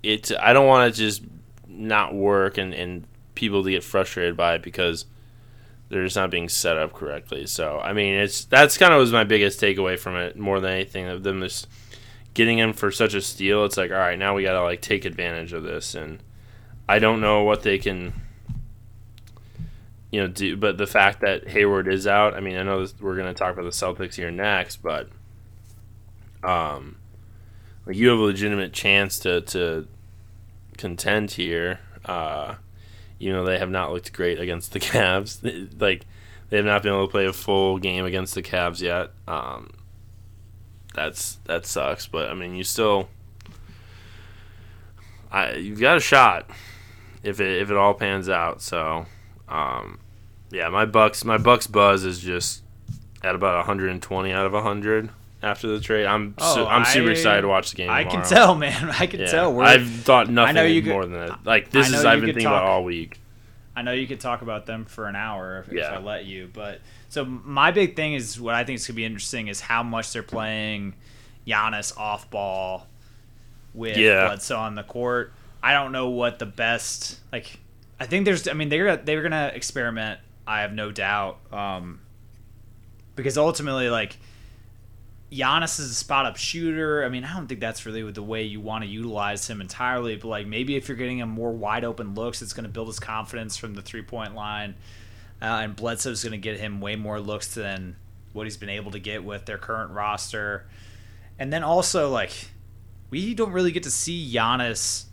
it. 0.03 0.33
I 0.41 0.53
don't 0.53 0.67
want 0.67 0.93
to 0.93 0.99
just 0.99 1.23
not 1.69 2.15
work 2.15 2.59
and 2.59 2.73
and 2.73 3.07
people 3.35 3.63
to 3.65 3.71
get 3.71 3.85
frustrated 3.85 4.37
by 4.37 4.55
it 4.55 4.63
because 4.63 5.05
they're 5.89 6.05
just 6.05 6.17
not 6.17 6.31
being 6.31 6.49
set 6.49 6.77
up 6.77 6.93
correctly. 6.93 7.47
So 7.47 7.79
I 7.79 7.93
mean, 7.93 8.15
it's 8.15 8.45
that's 8.45 8.79
kind 8.79 8.93
of 8.93 9.01
was 9.01 9.13
my 9.13 9.25
biggest 9.25 9.61
takeaway 9.61 9.99
from 9.99 10.17
it 10.17 10.37
more 10.37 10.61
than 10.61 10.73
anything 10.73 11.07
of 11.07 11.23
them 11.23 11.41
just 11.41 11.69
getting 12.35 12.59
him 12.59 12.73
for 12.73 12.91
such 12.91 13.15
a 13.15 13.21
steal. 13.21 13.65
It's 13.65 13.77
like 13.77 13.91
all 13.91 13.97
right, 13.97 14.19
now 14.19 14.35
we 14.35 14.43
got 14.43 14.53
to 14.53 14.63
like 14.63 14.81
take 14.81 15.05
advantage 15.05 15.53
of 15.53 15.63
this, 15.63 15.95
and 15.95 16.23
I 16.89 16.99
don't 16.99 17.21
know 17.21 17.43
what 17.43 17.63
they 17.63 17.79
can. 17.79 18.13
You 20.11 20.23
know, 20.23 20.29
do 20.29 20.57
but 20.57 20.79
the 20.79 20.87
fact 20.87 21.21
that 21.21 21.49
Hayward 21.49 21.89
is 21.89 22.07
out. 22.07 22.35
I 22.35 22.41
mean, 22.41 22.57
I 22.57 22.63
know 22.63 22.81
this, 22.81 22.95
we're 23.01 23.17
going 23.17 23.27
to 23.27 23.35
talk 23.35 23.53
about 23.53 23.65
the 23.65 23.71
Celtics 23.71 24.15
here 24.15 24.31
next, 24.31 24.77
but 24.77 25.09
um, 26.43 26.97
like 27.85 27.97
you 27.97 28.09
have 28.09 28.19
a 28.19 28.23
legitimate 28.23 28.73
chance 28.73 29.19
to 29.21 29.41
to 29.43 29.89
contend 30.77 31.33
here. 31.33 31.81
Uh, 32.05 32.55
you 33.19 33.33
know 33.33 33.45
they 33.45 33.59
have 33.59 33.71
not 33.71 33.93
looked 33.93 34.13
great 34.13 34.39
against 34.39 34.73
the 34.73 34.81
Cavs. 34.81 35.81
like 35.81 36.05
they 36.49 36.57
have 36.59 36.67
not 36.67 36.83
been 36.83 36.93
able 36.93 37.07
to 37.07 37.11
play 37.11 37.27
a 37.27 37.33
full 37.33 37.79
game 37.79 38.05
against 38.05 38.35
the 38.35 38.43
Cavs 38.43 38.81
yet. 38.81 39.11
Um, 39.27 39.71
that's 40.95 41.39
that 41.45 41.67
sucks, 41.67 42.07
but 42.07 42.31
I 42.31 42.35
mean 42.35 42.55
you 42.55 42.65
still, 42.65 43.09
I 45.31 45.55
you've 45.55 45.81
got 45.81 45.97
a 45.97 46.01
shot 46.01 46.51
if 47.23 47.41
it 47.41 47.61
if 47.61 47.71
it 47.71 47.77
all 47.77 47.95
pans 47.95 48.29
out. 48.29 48.63
So, 48.63 49.07
um, 49.49 49.99
yeah, 50.51 50.69
my 50.69 50.85
Bucks 50.85 51.25
my 51.25 51.39
Bucks 51.39 51.67
buzz 51.67 52.05
is 52.05 52.21
just 52.21 52.63
at 53.23 53.35
about 53.35 53.57
120 53.57 54.33
out 54.33 54.47
of 54.47 54.53
100. 54.53 55.11
After 55.43 55.69
the 55.69 55.81
trade. 55.81 56.07
I'm 56.07 56.35
Oh, 56.39 56.55
su- 56.55 56.65
I'm 56.67 56.85
super 56.85 57.09
I- 57.09 57.13
excited 57.13 57.43
to 57.43 57.49
watch 57.49 57.71
the 57.71 57.77
game. 57.77 57.91
I 57.91 58.05
can 58.05 58.25
tell, 58.25 58.55
man. 58.65 58.91
I 58.91 59.07
can 59.07 59.21
Yeah. 59.21 59.27
tell. 59.27 59.53
We're, 59.53 59.65
I've 59.65 59.89
thought 59.89 60.29
nothing 60.29 60.75
you 60.75 60.83
could- 60.83 60.93
more 60.93 61.05
than 61.07 61.13
that. 61.27 61.45
Like 61.45 61.71
this 61.71 61.89
is 61.89 62.05
I've 62.05 62.21
been 62.21 62.29
thinking 62.31 62.47
about 62.47 62.61
talk- 62.61 62.69
all 62.69 62.85
week. 62.85 63.21
I 63.75 63.83
know 63.83 63.93
you 63.93 64.07
could 64.07 64.21
talk 64.21 64.41
about 64.41 64.65
them 64.65 64.87
for 64.87 65.07
an 65.07 65.17
hour 65.17 65.59
if, 65.67 65.73
if 65.73 65.85
I 65.85 65.99
let 65.99 66.25
you, 66.25 66.49
but 66.53 66.81
so 67.11 67.25
my 67.27 67.71
big 67.73 67.95
thing 67.95 68.15
is 68.15 68.41
what 68.41 68.55
I 68.55 68.65
think 68.65 68.77
is 68.77 68.87
gonna 68.87 68.97
be 68.97 69.05
interesting 69.05 69.49
is 69.49 69.61
how 69.61 69.83
much 69.83 70.13
they're 70.15 70.23
playing 70.23 70.95
Giannis 71.47 71.97
off 71.99 72.31
ball 72.31 72.87
with 73.75 73.99
Yeah. 73.99 74.29
Bledsoe 74.29 74.57
on 74.57 74.77
the 74.77 74.83
court. 74.83 75.33
I 75.63 75.75
don't 75.75 75.93
know 75.93 76.09
what 76.09 76.39
the 76.39 76.47
best 76.47 77.21
like. 77.33 77.59
I 78.01 78.07
think 78.07 78.25
there's. 78.25 78.49
I 78.49 78.55
mean, 78.55 78.71
they're 78.71 78.97
they're 78.97 79.23
gonna 79.23 79.53
experiment. 79.55 80.21
I 80.47 80.63
have 80.63 80.73
no 80.73 80.91
doubt. 80.91 81.39
Um, 81.53 82.01
because 83.15 83.37
ultimately, 83.37 83.91
like 83.91 84.17
Giannis 85.31 85.81
is 85.81 85.91
a 85.91 85.95
spot 85.95 86.27
up 86.27 86.37
shooter. 86.37 87.05
I 87.05 87.09
mean, 87.09 87.25
I 87.25 87.35
don't 87.35 87.49
think 87.49 87.61
that's 87.61 87.85
really 87.85 88.11
the 88.13 88.23
way 88.23 88.45
you 88.45 88.61
want 88.61 88.85
to 88.85 88.91
utilize 88.91 89.49
him 89.49 89.61
entirely. 89.61 90.17
But 90.17 90.29
like 90.29 90.47
maybe 90.47 90.77
if 90.77 90.89
you're 90.89 90.97
getting 90.97 91.19
him 91.19 91.29
more 91.29 91.53
wide 91.53 91.85
open 91.85 92.15
looks, 92.15 92.43
it's 92.43 92.53
going 92.53 92.65
to 92.65 92.71
build 92.71 92.87
his 92.87 93.01
confidence 93.01 93.57
from 93.57 93.75
the 93.75 93.83
three 93.83 94.03
point 94.03 94.35
line. 94.35 94.77
Uh, 95.43 95.47
and 95.47 95.77
Bledsoe's 95.77 96.23
going 96.23 96.33
to 96.33 96.39
get 96.39 96.59
him 96.59 96.81
way 96.81 96.97
more 96.97 97.21
looks 97.21 97.55
than 97.55 97.97
what 98.33 98.45
he's 98.45 98.57
been 98.57 98.69
able 98.69 98.93
to 98.93 98.99
get 98.99 99.25
with 99.25 99.47
their 99.47 99.59
current 99.59 99.91
roster. 99.91 100.67
And 101.39 101.53
then 101.53 101.65
also 101.65 102.09
like 102.11 102.51
we 103.11 103.35
don't 103.35 103.53
really 103.53 103.73
get 103.73 103.83
to 103.83 103.91
see 103.91 104.33
Giannis, 104.33 105.05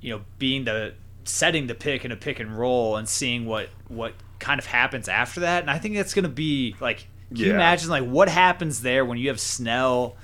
you 0.00 0.14
know, 0.14 0.24
being 0.38 0.64
the 0.64 0.94
setting 1.24 1.66
the 1.66 1.74
pick 1.74 2.04
in 2.04 2.12
a 2.12 2.16
pick 2.16 2.38
and 2.38 2.56
roll 2.56 2.96
and 2.96 3.08
seeing 3.08 3.46
what 3.46 3.70
what 3.88 4.14
kind 4.38 4.60
of 4.60 4.66
happens 4.66 5.08
after 5.08 5.40
that. 5.40 5.62
And 5.62 5.70
I 5.70 5.78
think 5.78 5.96
that's 5.96 6.14
going 6.14 6.24
to 6.24 6.28
be 6.28 6.76
like 6.80 7.08
can 7.34 7.44
you 7.44 7.52
imagine 7.52 7.88
like 7.90 8.04
what 8.04 8.28
happens 8.28 8.82
there 8.82 9.04
when 9.04 9.18
you 9.18 9.28
have 9.28 9.40
Snell 9.40 10.16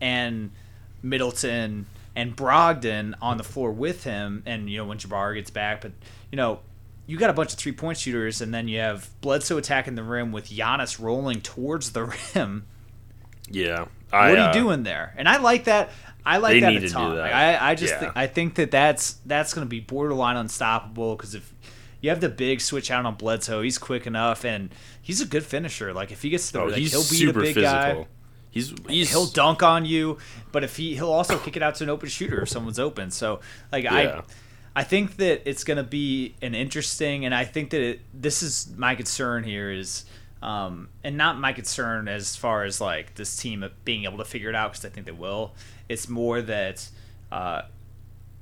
and 0.00 0.50
Middleton 1.02 1.86
and 2.16 2.36
Brogdon 2.36 3.14
on 3.22 3.36
the 3.38 3.44
floor 3.44 3.70
with 3.70 4.04
him, 4.04 4.42
and 4.46 4.68
you 4.70 4.78
know 4.78 4.84
when 4.84 4.98
Jabbar 4.98 5.34
gets 5.34 5.50
back, 5.50 5.80
but 5.80 5.92
you 6.30 6.36
know 6.36 6.60
you 7.06 7.16
got 7.16 7.30
a 7.30 7.32
bunch 7.32 7.52
of 7.52 7.58
three 7.58 7.72
point 7.72 7.96
shooters, 7.98 8.40
and 8.40 8.52
then 8.52 8.68
you 8.68 8.78
have 8.80 9.08
Bledsoe 9.20 9.56
attacking 9.56 9.94
the 9.94 10.02
rim 10.02 10.30
with 10.32 10.50
Giannis 10.50 11.00
rolling 11.02 11.40
towards 11.40 11.92
the 11.92 12.04
rim. 12.34 12.66
Yeah. 13.50 13.86
I, 14.12 14.30
what 14.30 14.38
are 14.38 14.42
uh, 14.50 14.54
you 14.54 14.60
doing 14.60 14.82
there? 14.82 15.14
And 15.16 15.28
I 15.28 15.38
like 15.38 15.64
that. 15.64 15.90
I 16.24 16.38
like 16.38 16.54
They 16.54 16.60
that 16.60 16.68
need 16.70 16.76
a 16.78 16.80
to 16.80 16.86
do 16.88 16.92
ton. 16.92 17.16
that. 17.16 17.22
Like, 17.22 17.32
I, 17.32 17.70
I 17.70 17.74
just 17.74 17.94
Yeah. 17.94 18.00
think, 18.00 18.12
I 18.16 18.26
think 18.26 18.54
that 18.56 18.70
that's 18.70 19.14
that's 19.24 19.54
going 19.54 19.66
to 19.66 19.68
be 19.68 19.80
borderline 19.80 20.36
unstoppable 20.36 21.16
because 21.16 21.34
if 21.34 21.50
you 22.00 22.10
have 22.10 22.20
the 22.20 22.28
big 22.28 22.60
switch 22.60 22.90
out 22.90 23.04
on 23.06 23.14
Bledsoe, 23.16 23.62
he's 23.62 23.78
quick 23.78 24.06
enough 24.06 24.44
and 24.44 24.70
he's 25.00 25.20
a 25.20 25.26
good 25.26 25.44
finisher. 25.44 25.92
Like 25.92 26.12
if 26.12 26.22
he 26.22 26.30
gets 26.30 26.46
to 26.48 26.52
the 26.54 26.60
Oh, 26.60 26.66
like, 26.66 26.76
he's 26.76 26.92
he'll 26.92 27.32
be 27.32 27.38
a 27.38 27.42
big 27.42 27.54
physical. 27.54 27.62
guy. 27.62 28.06
He's 28.50 28.72
he's 28.88 29.10
He'll 29.10 29.26
dunk 29.26 29.62
on 29.62 29.84
you, 29.84 30.18
but 30.52 30.64
if 30.64 30.76
he 30.76 30.94
he'll 30.94 31.12
also 31.12 31.38
kick 31.38 31.56
it 31.56 31.62
out 31.62 31.74
to 31.76 31.84
an 31.84 31.90
open 31.90 32.08
shooter 32.08 32.42
if 32.42 32.48
someone's 32.48 32.78
open. 32.78 33.10
So 33.10 33.40
like 33.70 33.84
Yeah. 33.84 34.22
I 34.76 34.80
I 34.80 34.84
think 34.84 35.16
that 35.16 35.42
it's 35.48 35.64
going 35.64 35.78
to 35.78 35.82
be 35.82 36.34
an 36.40 36.54
interesting, 36.54 37.24
and 37.24 37.34
I 37.34 37.44
think 37.44 37.70
that 37.70 37.80
it, 37.80 38.00
this 38.14 38.44
is 38.44 38.72
my 38.76 38.94
concern 38.94 39.42
here 39.42 39.72
is, 39.72 40.04
um, 40.40 40.88
and 41.02 41.16
not 41.16 41.36
my 41.36 41.52
concern 41.52 42.06
as 42.06 42.36
far 42.36 42.62
as 42.62 42.80
like 42.80 43.16
this 43.16 43.36
team 43.36 43.68
being 43.84 44.04
able 44.04 44.18
to 44.18 44.24
figure 44.24 44.48
it 44.48 44.54
out 44.54 44.70
because 44.72 44.84
I 44.84 44.90
think 44.90 45.06
they 45.06 45.12
will. 45.12 45.52
It's 45.88 46.08
more 46.08 46.40
that 46.42 46.88
uh, 47.32 47.62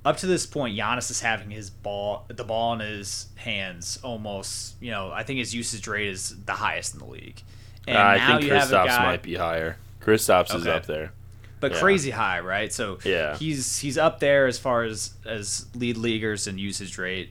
up 0.06 0.16
to 0.18 0.26
this 0.26 0.46
point, 0.46 0.78
Giannis 0.78 1.10
is 1.10 1.20
having 1.20 1.50
his 1.50 1.68
ball, 1.68 2.24
the 2.28 2.44
ball 2.44 2.74
in 2.74 2.80
his 2.80 3.26
hands 3.34 3.98
almost. 4.04 4.76
You 4.80 4.92
know, 4.92 5.10
I 5.10 5.24
think 5.24 5.40
his 5.40 5.52
usage 5.52 5.88
rate 5.88 6.06
is 6.06 6.34
the 6.44 6.52
highest 6.52 6.94
in 6.94 7.00
the 7.00 7.06
league. 7.06 7.42
And 7.88 7.98
Uh, 7.98 8.00
I 8.00 8.38
think 8.38 8.50
Kristaps 8.52 8.86
guy, 8.86 9.02
might 9.04 9.22
be 9.22 9.34
higher. 9.34 9.76
Kristaps 10.00 10.54
is 10.54 10.66
up 10.66 10.86
there. 10.86 11.12
but 11.58 11.72
Yeah. 11.72 11.80
crazy 11.80 12.10
high, 12.10 12.38
right? 12.40 12.72
So 12.72 12.98
Yeah. 13.02 13.36
he's 13.36 13.78
he's 13.78 13.98
up 13.98 14.20
there 14.20 14.46
as 14.46 14.58
far 14.58 14.84
as 14.84 15.14
as 15.24 15.66
lead 15.74 15.96
leaguers 15.96 16.46
and 16.46 16.60
usage 16.60 16.96
rate, 16.98 17.30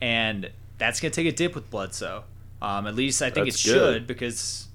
and 0.00 0.50
that's 0.78 1.00
gonna 1.00 1.10
take 1.12 1.26
a 1.26 1.32
dip 1.32 1.54
with 1.54 1.70
Bledsoe. 1.70 2.24
Um, 2.62 2.86
at 2.86 2.94
least 2.94 3.20
I 3.20 3.28
think 3.30 3.46
That's 3.46 3.56
it 3.56 3.68
should 3.68 4.06
because, 4.06 4.68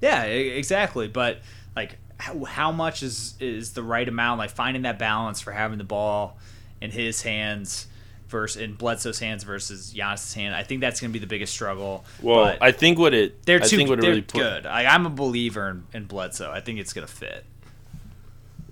yeah, 0.00 0.24
exactly. 0.24 1.06
But 1.06 1.42
like, 1.76 1.98
how, 2.18 2.42
how 2.44 2.72
much 2.72 3.02
is 3.04 3.34
is 3.38 3.74
the 3.74 3.82
right 3.84 4.08
amount? 4.08 4.38
Like 4.38 4.50
finding 4.50 4.82
that 4.82 4.98
balance 4.98 5.40
for 5.40 5.52
having 5.52 5.78
the 5.78 5.84
ball 5.84 6.38
in 6.82 6.90
his 6.90 7.22
hands 7.22 7.86
versus 8.28 8.60
in 8.60 8.74
Bledsoe's 8.74 9.20
hands 9.20 9.44
versus 9.44 9.94
Giannis' 9.94 10.34
hand. 10.34 10.54
I 10.54 10.64
think 10.64 10.80
that's 10.80 11.00
gonna 11.00 11.12
be 11.12 11.20
the 11.20 11.26
biggest 11.26 11.52
struggle. 11.52 12.04
Well, 12.20 12.44
but 12.44 12.58
I 12.60 12.72
think 12.72 12.98
what 12.98 13.14
it 13.14 13.44
they're 13.46 13.62
I 13.62 13.66
too 13.66 13.76
they're 13.86 13.96
really 13.96 14.22
put, 14.22 14.40
good. 14.40 14.66
I, 14.66 14.86
I'm 14.86 15.06
a 15.06 15.10
believer 15.10 15.70
in, 15.70 15.84
in 15.94 16.04
Bledsoe. 16.06 16.50
I 16.50 16.60
think 16.60 16.80
it's 16.80 16.92
gonna 16.92 17.06
fit. 17.06 17.44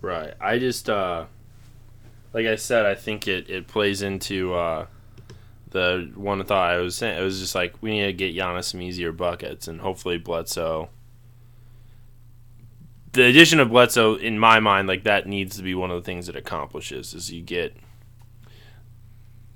Right. 0.00 0.34
I 0.40 0.58
just 0.58 0.90
uh 0.90 1.26
like 2.32 2.46
I 2.46 2.56
said, 2.56 2.84
I 2.84 2.94
think 2.96 3.28
it, 3.28 3.48
it 3.48 3.68
plays 3.68 4.02
into 4.02 4.54
uh 4.54 4.86
the 5.70 6.10
one 6.16 6.42
thought 6.44 6.70
I 6.70 6.78
was 6.78 6.96
saying. 6.96 7.16
It 7.16 7.22
was 7.22 7.38
just 7.38 7.54
like 7.54 7.74
we 7.80 7.92
need 7.92 8.06
to 8.06 8.12
get 8.12 8.34
Giannis 8.34 8.64
some 8.64 8.82
easier 8.82 9.12
buckets 9.12 9.68
and 9.68 9.80
hopefully 9.80 10.18
Bledsoe 10.18 10.88
the 13.12 13.24
addition 13.24 13.58
of 13.60 13.70
Bledsoe 13.70 14.14
in 14.14 14.38
my 14.38 14.60
mind, 14.60 14.88
like 14.88 15.04
that 15.04 15.26
needs 15.26 15.56
to 15.56 15.62
be 15.62 15.74
one 15.74 15.90
of 15.90 15.96
the 15.96 16.06
things 16.06 16.28
it 16.28 16.36
accomplishes 16.36 17.14
is 17.14 17.32
you 17.32 17.42
get 17.42 17.76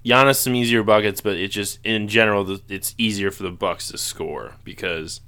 Giannis 0.04 0.36
some 0.36 0.54
easier 0.54 0.82
buckets, 0.82 1.20
but 1.20 1.36
it 1.36 1.48
just 1.48 1.78
in 1.84 2.08
general 2.08 2.58
it's 2.68 2.94
easier 2.98 3.30
for 3.30 3.42
the 3.42 3.50
Bucks 3.50 3.88
to 3.88 3.98
score 3.98 4.54
because 4.64 5.20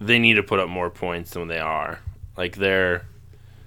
they 0.00 0.18
need 0.18 0.34
to 0.34 0.42
put 0.42 0.58
up 0.58 0.68
more 0.68 0.90
points 0.90 1.30
than 1.32 1.48
they 1.48 1.58
are. 1.60 2.00
Like 2.36 2.56
they're 2.56 3.06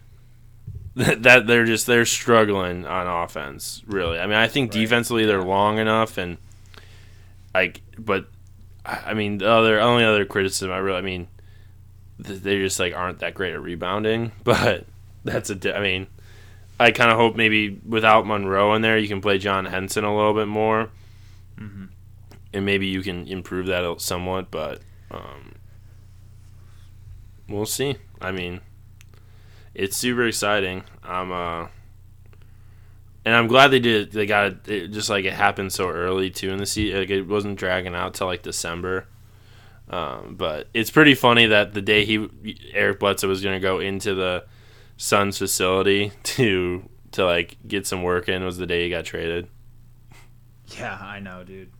that 0.95 1.47
they're 1.47 1.65
just 1.65 1.87
they're 1.87 2.05
struggling 2.05 2.85
on 2.85 3.07
offense. 3.07 3.81
Really, 3.87 4.19
I 4.19 4.25
mean, 4.27 4.35
I 4.35 4.47
think 4.47 4.73
Right. 4.73 4.81
defensively 4.81 5.25
they're 5.25 5.41
long 5.43 5.77
enough 5.77 6.17
and 6.17 6.37
like, 7.53 7.81
but 7.97 8.27
I 8.85 9.13
mean, 9.13 9.39
the 9.39 9.49
other 9.49 9.79
only 9.79 10.03
other 10.03 10.25
criticism 10.25 10.71
I 10.71 10.77
really, 10.77 10.97
I 10.99 11.01
mean, 11.01 11.27
th- 12.23 12.41
they 12.41 12.57
just 12.59 12.79
like 12.79 12.95
aren't 12.95 13.19
that 13.19 13.33
great 13.33 13.53
at 13.53 13.61
rebounding. 13.61 14.31
But 14.43 14.85
that's 15.23 15.49
a 15.49 15.75
I 15.75 15.81
mean, 15.81 16.07
I 16.79 16.91
kind 16.91 17.09
of 17.11 17.17
hope 17.17 17.35
maybe 17.35 17.79
without 17.87 18.27
Monroe 18.27 18.73
in 18.75 18.81
there, 18.81 18.97
you 18.97 19.07
can 19.07 19.21
play 19.21 19.37
John 19.37 19.65
Henson 19.65 20.03
a 20.03 20.15
little 20.15 20.33
bit 20.33 20.47
more, 20.47 20.89
Mhm. 21.59 21.89
and 22.53 22.65
maybe 22.65 22.87
you 22.87 23.01
can 23.01 23.27
improve 23.27 23.67
that 23.67 24.01
somewhat. 24.01 24.51
But 24.51 24.81
um, 25.09 25.53
we'll 27.47 27.65
see. 27.65 27.95
I 28.21 28.31
mean, 28.31 28.61
it's 29.73 29.95
super 29.95 30.25
exciting. 30.27 30.83
I'm 31.03 31.31
uh, 31.31 31.67
and 33.23 33.33
I'm 33.35 33.47
glad 33.47 33.69
they 33.69 33.79
did. 33.79 34.11
They 34.11 34.25
got 34.25 34.45
it, 34.47 34.67
it 34.67 34.87
just 34.89 35.09
like 35.09 35.25
it 35.25 35.33
happened 35.33 35.73
so 35.73 35.89
early 35.89 36.29
too 36.29 36.49
in 36.51 36.57
the 36.57 36.65
season. 36.65 36.99
Like 36.99 37.09
it 37.09 37.23
wasn't 37.23 37.57
dragging 37.57 37.95
out 37.95 38.13
till 38.15 38.27
like 38.27 38.43
December. 38.43 39.07
Um, 39.89 40.35
but 40.37 40.67
it's 40.73 40.89
pretty 40.89 41.13
funny 41.15 41.45
that 41.45 41.73
the 41.73 41.81
day 41.81 42.05
he 42.05 42.27
Eric 42.73 42.99
Bledsoe 42.99 43.27
was 43.27 43.41
going 43.41 43.55
to 43.55 43.63
go 43.65 43.79
into 43.79 44.15
the 44.15 44.45
Suns 44.97 45.37
facility 45.37 46.11
to 46.23 46.89
to 47.11 47.25
like 47.25 47.57
get 47.67 47.87
some 47.87 48.03
work 48.03 48.27
in 48.29 48.43
was 48.43 48.57
the 48.57 48.65
day 48.65 48.83
he 48.83 48.89
got 48.89 49.05
traded. 49.05 49.47
Yeah, 50.67 50.97
I 50.99 51.19
know, 51.19 51.43
dude. 51.43 51.71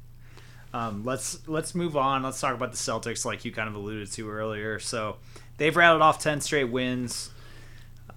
Um, 0.73 1.03
let's 1.05 1.47
let's 1.47 1.73
move 1.73 1.95
on. 1.95 2.23
Let's 2.23 2.39
talk 2.39 2.53
about 2.53 2.71
the 2.71 2.77
Celtics, 2.77 3.25
like 3.25 3.45
you 3.45 3.51
kind 3.51 3.69
of 3.69 3.75
alluded 3.75 4.11
to 4.11 4.29
earlier. 4.29 4.79
So 4.79 5.17
they've 5.57 5.75
rattled 5.75 6.01
off 6.01 6.19
ten 6.19 6.41
straight 6.41 6.65
wins. 6.65 7.29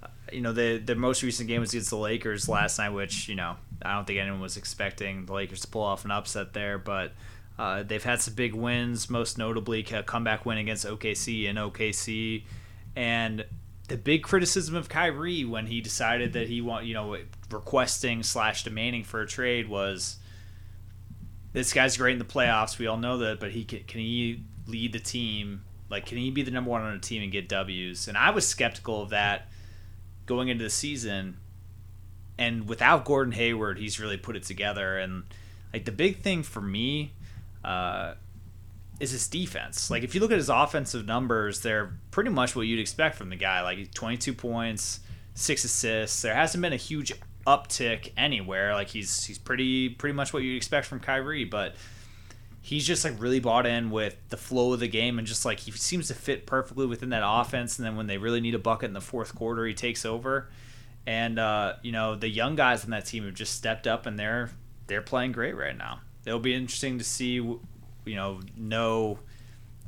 Uh, 0.03 0.09
you 0.33 0.41
know, 0.41 0.53
the 0.53 0.79
their 0.79 0.97
most 0.97 1.23
recent 1.23 1.49
game 1.49 1.61
was 1.61 1.73
against 1.73 1.91
the 1.91 1.97
Lakers 1.97 2.49
last 2.49 2.79
night, 2.79 2.91
which 2.91 3.29
you 3.29 3.37
know 3.37 3.57
I 3.83 3.95
don't 3.95 4.07
think 4.07 4.19
anyone 4.19 4.41
was 4.41 4.57
expecting 4.57 5.27
the 5.27 5.33
Lakers 5.33 5.61
to 5.61 5.69
pull 5.69 5.83
off 5.83 6.05
an 6.05 6.11
upset 6.11 6.53
there, 6.53 6.79
but. 6.79 7.13
Uh, 7.61 7.83
they've 7.83 8.05
had 8.05 8.23
some 8.23 8.35
big 8.35 8.55
wins, 8.55 9.11
most 9.11 9.37
notably 9.37 9.85
a 9.91 10.01
comeback 10.05 10.47
win 10.47 10.59
against 10.59 10.87
OKC 10.87 11.47
in 11.47 11.57
OKC, 11.57 12.45
and 12.95 13.45
the 13.89 13.97
big 13.97 14.23
criticism 14.23 14.75
of 14.75 14.89
Kyrie 14.89 15.45
when 15.45 15.67
he 15.67 15.81
decided 15.81 16.35
that 16.35 16.49
he 16.49 16.61
want 16.61 16.87
you 16.87 16.95
know 16.95 17.17
requesting 17.51 18.23
slash 18.23 18.65
demanding 18.65 19.05
for 19.05 19.21
a 19.23 19.27
trade 19.27 19.69
was 19.69 20.19
this 21.53 21.73
guy's 21.73 21.97
great 21.97 22.13
in 22.13 22.19
the 22.19 22.25
playoffs. 22.25 22.79
We 22.79 22.87
all 22.87 22.99
know 22.99 23.19
that, 23.19 23.41
but 23.41 23.51
he 23.51 23.65
can, 23.65 23.81
can 23.85 24.01
he 24.01 24.45
lead 24.67 24.93
the 24.93 24.99
team? 24.99 25.63
Like, 25.91 26.07
can 26.07 26.19
he 26.19 26.31
be 26.31 26.43
the 26.43 26.51
number 26.51 26.71
one 26.71 26.83
on 26.83 26.95
a 26.95 26.99
team 26.99 27.23
and 27.23 27.33
get 27.33 27.49
W's? 27.49 28.09
And 28.09 28.17
I 28.19 28.31
was 28.31 28.47
skeptical 28.47 29.03
of 29.03 29.11
that 29.11 29.49
going 30.27 30.49
into 30.49 30.65
the 30.65 30.71
season. 30.71 31.39
And 32.37 32.69
without 32.69 33.05
Gordon 33.05 33.33
Hayward, 33.33 33.79
he's 33.79 33.99
really 33.99 34.19
put 34.19 34.37
it 34.37 34.43
together. 34.43 34.99
And 34.99 35.25
like 35.73 35.87
the 35.87 35.93
big 35.93 36.21
thing 36.21 36.43
for 36.43 36.61
me 36.61 37.13
uh, 37.65 38.15
is 39.01 39.13
his 39.13 39.29
defense. 39.29 39.91
Like, 39.91 40.03
if 40.03 40.15
you 40.15 40.21
look 40.21 40.33
at 40.33 40.39
his 40.39 40.49
offensive 40.49 41.07
numbers, 41.07 41.61
they're 41.61 41.93
pretty 42.11 42.31
much 42.31 42.57
what 42.57 42.67
you'd 42.67 42.81
expect 42.81 43.17
from 43.17 43.31
the 43.31 43.37
guy. 43.37 43.63
Like, 43.63 43.93
22 43.95 44.35
points, 44.35 45.01
six 45.35 45.65
assists. 45.65 46.23
There 46.23 46.35
hasn't 46.35 46.61
been 46.61 46.73
a 46.73 46.77
huge 46.77 47.13
uptick 47.49 48.13
anywhere. 48.17 48.75
Like 48.75 48.89
he's 48.89 49.25
he's 49.25 49.39
pretty 49.39 49.89
pretty 49.89 50.13
much 50.13 50.33
what 50.33 50.43
you'd 50.43 50.57
expect 50.57 50.87
from 50.87 51.01
Kyrie, 51.01 51.45
but 51.45 51.75
he's 52.61 52.87
just 52.87 53.05
like 53.05 53.19
really 53.19 53.41
bought 53.41 53.65
in 53.65 53.91
with 53.91 54.17
the 54.29 54.37
flow 54.37 54.75
of 54.75 54.81
the 54.81 54.89
game 54.89 55.19
and 55.19 55.27
just 55.27 55.47
like 55.47 55.61
he 55.61 55.71
seems 55.73 56.09
to 56.09 56.15
fit 56.15 56.47
perfectly 56.47 56.87
within 56.87 57.09
that 57.09 57.23
offense. 57.25 57.79
And 57.79 57.87
then 57.87 57.97
when 57.97 58.07
they 58.07 58.19
really 58.19 58.43
need 58.43 58.55
a 58.55 58.59
bucket 58.59 58.89
in 58.89 58.95
the 58.95 59.01
fourth 59.01 59.35
quarter, 59.35 59.65
he 59.65 59.73
takes 59.73 60.05
over. 60.05 60.51
And 61.07 61.39
uh, 61.39 61.77
you 61.83 61.91
know 61.91 62.17
the 62.17 62.29
young 62.29 62.55
guys 62.55 62.85
on 62.85 62.91
that 62.91 63.07
team 63.07 63.25
have 63.25 63.35
just 63.35 63.55
stepped 63.55 63.87
up 63.87 64.05
and 64.05 64.19
they're 64.19 64.51
they're 64.87 65.03
playing 65.03 65.33
great 65.33 65.57
right 65.57 65.77
now. 65.77 66.01
It'll 66.27 66.39
be 66.39 66.55
interesting 66.55 66.99
to 66.99 67.05
see, 67.05 67.41
you 68.09 68.17
know, 68.17 68.41
no 68.57 69.19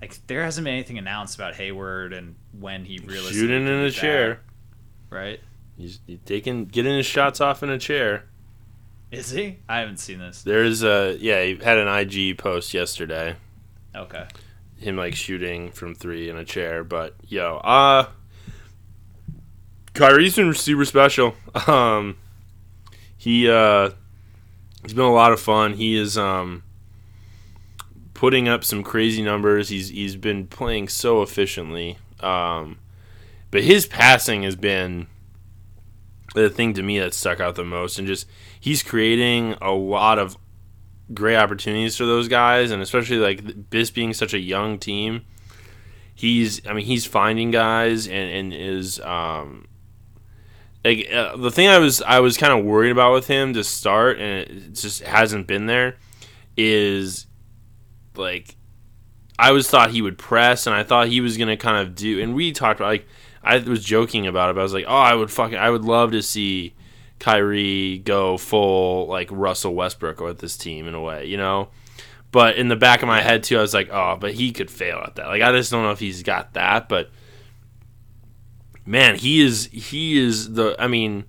like 0.00 0.18
there 0.26 0.42
hasn't 0.42 0.64
been 0.64 0.74
anything 0.74 0.98
announced 0.98 1.34
about 1.34 1.54
Hayward 1.54 2.12
and 2.12 2.34
when 2.58 2.84
he 2.84 2.98
really 2.98 3.32
Shooting 3.32 3.66
in 3.66 3.68
a 3.68 3.90
chair. 3.90 4.40
right? 5.10 5.40
He's, 5.76 6.00
he's 6.06 6.18
taking 6.24 6.66
getting 6.66 6.96
his 6.96 7.06
shots 7.06 7.40
off 7.40 7.62
in 7.62 7.70
a 7.70 7.78
chair. 7.78 8.24
Is 9.10 9.30
he? 9.30 9.58
I 9.68 9.80
haven't 9.80 9.98
seen 9.98 10.18
this. 10.18 10.42
There's 10.42 10.82
a 10.82 11.16
yeah, 11.20 11.42
he 11.42 11.56
had 11.56 11.78
an 11.78 11.88
IG 11.88 12.38
post 12.38 12.72
yesterday. 12.72 13.36
Okay. 13.94 14.26
Him 14.76 14.96
like 14.96 15.14
shooting 15.14 15.72
from 15.72 15.94
three 15.94 16.30
in 16.30 16.36
a 16.36 16.44
chair, 16.44 16.84
but 16.84 17.14
yo, 17.26 17.56
uh 17.58 18.06
Kyrie's 19.94 20.36
been 20.36 20.54
super 20.54 20.84
special. 20.84 21.34
Um 21.66 22.16
he 23.18 23.50
uh 23.50 23.90
he's 24.82 24.94
been 24.94 25.04
a 25.04 25.12
lot 25.12 25.32
of 25.32 25.40
fun. 25.40 25.74
He 25.74 25.96
is 25.96 26.16
um 26.16 26.62
putting 28.20 28.46
up 28.46 28.62
some 28.62 28.82
crazy 28.82 29.22
numbers. 29.22 29.70
He's 29.70 29.88
he's 29.88 30.14
been 30.14 30.46
playing 30.46 30.88
so 30.88 31.22
efficiently. 31.22 31.96
Um 32.20 32.78
but 33.50 33.64
his 33.64 33.86
passing 33.86 34.42
has 34.42 34.56
been 34.56 35.06
the 36.34 36.50
thing 36.50 36.74
to 36.74 36.82
me 36.82 36.98
that 36.98 37.14
stuck 37.14 37.40
out 37.40 37.54
the 37.54 37.64
most 37.64 37.98
and 37.98 38.06
just 38.06 38.26
he's 38.60 38.82
creating 38.82 39.54
a 39.62 39.70
lot 39.70 40.18
of 40.18 40.36
great 41.14 41.36
opportunities 41.36 41.96
for 41.96 42.04
those 42.04 42.28
guys 42.28 42.70
and 42.70 42.82
especially 42.82 43.16
like 43.16 43.70
this 43.70 43.90
being 43.90 44.12
such 44.12 44.34
a 44.34 44.38
young 44.38 44.78
team 44.78 45.24
he's 46.14 46.64
i 46.68 46.74
mean 46.74 46.84
he's 46.84 47.06
finding 47.06 47.50
guys 47.50 48.06
and, 48.06 48.30
and 48.30 48.54
is 48.54 49.00
um 49.00 49.66
like 50.84 51.08
uh, 51.12 51.34
the 51.36 51.50
thing 51.50 51.68
i 51.68 51.78
was 51.78 52.00
i 52.02 52.20
was 52.20 52.36
kind 52.36 52.52
of 52.52 52.64
worried 52.64 52.92
about 52.92 53.12
with 53.12 53.26
him 53.26 53.54
to 53.54 53.64
start 53.64 54.20
and 54.20 54.48
it 54.48 54.74
just 54.74 55.02
hasn't 55.02 55.48
been 55.48 55.66
there 55.66 55.96
is 56.56 57.26
like 58.16 58.56
i 59.38 59.52
was 59.52 59.68
thought 59.68 59.90
he 59.90 60.02
would 60.02 60.18
press 60.18 60.66
and 60.66 60.74
i 60.74 60.82
thought 60.82 61.08
he 61.08 61.20
was 61.20 61.36
gonna 61.36 61.56
kind 61.56 61.86
of 61.86 61.94
do 61.94 62.20
and 62.20 62.34
we 62.34 62.52
talked 62.52 62.80
about 62.80 62.88
like 62.88 63.06
I 63.42 63.58
was 63.58 63.84
joking 63.84 64.26
about 64.26 64.50
it. 64.50 64.54
But 64.54 64.60
I 64.60 64.64
was 64.64 64.74
like, 64.74 64.86
oh, 64.86 64.94
I 64.94 65.14
would 65.14 65.30
fucking, 65.30 65.58
I 65.58 65.70
would 65.70 65.84
love 65.84 66.12
to 66.12 66.22
see 66.22 66.74
Kyrie 67.18 67.98
go 67.98 68.36
full 68.36 69.06
like 69.06 69.28
Russell 69.30 69.74
Westbrook 69.74 70.20
with 70.20 70.38
this 70.38 70.56
team 70.56 70.86
in 70.86 70.94
a 70.94 71.00
way, 71.00 71.26
you 71.26 71.36
know. 71.36 71.68
But 72.32 72.56
in 72.56 72.68
the 72.68 72.76
back 72.76 73.02
of 73.02 73.08
my 73.08 73.22
head 73.22 73.42
too, 73.42 73.58
I 73.58 73.60
was 73.60 73.74
like, 73.74 73.88
oh, 73.90 74.16
but 74.20 74.34
he 74.34 74.52
could 74.52 74.70
fail 74.70 74.98
at 74.98 75.16
that. 75.16 75.26
Like 75.26 75.42
I 75.42 75.52
just 75.52 75.70
don't 75.70 75.82
know 75.82 75.90
if 75.90 75.98
he's 75.98 76.22
got 76.22 76.54
that. 76.54 76.88
But 76.88 77.10
man, 78.86 79.16
he 79.16 79.40
is, 79.40 79.66
he 79.72 80.18
is 80.18 80.52
the. 80.52 80.76
I 80.78 80.86
mean, 80.86 81.24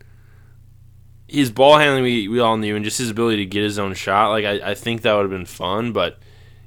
his 1.27 1.49
ball 1.49 1.77
handling 1.77 2.03
we, 2.03 2.27
we 2.27 2.39
all 2.39 2.57
knew, 2.57 2.75
and 2.75 2.85
just 2.85 2.99
his 2.99 3.09
ability 3.09 3.37
to 3.37 3.45
get 3.45 3.63
his 3.63 3.79
own 3.79 3.93
shot. 3.93 4.29
Like 4.29 4.45
I, 4.45 4.71
I 4.71 4.75
think 4.75 5.01
that 5.01 5.13
would 5.13 5.23
have 5.23 5.31
been 5.31 5.45
fun, 5.45 5.93
but. 5.93 6.19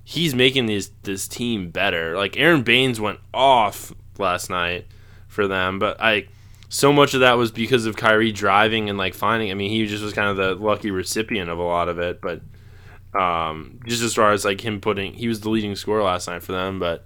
He's 0.04 0.34
making 0.34 0.66
this 0.66 0.90
this 1.02 1.26
team 1.26 1.70
better. 1.70 2.16
Like 2.16 2.36
Aron 2.38 2.62
Baynes 2.62 3.00
went 3.00 3.20
off 3.32 3.92
last 4.18 4.50
night 4.50 4.86
for 5.28 5.48
them. 5.48 5.78
But 5.78 6.00
I 6.00 6.28
so 6.68 6.92
much 6.92 7.14
of 7.14 7.20
that 7.20 7.34
was 7.34 7.52
because 7.52 7.86
of 7.86 7.96
Kyrie 7.96 8.32
driving 8.32 8.88
and 8.88 8.98
like 8.98 9.14
finding. 9.14 9.50
I 9.50 9.54
mean, 9.54 9.70
he 9.70 9.86
just 9.86 10.02
was 10.02 10.12
kind 10.12 10.28
of 10.28 10.36
the 10.36 10.54
lucky 10.54 10.90
recipient 10.90 11.48
of 11.48 11.58
a 11.58 11.62
lot 11.62 11.88
of 11.88 11.98
it. 11.98 12.20
But 12.20 12.42
um, 13.18 13.78
just 13.86 14.02
as 14.02 14.14
far 14.14 14.32
as 14.32 14.44
like 14.44 14.60
him 14.60 14.80
putting, 14.80 15.14
he 15.14 15.28
was 15.28 15.40
the 15.40 15.50
leading 15.50 15.76
scorer 15.76 16.02
last 16.02 16.26
night 16.26 16.42
for 16.42 16.52
them. 16.52 16.78
But 16.78 17.04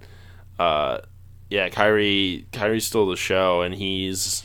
uh, 0.57 0.99
yeah, 1.49 1.69
Kyrie 1.69 2.47
Kyrie 2.51 2.79
stole 2.79 3.07
the 3.07 3.15
show, 3.15 3.61
and 3.61 3.75
he's. 3.75 4.43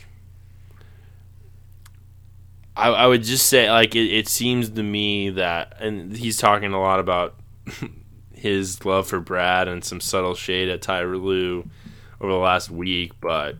I, 2.77 2.89
I 2.89 3.07
would 3.07 3.23
just 3.23 3.47
say 3.47 3.71
like 3.71 3.95
it, 3.95 4.13
it 4.13 4.27
seems 4.27 4.69
to 4.69 4.83
me 4.83 5.29
that 5.31 5.77
and 5.79 6.15
he's 6.15 6.37
talking 6.37 6.73
a 6.73 6.79
lot 6.79 6.99
about 6.99 7.35
his 8.45 8.85
love 8.85 9.07
for 9.07 9.19
Brad 9.19 9.67
and 9.67 9.83
some 9.83 9.99
subtle 9.99 10.35
shade 10.35 10.69
at 10.69 10.81
Tyronn 10.81 11.23
Lue 11.23 11.69
over 12.21 12.31
the 12.31 12.37
last 12.37 12.69
week, 12.69 13.11
but 13.19 13.57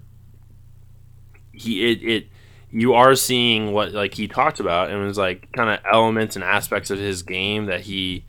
he 1.52 1.92
it, 1.92 2.04
it 2.04 2.28
you 2.70 2.94
are 2.94 3.16
seeing 3.16 3.72
what 3.72 3.94
like 3.94 4.14
he 4.14 4.28
talked 4.28 4.60
about 4.60 4.92
and 4.92 5.02
it 5.02 5.06
was 5.06 5.18
like 5.18 5.52
kind 5.54 5.70
of 5.70 5.80
elements 5.90 6.36
and 6.36 6.44
aspects 6.44 6.92
of 6.92 7.00
his 7.00 7.24
game 7.24 7.66
that 7.66 7.82
he 7.82 8.26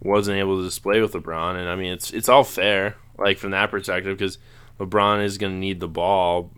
wasn't 0.00 0.36
able 0.36 0.58
to 0.58 0.64
display 0.64 1.00
with 1.00 1.12
LeBron 1.12 1.56
and 1.56 1.68
I 1.68 1.76
mean 1.76 1.92
it's 1.92 2.12
it's 2.12 2.28
all 2.28 2.44
fair 2.44 2.96
like 3.18 3.38
from 3.38 3.52
that 3.52 3.70
perspective 3.70 4.18
because 4.18 4.38
LeBron 4.78 5.24
is 5.24 5.38
going 5.38 5.52
to 5.52 5.58
need 5.58 5.80
the 5.80 5.88
ball. 5.88 6.50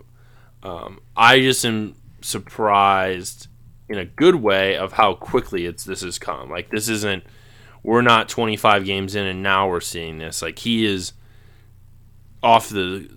Um, 0.63 1.01
I 1.17 1.41
just 1.41 1.65
am 1.65 1.95
surprised 2.23 3.49
in 3.89 3.99
a 3.99 4.05
good 4.05 4.37
way 4.37 4.77
of 4.77 4.95
how 4.95 5.15
quickly 5.15 5.67
it's 5.67 5.85
this 5.85 6.01
has 6.01 6.19
come. 6.19 6.51
Like 6.51 6.71
this 6.71 6.89
isn't 6.89 7.25
we're 7.87 8.03
not 8.03 8.29
25 8.29 8.85
games 8.85 9.15
in 9.15 9.25
and 9.25 9.45
now 9.45 9.69
we're 9.69 9.81
seeing 9.81 10.19
this. 10.19 10.43
Like 10.43 10.59
he 10.59 10.85
is 10.85 11.13
off 12.43 12.69
the 12.69 13.09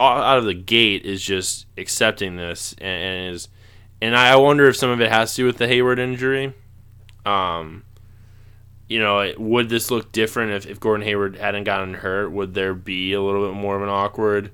out 0.00 0.38
of 0.38 0.44
the 0.46 0.54
gate 0.54 1.04
is 1.04 1.22
just 1.22 1.66
accepting 1.76 2.36
this 2.36 2.74
and, 2.78 3.02
and 3.02 3.34
is 3.34 3.48
and 4.00 4.16
I 4.16 4.34
wonder 4.36 4.66
if 4.66 4.76
some 4.76 4.88
of 4.88 5.02
it 5.02 5.10
has 5.12 5.34
to 5.34 5.42
do 5.42 5.46
with 5.46 5.58
the 5.58 5.68
Hayward 5.68 5.98
injury. 5.98 6.54
Um, 7.26 7.84
you 8.88 8.98
know, 8.98 9.32
would 9.36 9.68
this 9.68 9.90
look 9.90 10.10
different 10.10 10.52
if, 10.52 10.66
if 10.66 10.80
Gordon 10.80 11.06
Hayward 11.06 11.36
hadn't 11.36 11.64
gotten 11.64 11.92
hurt? 11.92 12.30
Would 12.32 12.54
there 12.54 12.74
be 12.74 13.12
a 13.12 13.20
little 13.20 13.46
bit 13.46 13.54
more 13.54 13.76
of 13.76 13.82
an 13.82 13.90
awkwardness 13.90 14.52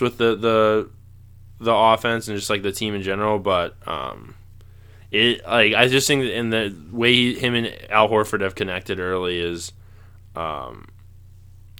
with 0.00 0.18
the 0.18 0.34
the 0.34 0.90
the 1.60 1.72
offense 1.72 2.26
and 2.26 2.36
just 2.36 2.50
like 2.50 2.62
the 2.62 2.72
team 2.72 2.96
in 2.96 3.02
general? 3.02 3.38
But 3.38 3.76
um, 3.86 4.34
it 5.10 5.44
like 5.46 5.74
I 5.74 5.88
just 5.88 6.06
think 6.06 6.24
in 6.24 6.50
the 6.50 6.74
way 6.92 7.12
he, 7.12 7.34
him 7.38 7.54
and 7.54 7.66
Al 7.90 8.08
Horford 8.08 8.42
have 8.42 8.54
connected 8.54 9.00
early 9.00 9.38
is 9.40 9.72
um, 10.36 10.86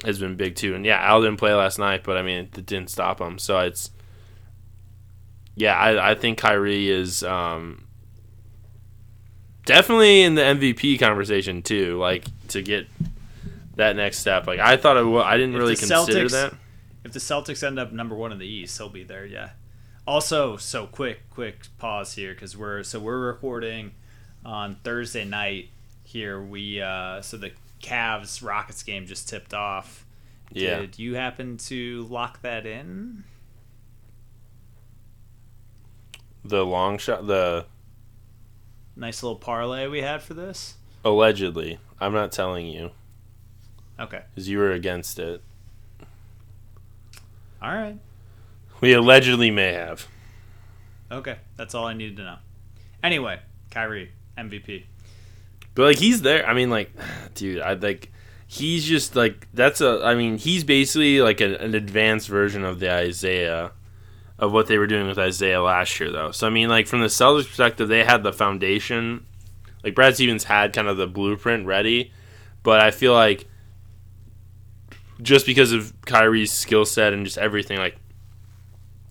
has 0.04 0.18
been 0.18 0.36
big 0.36 0.56
too. 0.56 0.74
And 0.74 0.84
yeah, 0.84 0.98
Al 1.00 1.20
didn't 1.22 1.38
play 1.38 1.54
last 1.54 1.78
night, 1.78 2.02
but 2.04 2.16
I 2.16 2.22
mean, 2.22 2.38
it 2.38 2.66
didn't 2.66 2.90
stop 2.90 3.20
him. 3.20 3.38
So 3.38 3.58
it's 3.60 3.90
yeah, 5.54 5.76
I, 5.76 6.10
I 6.10 6.14
think 6.14 6.38
Kyrie 6.38 6.88
is 6.90 7.22
um, 7.22 7.86
definitely 9.66 10.22
in 10.22 10.34
the 10.34 10.42
MVP 10.42 10.98
conversation 10.98 11.62
too. 11.62 11.98
Like 11.98 12.24
to 12.48 12.62
get 12.62 12.86
that 13.76 13.96
next 13.96 14.18
step. 14.18 14.46
Like 14.46 14.58
I 14.60 14.76
thought 14.76 14.96
I 14.96 15.36
didn't 15.36 15.54
If 15.54 15.60
really 15.60 15.76
consider 15.76 16.24
Celtics- 16.26 16.30
that. 16.32 16.54
If 17.02 17.12
the 17.12 17.18
Celtics 17.18 17.66
end 17.66 17.78
up 17.78 17.92
number 17.92 18.14
one 18.14 18.30
in 18.30 18.38
the 18.38 18.46
East, 18.46 18.76
he'll 18.76 18.90
be 18.90 19.04
there. 19.04 19.24
Yeah. 19.24 19.50
Also, 20.06 20.56
so 20.56 20.86
quick, 20.86 21.28
quick 21.30 21.66
pause 21.78 22.14
here 22.14 22.32
because 22.34 22.56
we're 22.56 22.82
so 22.82 22.98
we're 22.98 23.18
recording 23.18 23.92
on 24.44 24.76
Thursday 24.82 25.24
night 25.24 25.68
here. 26.04 26.40
We 26.42 26.80
uh, 26.80 27.20
so 27.22 27.36
the 27.36 27.52
Cavs 27.82 28.44
Rockets 28.44 28.82
game 28.82 29.06
just 29.06 29.28
tipped 29.28 29.54
off. 29.54 30.04
Yeah. 30.52 30.80
Did 30.80 30.98
you 30.98 31.14
happen 31.14 31.58
to 31.58 32.06
lock 32.10 32.42
that 32.42 32.66
in? 32.66 33.24
The 36.44 36.64
long 36.64 36.98
shot, 36.98 37.26
the 37.26 37.66
Nice 38.96 39.22
little 39.22 39.36
parlay 39.38 39.86
we 39.86 40.00
had 40.02 40.22
for 40.22 40.34
this. 40.34 40.74
allegedly. 41.04 41.78
I'm 42.00 42.12
not 42.12 42.32
telling 42.32 42.66
you 42.66 42.90
Okay. 43.98 44.22
because 44.34 44.48
you 44.48 44.58
were 44.58 44.72
against 44.72 45.18
it. 45.18 45.42
All 47.62 47.72
right. 47.74 47.98
We 48.80 48.92
allegedly 48.92 49.50
may 49.50 49.72
have. 49.72 50.06
Okay. 51.10 51.36
That's 51.56 51.74
all 51.74 51.86
I 51.86 51.94
needed 51.94 52.16
to 52.18 52.22
know. 52.22 52.36
Anyway, 53.02 53.40
Kyrie 53.70 54.12
MVP. 54.36 54.84
But 55.74 55.82
like 55.84 55.98
he's 55.98 56.22
there. 56.22 56.46
I 56.46 56.54
mean, 56.54 56.70
like, 56.70 56.90
dude, 57.34 57.60
I 57.60 57.74
like 57.74 58.10
he's 58.46 58.84
just 58.84 59.16
like 59.16 59.46
that's 59.54 59.80
a. 59.80 60.00
I 60.04 60.14
mean, 60.14 60.38
he's 60.38 60.64
basically 60.64 61.20
like 61.20 61.40
an, 61.40 61.54
an 61.54 61.74
advanced 61.74 62.28
version 62.28 62.64
of 62.64 62.80
the 62.80 62.90
Isaiah 62.92 63.72
of 64.38 64.52
what 64.52 64.66
they 64.66 64.78
were 64.78 64.86
doing 64.86 65.06
with 65.06 65.18
Isaiah 65.18 65.62
last 65.62 66.00
year, 66.00 66.10
though. 66.10 66.30
So 66.30 66.46
I 66.46 66.50
mean, 66.50 66.68
like 66.68 66.86
from 66.86 67.00
the 67.00 67.06
Celtics 67.06 67.46
perspective, 67.46 67.88
they 67.88 68.04
had 68.04 68.22
the 68.22 68.32
foundation. 68.32 69.26
Like 69.84 69.94
Brad 69.94 70.14
Stevens 70.14 70.44
had 70.44 70.72
kind 70.72 70.88
of 70.88 70.96
the 70.96 71.06
blueprint 71.06 71.66
ready, 71.66 72.12
but 72.62 72.80
I 72.80 72.90
feel 72.90 73.14
like 73.14 73.46
just 75.22 75.46
because 75.46 75.72
of 75.72 75.92
Kyrie's 76.02 76.52
skill 76.52 76.84
set 76.84 77.12
and 77.12 77.24
just 77.24 77.38
everything, 77.38 77.78
like 77.78 77.96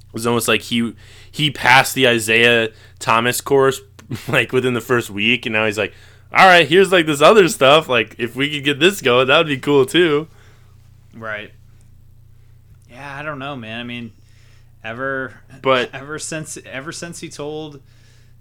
it 0.09 0.13
was 0.13 0.27
almost 0.27 0.47
like 0.47 0.61
he 0.63 0.95
he 1.31 1.51
passed 1.51 1.95
the 1.95 2.07
Isaiah 2.07 2.69
Thomas 2.99 3.41
course 3.41 3.81
like 4.27 4.51
within 4.51 4.73
the 4.73 4.81
first 4.81 5.09
week, 5.09 5.45
and 5.45 5.53
now 5.53 5.65
he's 5.65 5.77
like, 5.77 5.93
all 6.31 6.45
right, 6.45 6.67
here's 6.67 6.91
like 6.91 7.05
this 7.05 7.21
other 7.21 7.47
stuff. 7.47 7.87
Like 7.87 8.15
if 8.17 8.35
we 8.35 8.49
could 8.51 8.63
get 8.63 8.79
this 8.79 9.01
going, 9.01 9.27
that 9.27 9.37
would 9.37 9.47
be 9.47 9.57
cool 9.57 9.85
too. 9.85 10.27
Right. 11.13 11.51
Yeah, 12.89 13.17
I 13.17 13.21
don't 13.23 13.39
know, 13.39 13.55
man. 13.55 13.79
I 13.79 13.83
mean, 13.83 14.11
ever 14.83 15.39
But 15.61 15.89
ever 15.93 16.19
since 16.19 16.57
ever 16.65 16.91
since 16.91 17.19
he 17.19 17.29
told 17.29 17.81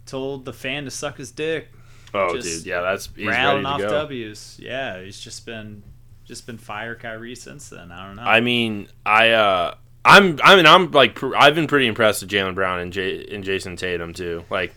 told 0.07 0.44
the 0.44 0.52
fan 0.52 0.85
to 0.85 0.90
suck 0.90 1.18
his 1.18 1.31
dick, 1.31 1.68
Oh, 2.14 2.33
dude, 2.33 2.64
yeah, 2.64 2.81
that's 2.81 3.09
he's 3.14 3.26
rattling 3.26 3.66
off 3.66 3.81
go. 3.81 3.90
W's. 3.90 4.57
Yeah, 4.59 5.02
he's 5.02 5.20
just 5.20 5.44
been 5.44 5.83
just 6.24 6.46
been 6.46 6.59
fire 6.59 6.94
Kyrie 6.94 7.35
since 7.35 7.68
then. 7.68 7.92
I 7.92 8.07
don't 8.07 8.16
know. 8.16 8.22
I 8.22 8.40
mean, 8.40 8.88
I 9.04 9.31
uh, 9.31 9.74
I'm 10.08 10.40
I 10.42 10.56
mean 10.56 10.66
I'm 10.66 10.90
like 10.90 11.22
I've 11.22 11.54
been 11.54 11.66
pretty 11.66 11.86
impressed 11.86 12.22
with 12.22 12.30
Jaylen 12.30 12.54
Brown 12.54 12.80
and 12.80 12.92
J- 12.92 13.26
and 13.30 13.44
Jayson 13.44 13.76
Tatum 13.76 14.14
too. 14.14 14.44
Like 14.48 14.74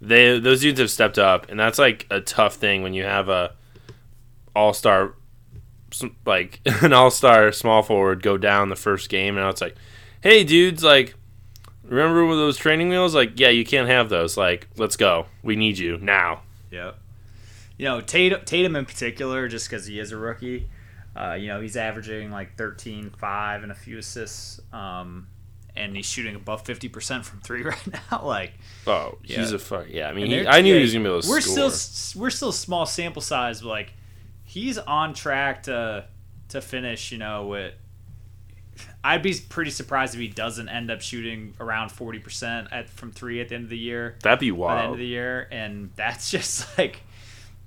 they 0.00 0.38
those 0.38 0.60
dudes 0.60 0.78
have 0.78 0.90
stepped 0.90 1.18
up, 1.18 1.50
and 1.50 1.58
that's 1.58 1.78
like 1.78 2.06
a 2.10 2.20
tough 2.20 2.54
thing 2.54 2.82
when 2.82 2.94
you 2.94 3.02
have 3.02 3.28
a 3.28 3.52
all 4.54 4.72
star 4.72 5.14
like 6.24 6.60
an 6.82 6.92
all 6.92 7.10
star 7.10 7.50
small 7.50 7.82
forward 7.82 8.22
go 8.22 8.38
down 8.38 8.68
the 8.68 8.76
first 8.76 9.08
game, 9.08 9.36
and 9.36 9.48
it's 9.48 9.60
like, 9.60 9.76
hey 10.22 10.44
dudes, 10.44 10.82
like. 10.82 11.16
Remember 11.84 12.24
with 12.24 12.38
those 12.38 12.56
training 12.56 12.88
wheels? 12.88 13.14
Like, 13.14 13.38
yeah, 13.38 13.48
you 13.48 13.66
can't 13.66 13.88
have 13.88 14.08
those. 14.08 14.36
Like, 14.36 14.68
let's 14.78 14.96
go. 14.96 15.26
We 15.42 15.56
need 15.56 15.76
you 15.76 15.98
now. 15.98 16.42
Yeah. 16.70 16.92
You 17.76 17.86
know, 17.86 18.00
Tatum, 18.00 18.40
Tatum 18.46 18.76
in 18.76 18.86
particular, 18.86 19.46
just 19.48 19.68
because 19.68 19.86
he 19.86 19.98
is 19.98 20.10
a 20.10 20.16
rookie, 20.16 20.68
uh, 21.16 21.34
you 21.34 21.48
know, 21.48 21.60
he's 21.60 21.76
averaging 21.76 22.30
like 22.30 22.56
13, 22.56 23.10
5, 23.10 23.62
and 23.62 23.72
a 23.72 23.74
few 23.74 23.98
assists. 23.98 24.60
Um, 24.72 25.26
and 25.74 25.96
he's 25.96 26.06
shooting 26.06 26.34
above 26.34 26.64
50% 26.64 27.24
from 27.24 27.40
three 27.40 27.62
right 27.64 27.86
now. 28.10 28.24
like, 28.24 28.52
Oh, 28.86 29.18
he's 29.22 29.52
a 29.52 29.58
fuck. 29.58 29.86
Yeah, 29.88 30.08
I 30.08 30.12
mean, 30.12 30.26
he, 30.26 30.46
I 30.46 30.60
knew 30.60 30.70
yeah, 30.72 30.76
he 30.76 30.82
was 30.82 30.92
gonna 30.92 31.04
be 31.04 31.10
able 31.10 31.22
to 31.22 31.28
we're 31.28 31.40
score. 31.40 31.70
still 31.70 32.20
we're 32.20 32.30
still 32.30 32.52
small 32.52 32.84
sample 32.86 33.22
size, 33.22 33.62
but 33.62 33.68
like 33.68 33.92
he's 34.44 34.76
on 34.78 35.14
track 35.14 35.62
to 35.64 36.04
to 36.48 36.60
finish. 36.60 37.10
You 37.12 37.18
know, 37.18 37.46
with 37.46 37.74
I'd 39.04 39.22
be 39.22 39.34
pretty 39.48 39.70
surprised 39.70 40.14
if 40.14 40.20
he 40.20 40.28
doesn't 40.28 40.68
end 40.68 40.90
up 40.90 41.00
shooting 41.00 41.54
around 41.58 41.90
forty 41.90 42.18
percent 42.18 42.68
at 42.70 42.90
from 42.90 43.10
three 43.12 43.40
at 43.40 43.48
the 43.48 43.54
end 43.54 43.64
of 43.64 43.70
the 43.70 43.78
year. 43.78 44.16
That'd 44.22 44.40
be 44.40 44.50
wild. 44.52 44.70
By 44.70 44.76
the 44.76 44.84
end 44.84 44.92
of 44.92 44.98
the 44.98 45.06
year, 45.06 45.48
and 45.50 45.90
that's 45.96 46.30
just 46.36 46.76
like 46.78 47.00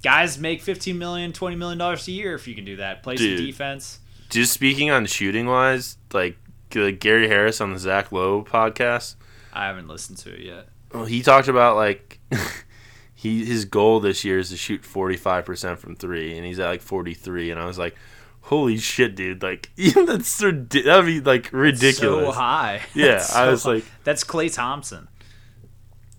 guys 0.05 0.37
make 0.39 0.61
15 0.61 0.97
million 0.97 1.33
20 1.33 1.55
million 1.55 1.77
dollars 1.79 2.07
a 2.07 2.11
year 2.11 2.35
if 2.35 2.47
you 2.47 2.53
can 2.55 2.63
do 2.63 2.75
that 2.77 3.01
play 3.03 3.15
Dude. 3.15 3.39
some 3.39 3.45
defense 3.47 3.99
Just 4.29 4.53
speaking 4.53 4.91
on 4.91 5.05
shooting 5.07 5.47
wise, 5.47 5.97
like 6.13 6.37
uh, 6.75 6.91
Gary 6.99 7.27
Harris 7.27 7.59
on 7.59 7.73
the 7.73 7.79
Zach 7.79 8.11
Lowe 8.11 8.43
podcast, 8.43 9.15
i 9.53 9.65
haven't 9.67 9.87
listened 9.87 10.17
to 10.19 10.29
it 10.33 10.41
yet 10.41 10.67
well, 10.93 11.05
he 11.05 11.21
talked 11.21 11.47
about 11.47 11.75
like 11.75 12.19
he 13.15 13.43
his 13.43 13.65
goal 13.65 13.99
this 13.99 14.23
year 14.23 14.39
is 14.39 14.49
to 14.51 14.57
shoot 14.57 14.85
forty 14.85 15.17
five 15.17 15.43
percent 15.45 15.79
from 15.79 15.95
three, 15.95 16.37
and 16.37 16.45
he's 16.45 16.59
at 16.59 16.67
like 16.69 16.81
forty 16.81 17.13
three, 17.13 17.49
and 17.51 17.59
I 17.59 17.65
was 17.65 17.77
like, 17.77 17.95
holy 18.41 18.77
shit, 18.77 19.15
dude! 19.15 19.41
Like 19.43 19.71
that's 20.05 20.37
that'd 20.37 20.69
be 20.69 21.19
like 21.19 21.49
ridiculous. 21.51 22.27
so 22.27 22.31
high 22.31 22.81
Yeah, 22.93 23.05
That's 23.17 23.35
I 23.35 23.45
so 23.45 23.51
was 23.51 23.65
like- 23.65 23.85
that's 24.05 24.23
Klay 24.23 24.53
Thompson 24.53 25.07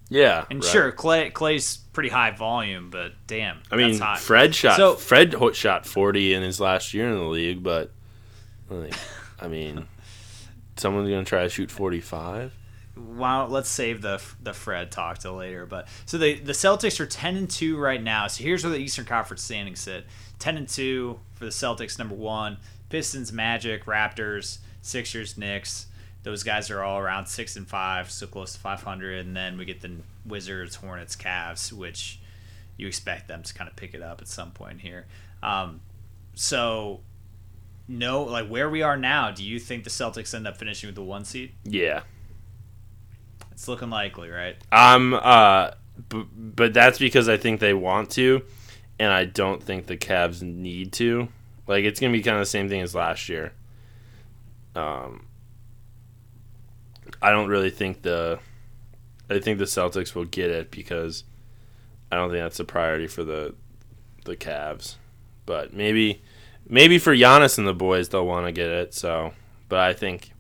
Yeah, 0.09 0.45
and 0.51 0.63
right. 0.63 0.71
sure 0.73 0.93
Klay 0.93 1.33
Klay's 1.33 1.79
pretty 1.97 2.11
high 2.11 2.31
volume 2.31 2.91
but 2.91 3.13
damn 3.27 3.57
I 3.71 3.77
mean. 3.77 3.99
Fred 4.19 4.55
shot 4.55 4.77
So- 4.77 4.97
Fred 4.97 5.35
shot 5.55 5.87
forty 5.87 6.35
in 6.35 6.43
his 6.43 6.61
last 6.61 6.93
year 6.93 7.09
in 7.09 7.15
the 7.17 7.25
league, 7.25 7.63
but 7.63 7.91
like, 8.69 8.93
I 9.41 9.49
mean, 9.49 9.89
someone's 10.77 11.09
gonna 11.09 11.25
try 11.25 11.45
to 11.45 11.49
shoot 11.49 11.71
forty 11.71 12.03
five. 12.03 12.53
Wow, 12.97 13.47
let's 13.47 13.71
save 13.71 14.03
the 14.03 14.23
the 14.43 14.53
Fred 14.53 14.91
talk 14.93 15.17
till 15.19 15.37
later. 15.37 15.65
But 15.65 15.89
so 16.05 16.19
the 16.19 16.35
the 16.39 16.53
Celtics 16.53 17.01
are 17.01 17.07
ten 17.07 17.35
and 17.35 17.49
two 17.49 17.79
right 17.79 18.03
now. 18.03 18.27
So 18.27 18.45
here's 18.45 18.63
where 18.63 18.73
the 18.75 18.79
Eastern 18.79 19.07
Conference 19.07 19.43
standings 19.43 19.81
sit: 19.81 20.05
ten 20.39 20.59
and 20.59 20.69
two 20.69 21.19
for 21.35 21.47
the 21.47 21.51
Celtics, 21.51 21.99
number 21.99 22.15
one. 22.15 22.59
Pistons, 22.91 23.33
Magic, 23.33 23.87
Raptors, 23.87 24.59
Sixers, 24.83 25.39
Knicks. 25.39 25.87
Those 26.27 26.43
guys 26.43 26.73
are 26.73 26.83
all 26.83 26.99
around 26.99 27.27
six 27.27 27.55
and 27.55 27.69
five, 27.69 28.11
so 28.11 28.27
close 28.27 28.53
to 28.55 28.59
five 28.59 28.83
hundred. 28.83 29.25
And 29.25 29.37
then 29.37 29.57
we 29.57 29.65
get 29.65 29.81
the 29.81 29.93
Wizards, 30.27 30.75
Hornets, 30.75 31.15
Cavs, 31.15 31.73
which 31.73 32.19
you 32.77 32.89
expect 32.89 33.29
them 33.29 33.45
to 33.45 33.55
kind 33.55 33.71
of 33.71 33.77
pick 33.77 33.95
it 33.95 34.03
up 34.03 34.21
at 34.21 34.27
some 34.27 34.51
point 34.51 34.81
here. 34.81 35.07
Um, 35.41 35.81
so 36.35 36.99
no, 37.87 38.25
like 38.25 38.49
where 38.49 38.69
we 38.69 38.83
are 38.83 38.97
now, 38.97 39.31
do 39.31 39.45
you 39.45 39.61
think 39.61 39.85
the 39.85 39.91
Celtics 39.91 40.35
end 40.35 40.49
up 40.49 40.57
finishing 40.57 40.89
with 40.89 40.97
the 40.97 41.03
one 41.05 41.25
seed? 41.25 41.53
Yeah, 41.63 42.01
It's 43.53 43.69
looking 43.69 43.91
likely, 43.91 44.29
right? 44.29 44.57
Um, 44.73 45.15
uh, 45.15 45.71
b- 46.09 46.27
but 46.37 46.75
that's 46.75 46.99
because 46.99 47.29
I 47.29 47.37
think 47.37 47.61
they 47.61 47.73
want 47.73 48.11
to, 48.11 48.43
and 48.99 49.13
I 49.13 49.27
don't 49.27 49.63
think 49.63 49.87
the 49.87 49.97
Cavs 49.97 50.43
need 50.43 50.93
to. 50.95 51.29
Like 51.69 51.85
it's 51.85 52.01
gonna 52.01 52.13
be 52.13 52.23
kind 52.23 52.37
of 52.37 52.41
the 52.43 52.47
same 52.47 52.69
thing 52.69 52.81
as 52.81 52.97
last 52.97 53.29
year. 53.29 53.53
Um, 54.75 55.27
I 57.21 57.31
don't 57.31 57.49
really 57.49 57.71
think 57.71 58.03
the, 58.03 58.39
I 59.31 59.39
think 59.39 59.59
the 59.59 59.65
Celtics 59.65 60.15
will 60.15 60.25
get 60.25 60.51
it 60.51 60.71
because 60.71 61.25
I 62.11 62.17
don't 62.17 62.31
think 62.31 62.43
that's 62.43 62.61
a 62.61 62.65
priority 62.65 63.07
for 63.07 63.25
the, 63.25 63.55
the 64.25 64.37
Cavs. 64.37 64.97
But 65.45 65.73
maybe, 65.73 66.23
maybe 66.69 66.99
for 66.99 67.15
Giannis 67.15 67.59
and 67.59 67.67
the 67.67 67.75
boys 67.75 68.09
they'll 68.09 68.27
want 68.27 68.47
to 68.47 68.53
get 68.53 68.69
it. 68.69 68.95
So, 68.95 69.33
but 69.69 69.81
I 69.81 69.93
think 69.93 70.33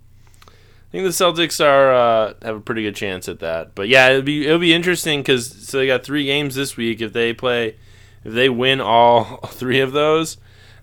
I 0.89 0.91
think 0.93 1.05
the 1.05 1.11
Celtics 1.25 1.65
are 1.65 1.93
uh, 1.93 2.35
have 2.43 2.57
a 2.57 2.61
pretty 2.61 2.83
good 2.83 2.95
chance 2.95 3.29
at 3.29 3.41
that. 3.41 3.75
But 3.75 3.89
yeah, 3.89 4.09
it'll 4.09 4.23
be 4.23 4.47
it'll 4.47 4.61
be 4.61 4.73
interesting 4.73 5.21
because 5.21 5.69
so 5.69 5.79
they 5.79 5.87
got 5.87 6.05
three 6.05 6.25
games 6.25 6.55
this 6.55 6.77
week. 6.77 7.01
If 7.01 7.13
they 7.13 7.33
play, 7.33 7.77
if 8.25 8.33
they 8.33 8.49
win 8.49 8.81
all 8.81 9.37
three 9.49 9.81
of 9.81 9.93
those, 9.93 10.37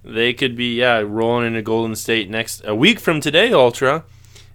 they 0.04 0.34
could 0.34 0.58
be 0.58 0.76
yeah 0.76 1.00
rolling 1.00 1.48
into 1.48 1.62
Golden 1.62 1.96
State 1.96 2.30
next 2.30 2.62
a 2.66 2.76
week 2.76 3.00
from 3.00 3.22
today. 3.22 3.54
Ultra 3.54 4.04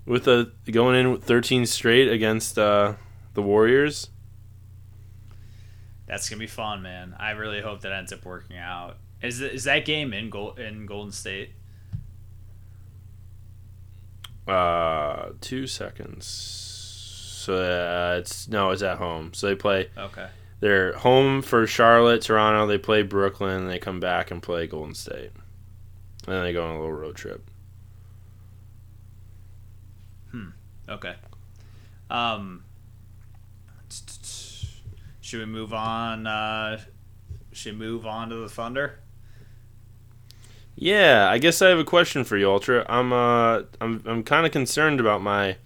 with 0.08 0.26
a 0.26 0.50
going 0.70 0.98
in 0.98 1.12
with 1.12 1.24
13 1.24 1.66
straight 1.66 2.08
against 2.08 2.58
uh, 2.58 2.94
the 3.34 3.42
Warriors. 3.42 4.08
That's 6.06 6.28
gonna 6.28 6.40
be 6.40 6.46
fun, 6.46 6.82
man. 6.82 7.14
I 7.18 7.32
really 7.32 7.60
hope 7.60 7.82
that 7.82 7.92
ends 7.92 8.12
up 8.12 8.24
working 8.24 8.56
out. 8.56 8.96
Is 9.22 9.40
is 9.40 9.64
that 9.64 9.84
game 9.84 10.12
in 10.12 10.30
Gol- 10.30 10.54
in 10.54 10.86
Golden 10.86 11.12
State? 11.12 11.50
Uh, 14.46 15.30
two 15.42 15.66
seconds. 15.66 16.26
So 16.26 17.54
uh, 17.54 18.16
it's 18.18 18.48
no, 18.48 18.70
it's 18.70 18.82
at 18.82 18.96
home. 18.96 19.34
So 19.34 19.48
they 19.48 19.54
play. 19.54 19.90
Okay. 19.96 20.28
They're 20.60 20.94
home 20.94 21.42
for 21.42 21.66
Charlotte, 21.66 22.22
Toronto. 22.22 22.66
They 22.66 22.78
play 22.78 23.02
Brooklyn. 23.02 23.60
And 23.60 23.70
they 23.70 23.78
come 23.78 24.00
back 24.00 24.30
and 24.30 24.42
play 24.42 24.66
Golden 24.66 24.94
State. 24.94 25.30
And 26.26 26.34
then 26.34 26.42
they 26.42 26.52
go 26.52 26.64
on 26.64 26.76
a 26.76 26.80
little 26.80 26.92
road 26.92 27.14
trip. 27.14 27.47
Okay. 30.88 31.14
Um. 32.10 32.64
Should 35.20 35.40
we 35.40 35.46
move 35.46 35.74
on? 35.74 36.26
Uh, 36.26 36.80
should 37.52 37.74
we 37.74 37.78
move 37.78 38.06
on 38.06 38.30
to 38.30 38.36
the 38.36 38.48
Thunder? 38.48 39.00
Yeah, 40.74 41.28
I 41.28 41.38
guess 41.38 41.60
I 41.60 41.68
have 41.68 41.78
a 41.78 41.84
question 41.84 42.24
for 42.24 42.36
you, 42.36 42.50
Ultra. 42.50 42.86
I'm 42.88 43.12
uh, 43.12 43.62
I'm 43.80 44.02
I'm 44.06 44.22
kind 44.22 44.46
of 44.46 44.52
concerned 44.52 45.00
about 45.00 45.20
my 45.20 45.56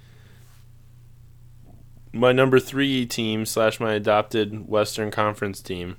my 2.13 2.33
number 2.33 2.59
three 2.59 3.07
team 3.07 3.47
slash 3.47 3.79
my 3.79 3.93
adopted 3.93 4.69
Western 4.69 5.11
Conference 5.11 5.61
team. 5.61 5.97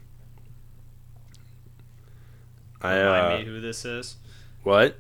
I 2.82 2.98
Remind 2.98 3.34
uh, 3.34 3.38
me 3.38 3.46
who 3.46 3.62
this 3.62 3.86
is. 3.86 4.18
what? 4.64 5.00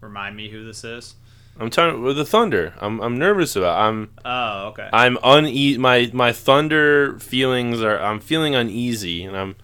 Remind 0.00 0.36
me 0.36 0.48
who 0.48 0.64
this 0.64 0.82
is. 0.84 1.14
I'm 1.60 1.70
talking 1.70 2.02
with 2.02 2.16
the 2.16 2.24
Thunder. 2.24 2.74
I'm 2.78 3.00
I'm 3.00 3.18
nervous 3.18 3.56
about. 3.56 3.78
I'm 3.78 4.10
Oh, 4.24 4.68
okay. 4.68 4.88
I'm 4.92 5.18
uneasy. 5.24 5.78
my 5.78 6.10
my 6.12 6.32
Thunder 6.32 7.18
feelings 7.18 7.82
are 7.82 7.98
I'm 8.00 8.20
feeling 8.20 8.54
uneasy 8.54 9.24
and 9.24 9.36
I'm 9.36 9.56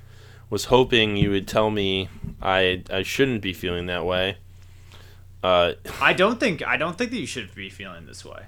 was 0.51 0.67
hoping 0.67 1.17
you 1.17 1.31
would 1.31 1.47
tell 1.47 1.71
me 1.71 2.09
I 2.43 2.83
I 2.91 3.03
shouldn't 3.03 3.43
be 3.43 3.53
feeling 3.53 3.87
that 3.87 4.05
way. 4.05 4.39
Uh 5.43 5.75
I 6.01 6.13
don't 6.15 6.41
think 6.41 6.67
I 6.67 6.77
don't 6.77 6.99
think 6.99 7.13
that 7.13 7.19
you 7.19 7.27
should 7.27 7.55
be 7.55 7.71
feeling 7.71 8.07
this 8.07 8.25
way. 8.25 8.43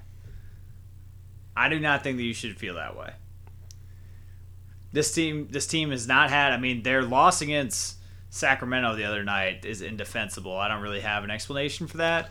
I 1.56 1.68
do 1.68 1.78
not 1.78 2.02
think 2.02 2.16
that 2.16 2.24
you 2.24 2.34
should 2.34 2.56
feel 2.56 2.74
that 2.74 2.96
way. 2.96 3.12
This 4.92 5.12
team 5.14 5.48
this 5.50 5.68
team 5.68 5.90
has 5.92 6.08
not 6.08 6.30
had 6.30 6.52
I 6.52 6.56
mean 6.56 6.82
their 6.82 7.02
loss 7.02 7.42
against 7.42 7.96
Sacramento 8.28 8.96
the 8.96 9.04
other 9.04 9.22
night 9.22 9.64
is 9.64 9.82
indefensible. 9.82 10.56
I 10.56 10.66
don't 10.66 10.82
really 10.82 11.00
have 11.00 11.22
an 11.22 11.30
explanation 11.30 11.86
for 11.86 11.98
that. 11.98 12.28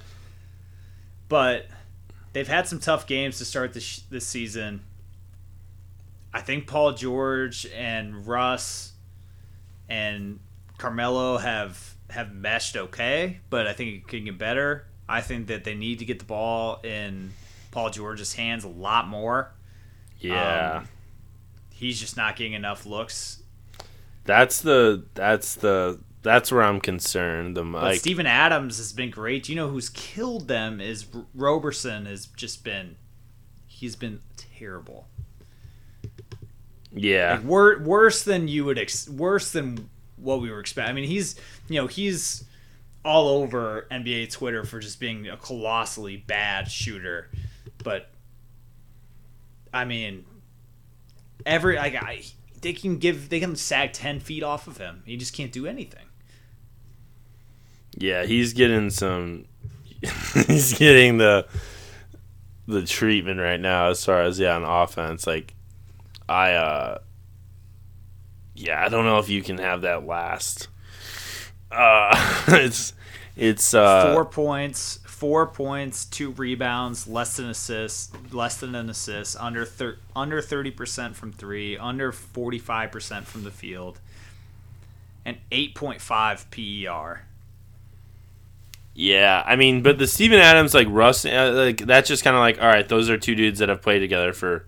But 1.35 1.67
they've 2.31 2.47
had 2.47 2.65
some 2.65 2.79
tough 2.79 3.07
games 3.07 3.39
to 3.39 3.45
start 3.45 3.73
this 3.73 3.99
this 4.09 4.25
season. 4.25 4.79
I 6.33 6.39
think 6.39 6.65
Paul 6.65 6.93
George 6.93 7.67
and 7.75 8.25
Russ 8.25 8.93
and 9.89 10.39
Carmelo 10.77 11.37
have 11.37 11.95
have 12.09 12.33
meshed 12.33 12.77
okay, 12.77 13.41
but 13.49 13.67
I 13.67 13.73
think 13.73 13.95
it 13.95 14.07
can 14.07 14.23
get 14.23 14.37
better. 14.37 14.87
I 15.09 15.19
think 15.19 15.47
that 15.47 15.65
they 15.65 15.75
need 15.75 15.99
to 15.99 16.05
get 16.05 16.19
the 16.19 16.25
ball 16.25 16.79
in 16.85 17.33
Paul 17.71 17.89
George's 17.89 18.31
hands 18.31 18.63
a 18.63 18.69
lot 18.69 19.09
more. 19.09 19.51
yeah. 20.21 20.77
Um, 20.77 20.87
He's 21.69 21.99
just 21.99 22.15
not 22.15 22.37
getting 22.37 22.53
enough 22.53 22.85
looks. 22.85 23.43
that's 24.23 24.61
the 24.61 25.03
that's 25.15 25.55
the 25.55 25.99
that's 26.25 26.51
where 26.51 26.63
I'm 26.63 26.81
concerned. 26.81 27.55
The 27.55 27.63
But 27.63 27.83
like 27.83 27.99
Steven 27.99 28.25
Adams 28.25 28.77
has 28.77 28.91
been 28.91 29.11
great. 29.11 29.47
You 29.47 29.55
know 29.55 29.69
who's 29.69 29.89
killed 29.89 30.47
them 30.47 30.81
is 30.81 31.05
R- 31.13 31.25
Roberson 31.33 32.05
has 32.05 32.25
just 32.25 32.63
been 32.63 32.97
he's 33.67 33.95
been 33.95 34.19
terrible. 34.35 35.07
Yeah. 36.91 37.35
Like 37.35 37.43
wor- 37.45 37.79
worse 37.79 38.23
than 38.23 38.47
you 38.47 38.65
would 38.65 38.79
ex- 38.79 39.07
worse 39.07 39.51
than 39.51 39.89
what 40.17 40.41
we 40.41 40.49
were 40.49 40.59
expecting. 40.59 40.91
I 40.91 40.93
mean, 40.99 41.07
he's 41.07 41.35
you 41.69 41.79
know 41.79 41.87
he's 41.87 42.43
all 43.03 43.27
over 43.27 43.87
NBA 43.91 44.31
Twitter 44.31 44.63
for 44.63 44.79
just 44.79 44.99
being 44.99 45.27
a 45.29 45.37
colossally 45.37 46.17
bad 46.17 46.71
shooter, 46.71 47.29
but 47.83 48.09
I 49.71 49.85
mean, 49.85 50.25
every 51.45 51.75
like 51.75 51.95
I, 51.95 52.23
they 52.61 52.73
can 52.73 52.97
give 52.97 53.29
they 53.29 53.39
can 53.39 53.55
sag 53.55 53.93
ten 53.93 54.19
feet 54.19 54.41
off 54.41 54.67
of 54.67 54.77
him. 54.77 55.03
He 55.05 55.17
just 55.17 55.33
can't 55.33 55.51
do 55.51 55.67
anything. 55.67 56.04
Yeah, 57.97 58.25
he's 58.25 58.53
getting 58.53 58.89
some. 58.89 59.45
he's 60.47 60.77
getting 60.77 61.17
the 61.17 61.47
the 62.67 62.83
treatment 62.83 63.39
right 63.39 63.59
now 63.59 63.89
as 63.89 64.03
far 64.03 64.21
as 64.21 64.39
yeah 64.39 64.55
on 64.55 64.63
offense. 64.63 65.25
Like, 65.25 65.53
I 66.27 66.53
uh, 66.53 66.99
yeah, 68.55 68.83
I 68.83 68.89
don't 68.89 69.05
know 69.05 69.19
if 69.19 69.29
you 69.29 69.41
can 69.41 69.57
have 69.57 69.81
that 69.81 70.05
last. 70.05 70.67
Uh, 71.71 72.43
it's 72.47 72.93
it's 73.35 73.73
uh 73.73 74.13
four 74.13 74.25
points, 74.25 74.99
four 75.05 75.47
points, 75.47 76.05
two 76.05 76.31
rebounds, 76.31 77.07
less 77.07 77.37
than 77.37 77.47
assists, 77.47 78.11
less 78.31 78.57
than 78.57 78.75
an 78.75 78.89
assist, 78.89 79.37
under 79.39 79.65
thir- 79.65 79.97
under 80.15 80.41
thirty 80.41 80.71
percent 80.71 81.15
from 81.15 81.31
three, 81.31 81.77
under 81.77 82.11
forty 82.11 82.59
five 82.59 82.91
percent 82.91 83.25
from 83.27 83.43
the 83.43 83.51
field, 83.51 83.99
and 85.25 85.37
eight 85.51 85.75
point 85.75 86.01
five 86.01 86.49
PER. 86.51 87.23
Yeah, 88.97 89.43
I 89.45 89.57
mean, 89.57 89.83
but 89.83 89.97
the 89.97 90.07
Steven 90.07 90.39
Adams 90.39 90.73
like 90.73 90.87
Russ, 90.89 91.25
uh, 91.25 91.51
like 91.53 91.79
that's 91.79 92.07
just 92.07 92.23
kind 92.23 92.37
of 92.37 92.39
like 92.39 92.61
all 92.61 92.67
right. 92.67 92.87
Those 92.87 93.09
are 93.09 93.17
two 93.17 93.35
dudes 93.35 93.59
that 93.59 93.67
have 93.67 93.81
played 93.81 93.99
together 93.99 94.31
for 94.31 94.65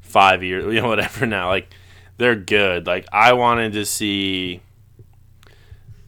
five 0.00 0.42
years, 0.42 0.64
you 0.74 0.80
know, 0.80 0.88
whatever. 0.88 1.24
Now, 1.24 1.48
like 1.48 1.72
they're 2.16 2.34
good. 2.34 2.88
Like 2.88 3.06
I 3.12 3.32
wanted 3.32 3.72
to 3.74 3.86
see. 3.86 4.60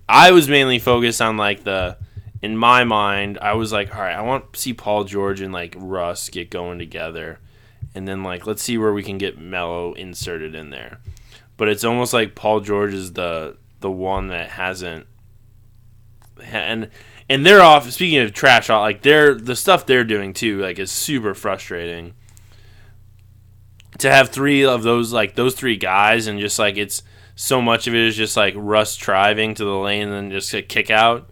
I 0.08 0.32
was 0.32 0.48
mainly 0.48 0.80
focused 0.80 1.22
on 1.22 1.36
like 1.36 1.62
the, 1.62 1.96
in 2.42 2.56
my 2.56 2.82
mind, 2.82 3.38
I 3.40 3.54
was 3.54 3.72
like, 3.72 3.94
all 3.94 4.02
right, 4.02 4.14
I 4.14 4.20
want 4.20 4.52
to 4.52 4.60
see 4.60 4.74
Paul 4.74 5.04
George 5.04 5.40
and 5.40 5.52
like 5.52 5.76
Russ 5.78 6.28
get 6.28 6.50
going 6.50 6.80
together, 6.80 7.38
and 7.94 8.08
then 8.08 8.24
like 8.24 8.44
let's 8.44 8.60
see 8.60 8.76
where 8.76 8.92
we 8.92 9.04
can 9.04 9.18
get 9.18 9.38
Melo 9.38 9.92
inserted 9.92 10.56
in 10.56 10.70
there. 10.70 10.98
But 11.56 11.68
it's 11.68 11.84
almost 11.84 12.12
like 12.12 12.34
Paul 12.34 12.58
George 12.58 12.92
is 12.92 13.12
the 13.12 13.56
the 13.78 13.90
one 13.90 14.26
that 14.28 14.50
hasn't, 14.50 15.06
and 16.42 16.90
and 17.32 17.46
they're 17.46 17.62
off. 17.62 17.90
Speaking 17.90 18.18
of 18.18 18.34
trash, 18.34 18.68
like 18.68 19.00
they're 19.00 19.34
the 19.34 19.56
stuff 19.56 19.86
they're 19.86 20.04
doing 20.04 20.34
too, 20.34 20.60
like 20.60 20.78
is 20.78 20.90
super 20.90 21.32
frustrating. 21.32 22.12
To 23.98 24.10
have 24.10 24.28
three 24.28 24.66
of 24.66 24.82
those, 24.82 25.14
like 25.14 25.34
those 25.34 25.54
three 25.54 25.78
guys, 25.78 26.26
and 26.26 26.38
just 26.38 26.58
like 26.58 26.76
it's 26.76 27.02
so 27.34 27.62
much 27.62 27.86
of 27.86 27.94
it 27.94 28.00
is 28.00 28.16
just 28.16 28.36
like 28.36 28.52
Russ 28.54 28.96
driving 28.96 29.54
to 29.54 29.64
the 29.64 29.74
lane 29.74 30.08
and 30.08 30.12
then 30.12 30.30
just 30.30 30.52
a 30.52 30.60
kick 30.60 30.90
out 30.90 31.30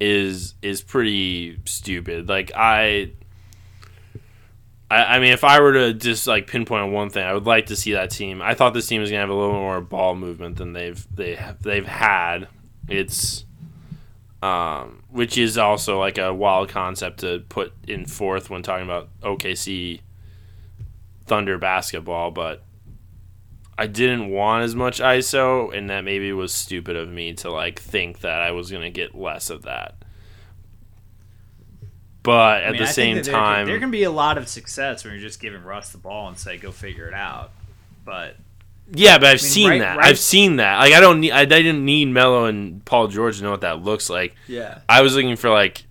is 0.00 0.54
is 0.62 0.80
pretty 0.80 1.58
stupid. 1.66 2.30
Like 2.30 2.50
I, 2.56 3.12
I, 4.90 5.16
I 5.16 5.18
mean, 5.18 5.32
if 5.32 5.44
I 5.44 5.60
were 5.60 5.74
to 5.74 5.92
just 5.92 6.26
like 6.26 6.46
pinpoint 6.46 6.92
one 6.92 7.10
thing, 7.10 7.24
I 7.26 7.34
would 7.34 7.46
like 7.46 7.66
to 7.66 7.76
see 7.76 7.92
that 7.92 8.10
team. 8.10 8.40
I 8.40 8.54
thought 8.54 8.72
this 8.72 8.86
team 8.86 9.02
was 9.02 9.10
gonna 9.10 9.20
have 9.20 9.28
a 9.28 9.34
little 9.34 9.52
more 9.52 9.82
ball 9.82 10.14
movement 10.14 10.56
than 10.56 10.72
they've 10.72 11.06
they 11.14 11.38
they've 11.60 11.86
had. 11.86 12.48
It's 12.88 13.44
um, 14.42 15.04
which 15.08 15.38
is 15.38 15.56
also 15.56 15.98
like 15.98 16.18
a 16.18 16.34
wild 16.34 16.68
concept 16.68 17.20
to 17.20 17.44
put 17.48 17.72
in 17.86 18.04
fourth 18.04 18.50
when 18.50 18.62
talking 18.62 18.84
about 18.84 19.08
OKC 19.22 20.00
Thunder 21.24 21.58
basketball, 21.58 22.32
but 22.32 22.64
I 23.78 23.86
didn't 23.86 24.30
want 24.30 24.64
as 24.64 24.74
much 24.74 25.00
ISO, 25.00 25.74
and 25.74 25.88
that 25.90 26.02
maybe 26.02 26.32
was 26.32 26.52
stupid 26.52 26.96
of 26.96 27.08
me 27.08 27.32
to 27.34 27.50
like 27.50 27.80
think 27.80 28.20
that 28.20 28.40
I 28.40 28.50
was 28.50 28.70
gonna 28.70 28.90
get 28.90 29.14
less 29.14 29.48
of 29.48 29.62
that. 29.62 29.94
But 32.24 32.62
at 32.62 32.68
I 32.68 32.70
mean, 32.72 32.82
the 32.82 32.88
I 32.88 32.92
same 32.92 33.16
that 33.16 33.24
there 33.24 33.34
time, 33.34 33.58
can, 33.60 33.66
there 33.66 33.80
can 33.80 33.90
be 33.92 34.02
a 34.02 34.10
lot 34.10 34.38
of 34.38 34.48
success 34.48 35.04
when 35.04 35.14
you're 35.14 35.22
just 35.22 35.40
giving 35.40 35.62
Russ 35.62 35.90
the 35.90 35.98
ball 35.98 36.28
and 36.28 36.36
say 36.36 36.58
go 36.58 36.72
figure 36.72 37.06
it 37.06 37.14
out. 37.14 37.52
But 38.04 38.36
Yeah, 38.94 39.18
but 39.18 39.28
I've 39.28 39.42
mean, 39.42 39.50
seen 39.50 39.68
right- 39.70 39.80
that. 39.80 39.96
right- 39.98 40.06
I've 40.06 40.18
seen 40.18 40.56
that. 40.56 40.78
Like 40.78 40.92
I 40.92 41.00
don't 41.00 41.20
need. 41.20 41.30
I, 41.32 41.40
I 41.40 41.44
didn't 41.46 41.84
need 41.84 42.06
Melo 42.08 42.44
and 42.44 42.84
Paul 42.84 43.08
George 43.08 43.38
to 43.38 43.44
know 43.44 43.50
what 43.50 43.62
that 43.62 43.82
looks 43.82 44.10
like. 44.10 44.34
yeah, 44.46 44.80
I 44.88 45.02
was 45.02 45.14
looking 45.16 45.36
for 45.36 45.50
like 45.50 45.84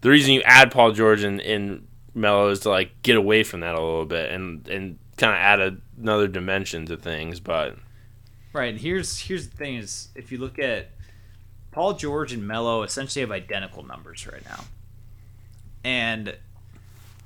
the 0.00 0.10
reason 0.10 0.32
you 0.34 0.42
add 0.42 0.70
Paul 0.70 0.92
George 0.92 1.22
and, 1.22 1.40
and 1.40 1.86
Melo 2.14 2.48
is 2.50 2.60
to 2.60 2.70
like 2.70 3.02
get 3.02 3.16
away 3.16 3.42
from 3.44 3.60
that 3.60 3.74
a 3.74 3.80
little 3.80 4.04
bit 4.06 4.30
and 4.30 4.66
and 4.68 4.98
kind 5.16 5.32
of 5.32 5.38
add 5.38 5.60
a, 5.60 5.76
another 6.00 6.26
dimension 6.28 6.86
to 6.86 6.96
things. 6.96 7.40
But 7.40 7.76
Right, 8.52 8.70
and 8.70 8.78
here's 8.80 9.18
here's 9.18 9.48
the 9.48 9.56
thing: 9.56 9.76
is 9.76 10.08
if 10.14 10.32
you 10.32 10.38
look 10.38 10.58
at 10.58 10.90
Paul 11.70 11.92
George 11.94 12.32
and 12.32 12.46
Melo, 12.48 12.82
essentially 12.82 13.20
have 13.20 13.30
identical 13.30 13.84
numbers 13.84 14.26
right 14.26 14.44
now, 14.46 14.64
and 15.84 16.36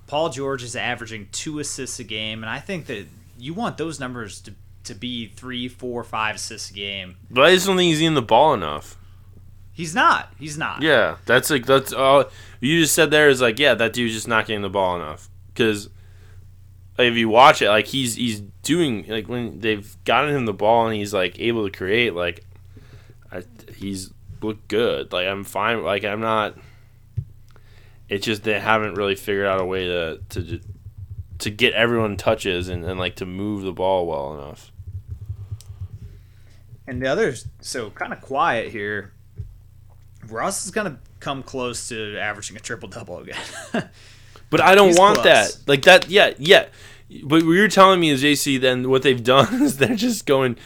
Paul 0.07 0.29
George 0.31 0.63
is 0.63 0.77
averaging 0.77 1.29
two 1.33 1.59
assists 1.59 1.99
a 1.99 2.05
game, 2.05 2.43
and 2.43 2.51
I 2.51 2.59
think 2.59 2.87
that 2.87 3.07
you 3.39 3.55
want 3.55 3.79
those 3.79 3.99
numbers 3.99 4.41
to 4.43 4.55
to 4.85 4.95
be 4.95 5.29
three, 5.29 5.69
four, 5.69 6.05
five 6.05 6.37
assists 6.37 6.71
a 6.71 6.75
game. 6.75 7.17
but 7.31 7.43
I 7.43 7.55
just 7.55 7.67
don't 7.67 7.77
think 7.77 7.91
he's 7.91 8.01
in 8.01 8.15
the 8.15 8.23
ball 8.23 8.55
enough. 8.55 8.97
He's 9.73 9.95
not. 9.95 10.33
He's 10.39 10.59
not. 10.59 10.83
Yeah, 10.83 11.17
that's 11.25 11.49
like 11.49 11.65
that's 11.65 11.93
all 11.93 12.25
you 12.61 12.81
just 12.81 12.95
said 12.95 13.11
there 13.11 13.29
is 13.29 13.41
like 13.41 13.59
yeah 13.59 13.75
that 13.75 13.93
dude's 13.93 14.15
just 14.15 14.29
not 14.29 14.47
getting 14.47 14.63
the 14.63 14.71
ball 14.71 14.97
enough 14.97 15.29
because 15.49 15.89
if 16.99 17.15
you 17.15 17.29
watch 17.29 17.63
it 17.63 17.69
like 17.69 17.87
he's 17.87 18.15
he's 18.17 18.41
doing 18.63 19.05
like 19.09 19.29
when 19.29 19.61
they've 19.61 19.97
gotten 20.05 20.35
him 20.35 20.47
the 20.47 20.53
ball 20.53 20.87
and 20.87 20.97
he's 20.97 21.15
like 21.15 21.39
able 21.41 21.69
to 21.69 21.77
create 21.77 22.15
like 22.15 22.45
I, 23.31 23.43
he's 23.77 24.13
looked 24.43 24.69
good 24.69 25.13
like 25.13 25.27
I'm 25.27 25.45
fine 25.45 25.83
like 25.83 26.05
I'm 26.05 26.21
not 26.21 26.57
it's 28.09 28.27
just 28.27 28.45
they 28.45 28.59
haven't 28.59 28.95
really 28.95 29.15
figured 29.15 29.47
out 29.47 29.61
a 29.61 29.65
way 29.65 29.87
to 29.87 30.21
to 30.31 30.61
to 31.39 31.51
get 31.51 31.73
everyone 31.73 32.17
touches 32.17 32.69
and, 32.69 32.85
and 32.85 32.99
like 32.99 33.17
to 33.17 33.27
move 33.27 33.63
the 33.63 33.73
ball 33.73 34.07
well 34.07 34.35
enough 34.35 34.72
And 36.87 37.01
the 37.01 37.07
others, 37.07 37.47
so 37.61 37.91
kind 37.91 38.13
of 38.13 38.21
quiet 38.21 38.73
here. 38.73 39.13
Russ 40.29 40.65
is 40.65 40.71
gonna 40.71 40.99
come 41.21 41.43
close 41.43 41.89
to 41.89 42.17
averaging 42.19 42.57
a 42.57 42.61
triple 42.61 42.89
double 42.89 43.19
again. 43.19 43.37
But 44.51 44.61
I 44.61 44.75
don't 44.75 44.89
He's 44.89 44.99
want 44.99 45.15
close. 45.21 45.25
that. 45.25 45.67
Like 45.67 45.81
that, 45.85 46.11
yeah, 46.11 46.35
yeah. 46.39 46.67
But 47.25 47.43
what 47.43 47.53
you're 47.53 47.69
telling 47.69 48.01
me 48.01 48.11
is 48.11 48.23
JC. 48.23 48.61
Then 48.61 48.91
what 48.91 49.03
they've 49.03 49.25
done 49.25 49.63
is 49.63 49.79
they're 49.79 49.97
just 49.97 50.27
going, 50.27 50.59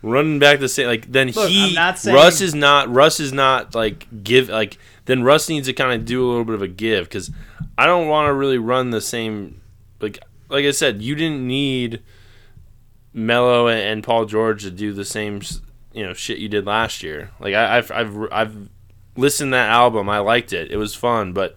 running 0.00 0.38
back 0.38 0.60
the 0.60 0.68
same. 0.68 0.86
Like 0.86 1.12
then 1.12 1.30
Look, 1.30 1.50
he 1.50 1.68
I'm 1.68 1.74
not 1.74 1.98
saying- 1.98 2.14
Russ 2.16 2.40
is 2.40 2.54
not 2.54 2.88
Russ 2.88 3.20
is 3.20 3.34
not 3.34 3.74
like 3.74 4.06
give 4.24 4.48
like 4.48 4.78
then 5.04 5.22
Russ 5.22 5.50
needs 5.50 5.66
to 5.66 5.74
kind 5.74 5.92
of 5.92 6.06
do 6.06 6.24
a 6.24 6.28
little 6.28 6.46
bit 6.46 6.54
of 6.54 6.62
a 6.62 6.68
give 6.68 7.04
because 7.04 7.30
I 7.76 7.84
don't 7.84 8.08
want 8.08 8.28
to 8.28 8.32
really 8.32 8.56
run 8.58 8.88
the 8.90 9.02
same. 9.02 9.60
Like 10.00 10.20
like 10.48 10.64
I 10.64 10.70
said, 10.70 11.02
you 11.02 11.14
didn't 11.14 11.46
need 11.46 12.00
Melo 13.14 13.68
and, 13.68 13.80
and 13.80 14.02
Paul 14.04 14.26
George 14.26 14.64
to 14.64 14.70
do 14.70 14.92
the 14.92 15.04
same 15.04 15.40
you 15.92 16.04
know 16.04 16.12
shit 16.12 16.38
you 16.38 16.48
did 16.48 16.66
last 16.66 17.02
year. 17.02 17.30
Like 17.40 17.54
I, 17.54 17.78
I've 17.78 17.90
I've 17.92 18.32
I've 18.32 18.68
listened 19.16 19.52
to 19.52 19.56
that 19.56 19.70
album. 19.70 20.08
I 20.10 20.18
liked 20.18 20.52
it. 20.52 20.70
It 20.70 20.76
was 20.76 20.94
fun, 20.94 21.32
but 21.32 21.56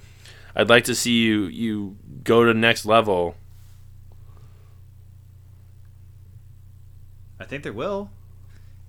I'd 0.56 0.70
like 0.70 0.86
to 0.86 0.96
see 0.96 1.24
you 1.24 1.46
you 1.46 1.98
go 2.24 2.44
to 2.46 2.54
the 2.54 2.60
next 2.60 2.86
level. 2.86 3.36
I 7.40 7.46
think 7.46 7.64
they 7.64 7.70
will. 7.72 8.10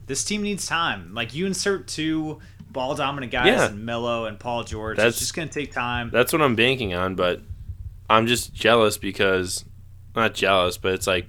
This 0.06 0.24
team 0.24 0.42
needs 0.42 0.66
time. 0.66 1.12
Like 1.14 1.34
you 1.34 1.46
insert 1.46 1.86
two 1.86 2.38
ball 2.70 2.94
dominant 2.94 3.32
guys 3.32 3.46
Yeah. 3.46 3.68
in 3.68 3.84
Melo 3.84 4.24
and 4.26 4.38
Paul 4.38 4.64
George. 4.64 4.96
That's- 4.96 5.14
it's 5.14 5.20
just 5.20 5.34
gonna 5.34 5.48
take 5.48 5.72
time. 5.72 6.10
That's 6.10 6.32
what 6.32 6.42
I'm 6.42 6.54
banking 6.56 6.94
on, 6.94 7.14
but 7.14 7.40
I'm 8.08 8.26
just 8.26 8.54
jealous 8.54 8.96
because 8.96 9.64
not 10.16 10.34
jealous, 10.34 10.78
but 10.78 10.92
it's 10.94 11.06
like 11.06 11.26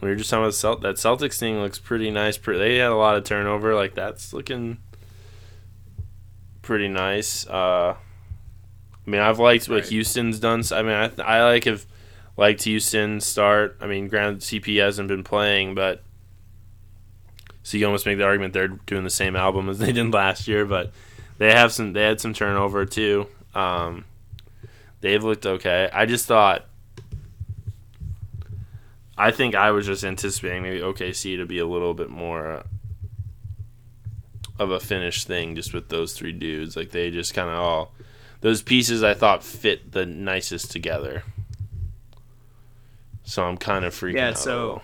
we 0.00 0.08
were 0.08 0.16
just 0.16 0.30
talking 0.30 0.44
about 0.44 0.54
Celt- 0.54 0.80
that 0.82 0.96
Celtics 0.96 1.38
thing 1.38 1.60
looks 1.60 1.78
pretty 1.78 2.10
nice. 2.10 2.36
They 2.38 2.76
had 2.76 2.90
a 2.90 2.96
lot 2.96 3.16
of 3.16 3.24
turnover, 3.24 3.74
like 3.74 3.94
that's 3.94 4.32
looking 4.32 4.78
pretty 6.62 6.88
nice. 6.88 7.46
Uh, 7.46 7.96
I 9.06 9.10
mean, 9.10 9.20
I've 9.20 9.38
liked 9.38 9.68
what 9.68 9.82
Right. 9.82 9.88
Houston's 9.88 10.38
done. 10.38 10.62
I 10.72 10.82
mean, 10.82 10.92
I, 10.92 11.10
I 11.22 11.42
like 11.44 11.64
have 11.64 11.84
liked 12.36 12.62
Houston 12.62 13.20
start. 13.20 13.76
I 13.80 13.86
mean, 13.86 14.08
granted, 14.08 14.40
CP 14.40 14.80
hasn't 14.80 15.08
been 15.08 15.24
playing, 15.24 15.74
but 15.74 16.02
so 17.62 17.76
you 17.76 17.84
almost 17.86 18.06
make 18.06 18.18
the 18.18 18.24
argument 18.24 18.54
they're 18.54 18.68
doing 18.68 19.04
the 19.04 19.10
same 19.10 19.36
album 19.36 19.68
as 19.68 19.78
they 19.78 19.92
did 19.92 20.12
last 20.12 20.48
year. 20.48 20.64
But 20.64 20.92
they 21.38 21.52
have 21.52 21.72
some. 21.72 21.92
They 21.92 22.02
had 22.04 22.20
some 22.20 22.32
turnover 22.32 22.86
too. 22.86 23.26
Um, 23.54 24.04
they've 25.00 25.22
looked 25.22 25.44
okay. 25.44 25.90
I 25.92 26.06
just 26.06 26.26
thought. 26.26 26.66
I 29.18 29.30
think 29.30 29.54
I 29.54 29.70
was 29.70 29.86
just 29.86 30.04
anticipating 30.04 30.62
maybe 30.62 30.80
OKC 30.80 31.36
to 31.36 31.46
be 31.46 31.58
a 31.58 31.66
little 31.66 31.94
bit 31.94 32.08
more 32.10 32.64
of 34.58 34.70
a 34.70 34.80
finished 34.80 35.26
thing 35.26 35.54
just 35.56 35.72
with 35.74 35.88
those 35.88 36.12
three 36.14 36.32
dudes. 36.32 36.76
Like 36.76 36.90
they 36.90 37.10
just 37.10 37.34
kind 37.34 37.48
of 37.50 37.58
all 37.58 37.92
those 38.40 38.62
pieces 38.62 39.02
I 39.02 39.14
thought 39.14 39.42
fit 39.44 39.92
the 39.92 40.06
nicest 40.06 40.70
together. 40.70 41.22
So 43.24 43.44
I'm 43.44 43.56
kind 43.56 43.84
of 43.84 43.94
freaking 43.94 44.14
Yeah, 44.14 44.30
out. 44.30 44.38
so-. 44.38 44.82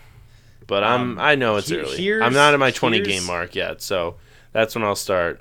But 0.66 0.82
I'm 0.82 1.12
Um, 1.12 1.18
I 1.20 1.36
know 1.36 1.56
it's 1.56 1.68
he- 1.68 1.78
early. 1.78 2.22
I'm 2.24 2.32
not 2.32 2.52
at 2.52 2.58
my 2.60 2.70
20 2.72 3.00
game 3.00 3.24
mark 3.24 3.54
yet, 3.54 3.80
so 3.80 4.16
that's 4.52 4.74
when 4.74 4.82
I'll 4.82 4.96
start 4.96 5.40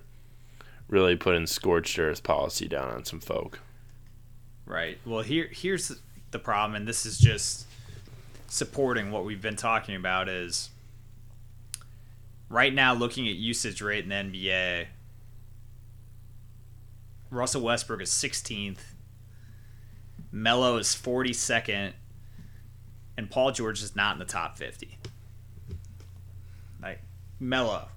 really 0.88 1.16
putting 1.16 1.48
scorched 1.48 1.98
earth 1.98 2.22
policy 2.22 2.68
down 2.68 2.92
on 2.92 3.06
some 3.06 3.20
folk. 3.20 3.60
Right. 4.68 5.00
Well, 5.04 5.22
here 5.24 5.50
here's 5.52 5.92
the 6.32 6.40
problem, 6.40 6.76
and 6.76 6.88
this 6.88 7.06
is 7.08 7.18
just 7.18 7.66
supporting 8.56 9.12
what 9.12 9.26
we've 9.26 9.42
been 9.42 9.56
talking 9.56 9.96
about. 9.96 10.30
Is 10.30 10.70
right 12.50 12.74
now 12.74 12.94
looking 12.94 13.28
at 13.28 13.36
usage 13.36 13.82
rate 13.82 14.04
in 14.04 14.10
the 14.10 14.16
NBA. 14.16 14.88
Russell 17.30 17.62
Westbrook 17.62 18.02
is 18.02 18.12
16th. 18.12 18.80
Melo 20.32 20.78
is 20.78 20.88
42nd, 20.88 21.94
and 23.18 23.30
Paul 23.30 23.52
George 23.52 23.82
is 23.82 23.96
not 23.96 24.14
in 24.14 24.20
the 24.20 24.26
top 24.26 24.58
50. 24.58 24.98
Like 26.82 27.00
Melo, 27.40 27.88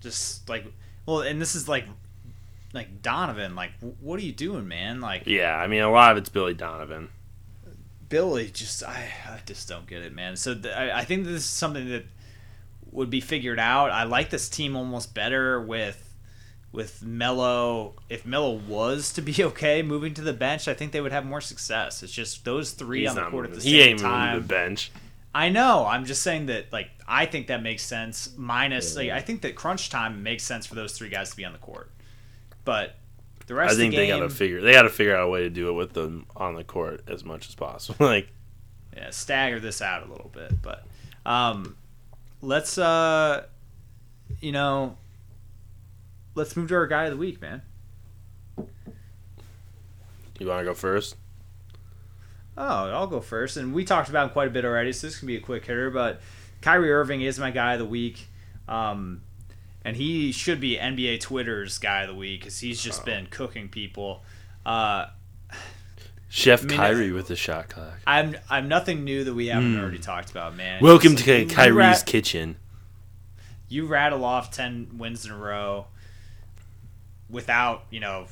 just 0.00 0.48
like 0.48 0.66
well, 1.06 1.22
and 1.22 1.40
this 1.40 1.54
is 1.54 1.68
like 1.68 1.86
like 2.72 3.02
Donovan. 3.02 3.54
Like, 3.54 3.72
what 4.00 4.18
are 4.18 4.22
you 4.22 4.32
doing, 4.32 4.66
man? 4.68 5.00
Like, 5.00 5.26
Yeah, 5.26 5.56
I 5.56 5.66
mean 5.66 5.82
a 5.82 5.90
lot 5.90 6.12
of 6.12 6.18
it's 6.18 6.28
Billy 6.28 6.54
Donovan. 6.54 7.08
Billy 8.12 8.50
just 8.50 8.84
I, 8.84 9.08
I 9.26 9.38
just 9.46 9.66
don't 9.70 9.86
get 9.86 10.02
it, 10.02 10.14
man. 10.14 10.36
So 10.36 10.54
th- 10.54 10.74
I, 10.74 10.98
I 10.98 11.04
think 11.06 11.24
this 11.24 11.36
is 11.36 11.44
something 11.46 11.88
that 11.88 12.04
would 12.90 13.08
be 13.08 13.22
figured 13.22 13.58
out. 13.58 13.90
I 13.90 14.02
like 14.04 14.28
this 14.28 14.50
team 14.50 14.76
almost 14.76 15.14
better 15.14 15.58
with 15.58 16.14
with 16.72 17.02
Melo. 17.02 17.94
If 18.10 18.26
Melo 18.26 18.52
was 18.68 19.14
to 19.14 19.22
be 19.22 19.34
okay 19.44 19.80
moving 19.80 20.12
to 20.12 20.20
the 20.20 20.34
bench, 20.34 20.68
I 20.68 20.74
think 20.74 20.92
they 20.92 21.00
would 21.00 21.12
have 21.12 21.24
more 21.24 21.40
success. 21.40 22.02
It's 22.02 22.12
just 22.12 22.44
those 22.44 22.72
three 22.72 23.00
He's 23.00 23.08
on 23.08 23.14
the 23.14 23.22
not 23.22 23.30
court 23.30 23.46
at 23.46 23.50
moving. 23.52 23.64
the 23.64 23.70
he 23.70 23.78
same 23.80 23.88
ain't 23.92 24.02
moving 24.02 24.10
to 24.10 24.26
time. 24.26 24.42
the 24.42 24.46
bench. 24.46 24.92
I 25.34 25.48
know. 25.48 25.86
I'm 25.86 26.04
just 26.04 26.22
saying 26.22 26.46
that 26.46 26.70
like 26.70 26.90
I 27.08 27.24
think 27.24 27.46
that 27.46 27.62
makes 27.62 27.82
sense. 27.82 28.34
Minus 28.36 28.94
like 28.94 29.08
I 29.08 29.20
think 29.20 29.40
that 29.40 29.54
crunch 29.54 29.88
time 29.88 30.22
makes 30.22 30.42
sense 30.44 30.66
for 30.66 30.74
those 30.74 30.92
three 30.92 31.08
guys 31.08 31.30
to 31.30 31.36
be 31.38 31.46
on 31.46 31.52
the 31.54 31.58
court. 31.58 31.90
But 32.66 32.94
the 33.46 33.54
rest 33.54 33.74
I 33.74 33.76
think 33.76 33.92
the 33.92 33.98
they 33.98 34.06
got 34.08 34.20
to 34.20 34.30
figure 34.30 34.60
they 34.60 34.72
got 34.72 34.82
to 34.82 34.90
figure 34.90 35.16
out 35.16 35.26
a 35.26 35.28
way 35.28 35.42
to 35.42 35.50
do 35.50 35.68
it 35.68 35.72
with 35.72 35.92
them 35.92 36.26
on 36.36 36.54
the 36.54 36.64
court 36.64 37.02
as 37.06 37.24
much 37.24 37.48
as 37.48 37.54
possible. 37.54 38.06
like 38.06 38.28
yeah, 38.96 39.10
stagger 39.10 39.60
this 39.60 39.80
out 39.80 40.06
a 40.06 40.10
little 40.10 40.30
bit. 40.32 40.60
But 40.60 40.84
um, 41.24 41.76
let's 42.40 42.78
uh, 42.78 43.44
you 44.40 44.52
know, 44.52 44.96
let's 46.34 46.56
move 46.56 46.68
to 46.68 46.74
our 46.74 46.86
guy 46.86 47.04
of 47.04 47.10
the 47.10 47.16
week, 47.16 47.40
man. 47.40 47.62
you 50.42 50.48
want 50.48 50.60
to 50.60 50.64
go 50.64 50.74
first? 50.74 51.16
Oh, 52.56 52.90
I'll 52.90 53.06
go 53.06 53.20
first. 53.20 53.56
And 53.56 53.72
we 53.72 53.84
talked 53.84 54.10
about 54.10 54.28
him 54.28 54.32
quite 54.32 54.48
a 54.48 54.50
bit 54.50 54.64
already, 54.64 54.92
so 54.92 55.06
this 55.06 55.18
can 55.18 55.26
be 55.26 55.36
a 55.36 55.40
quick 55.40 55.64
hitter. 55.64 55.90
But 55.90 56.20
Kyrie 56.60 56.92
Irving 56.92 57.22
is 57.22 57.38
my 57.38 57.50
guy 57.50 57.74
of 57.74 57.78
the 57.78 57.86
week. 57.86 58.26
Um, 58.68 59.22
and 59.84 59.96
he 59.96 60.32
should 60.32 60.60
be 60.60 60.76
NBA 60.76 61.20
Twitter's 61.20 61.78
guy 61.78 62.02
of 62.02 62.08
the 62.08 62.14
week 62.14 62.40
because 62.40 62.60
he's 62.60 62.80
just 62.82 63.04
been 63.04 63.26
cooking 63.26 63.68
people. 63.68 64.22
Uh, 64.64 65.06
Chef 66.28 66.62
I 66.62 66.66
mean, 66.66 66.76
Kyrie 66.78 67.12
with 67.12 67.28
the 67.28 67.36
shot 67.36 67.68
clock. 67.68 67.98
I'm 68.06 68.36
I'm 68.48 68.66
nothing 68.68 69.04
new 69.04 69.24
that 69.24 69.34
we 69.34 69.48
haven't 69.48 69.74
Mm. 69.76 69.80
already 69.80 69.98
talked 69.98 70.30
about, 70.30 70.56
man. 70.56 70.82
Welcome 70.82 71.12
Just- 71.12 71.24
to 71.26 71.32
you- 71.34 71.44
you 71.44 71.48
Kyrie's 71.48 71.76
rat- 71.76 72.06
kitchen. 72.06 72.56
you 73.68 73.86
rattle 73.86 74.24
off 74.24 74.50
10 74.50 74.96
wins 74.98 75.26
in 75.26 75.30
a 75.32 75.36
row 75.36 75.86
without, 77.28 77.84
you 77.90 78.00
know, 78.00 78.26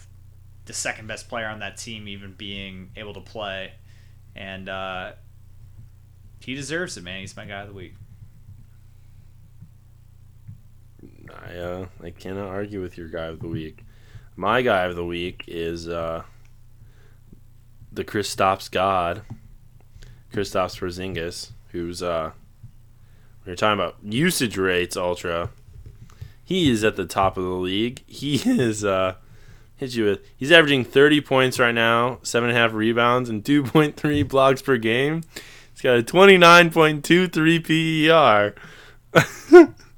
the 0.66 0.72
second 0.72 1.07
best 1.09 1.28
player 1.28 1.46
on 1.46 1.59
that 1.61 1.76
team 1.76 2.07
even 2.09 2.32
being 2.32 2.90
able 2.96 3.14
to 3.14 3.20
play. 3.20 3.72
And 4.36 4.68
uh, 4.68 5.12
he 6.40 6.55
deserves 6.55 6.96
it, 6.96 7.03
man. 7.05 7.20
He's 7.20 7.36
my 7.36 7.44
guy 7.44 7.62
of 7.62 7.68
the 7.68 7.74
week. 7.74 7.94
I 11.31 11.57
uh, 11.57 11.87
I 12.03 12.11
cannot 12.11 12.49
argue 12.49 12.81
with 12.81 12.99
your 12.99 13.09
guy 13.09 13.26
of 13.26 13.41
the 13.41 13.49
week. 13.49 13.85
My 14.37 14.62
guy 14.62 14.85
of 14.85 14.97
the 14.97 15.05
week 15.05 15.45
is 15.47 15.89
uh, 15.89 16.22
the 17.93 18.05
Kristaps 18.05 18.70
God, 18.70 19.22
Kristaps 20.33 20.78
Porzingis, 20.78 21.51
who's 21.72 22.03
uh, 22.03 22.33
when 23.43 23.51
you're 23.51 23.57
talking 23.57 23.81
about 23.81 23.97
usage 24.03 24.57
rates, 24.57 24.97
ultra. 24.97 25.51
He 26.45 26.70
is 26.70 26.83
at 26.83 26.97
the 26.97 27.07
top 27.07 27.37
of 27.37 27.45
the 27.45 27.51
league. 27.51 28.03
He 28.07 28.37
is 28.45 28.85
uh, 28.85 29.14
hit 29.76 29.95
you 29.95 30.05
with. 30.05 30.20
He's 30.37 30.53
averaging 30.53 30.85
30 30.85 31.20
points 31.20 31.59
right 31.59 31.74
now, 31.74 32.18
seven 32.22 32.51
and 32.51 32.59
a 32.59 32.61
half 32.61 32.72
rebounds, 32.72 33.28
and 33.28 33.45
2.3 33.45 34.28
blocks 34.28 34.62
per 34.62 34.76
game. 34.76 35.22
He's 35.72 35.83
got 35.83 35.99
a 35.99 36.03
29.23 36.03 38.55
PER. 39.14 39.74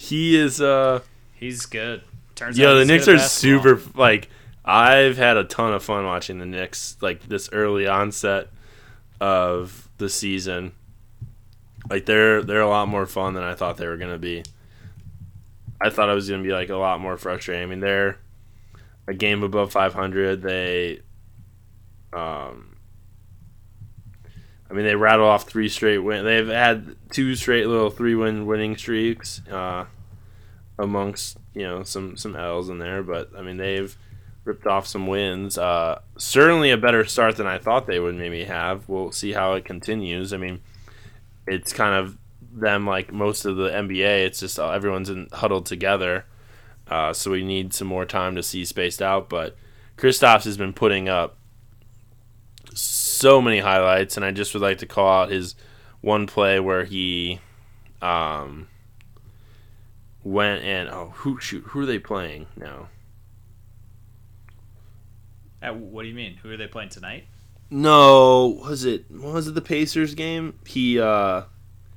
he 0.00 0.34
is 0.34 0.62
uh 0.62 1.00
He's 1.34 1.66
good. 1.66 2.02
Turns 2.34 2.58
yeah, 2.58 2.70
out 2.70 2.74
the 2.74 2.86
Knicks 2.86 3.06
are 3.06 3.18
super 3.18 3.80
like 3.94 4.28
I've 4.64 5.18
had 5.18 5.36
a 5.36 5.44
ton 5.44 5.74
of 5.74 5.84
fun 5.84 6.06
watching 6.06 6.38
the 6.38 6.46
Knicks 6.46 6.96
like 7.02 7.28
this 7.28 7.50
early 7.52 7.86
onset 7.86 8.48
of 9.20 9.88
the 9.98 10.08
season. 10.08 10.72
Like 11.90 12.06
they're 12.06 12.42
they're 12.42 12.62
a 12.62 12.68
lot 12.68 12.88
more 12.88 13.04
fun 13.04 13.34
than 13.34 13.42
I 13.42 13.54
thought 13.54 13.76
they 13.76 13.86
were 13.86 13.98
gonna 13.98 14.18
be. 14.18 14.42
I 15.80 15.90
thought 15.90 16.08
it 16.08 16.14
was 16.14 16.30
gonna 16.30 16.42
be 16.42 16.52
like 16.52 16.70
a 16.70 16.76
lot 16.76 16.98
more 16.98 17.18
frustrating. 17.18 17.62
I 17.62 17.66
mean 17.66 17.80
they're 17.80 18.18
a 19.06 19.12
game 19.12 19.42
above 19.42 19.70
five 19.70 19.92
hundred. 19.92 20.40
They 20.40 21.00
um 22.14 22.69
I 24.70 24.72
mean 24.72 24.84
they 24.84 24.94
rattle 24.94 25.26
off 25.26 25.48
three 25.48 25.68
straight 25.68 25.98
win 25.98 26.24
they've 26.24 26.46
had 26.46 26.96
two 27.10 27.34
straight 27.34 27.66
little 27.66 27.90
three 27.90 28.14
win 28.14 28.46
winning 28.46 28.76
streaks. 28.76 29.46
Uh 29.48 29.86
amongst 30.78 31.36
you 31.54 31.62
know 31.62 31.82
some 31.82 32.16
some 32.16 32.34
L's 32.34 32.68
in 32.68 32.78
there, 32.78 33.02
but 33.02 33.30
I 33.36 33.42
mean 33.42 33.56
they've 33.56 33.96
ripped 34.44 34.66
off 34.66 34.86
some 34.86 35.06
wins. 35.06 35.58
Uh, 35.58 36.00
certainly 36.16 36.70
a 36.70 36.76
better 36.76 37.04
start 37.04 37.36
than 37.36 37.46
I 37.46 37.58
thought 37.58 37.86
they 37.86 38.00
would 38.00 38.14
maybe 38.14 38.44
have. 38.44 38.88
We'll 38.88 39.12
see 39.12 39.32
how 39.32 39.52
it 39.54 39.64
continues. 39.64 40.32
I 40.32 40.38
mean, 40.38 40.60
it's 41.46 41.72
kind 41.72 41.94
of 41.94 42.16
them 42.52 42.86
like 42.86 43.12
most 43.12 43.44
of 43.44 43.56
the 43.56 43.68
NBA. 43.68 44.26
It's 44.26 44.40
just 44.40 44.58
everyone's 44.58 45.10
in, 45.10 45.28
huddled 45.32 45.66
together, 45.66 46.24
uh, 46.88 47.12
so 47.12 47.30
we 47.30 47.44
need 47.44 47.74
some 47.74 47.88
more 47.88 48.06
time 48.06 48.34
to 48.36 48.42
see 48.42 48.64
spaced 48.64 49.02
out. 49.02 49.28
But 49.28 49.56
Kristaps 49.96 50.44
has 50.44 50.56
been 50.56 50.72
putting 50.72 51.08
up 51.08 51.36
so 52.74 53.40
many 53.40 53.60
highlights, 53.60 54.16
and 54.16 54.24
I 54.24 54.30
just 54.30 54.54
would 54.54 54.62
like 54.62 54.78
to 54.78 54.86
call 54.86 55.22
out 55.22 55.30
his 55.30 55.54
one 56.00 56.26
play 56.26 56.60
where 56.60 56.84
he. 56.84 57.40
Um, 58.02 58.68
went 60.22 60.62
and 60.64 60.88
oh 60.88 61.12
who 61.16 61.40
shoot 61.40 61.62
who 61.68 61.80
are 61.80 61.86
they 61.86 61.98
playing 61.98 62.46
now? 62.56 62.88
Uh, 65.62 65.72
what 65.72 66.02
do 66.02 66.08
you 66.08 66.14
mean? 66.14 66.36
Who 66.42 66.50
are 66.50 66.56
they 66.56 66.66
playing 66.66 66.90
tonight? 66.90 67.24
No, 67.70 68.60
was 68.62 68.84
it 68.84 69.10
was 69.10 69.46
it 69.48 69.54
the 69.54 69.60
Pacers 69.60 70.14
game? 70.14 70.58
He 70.66 71.00
uh 71.00 71.42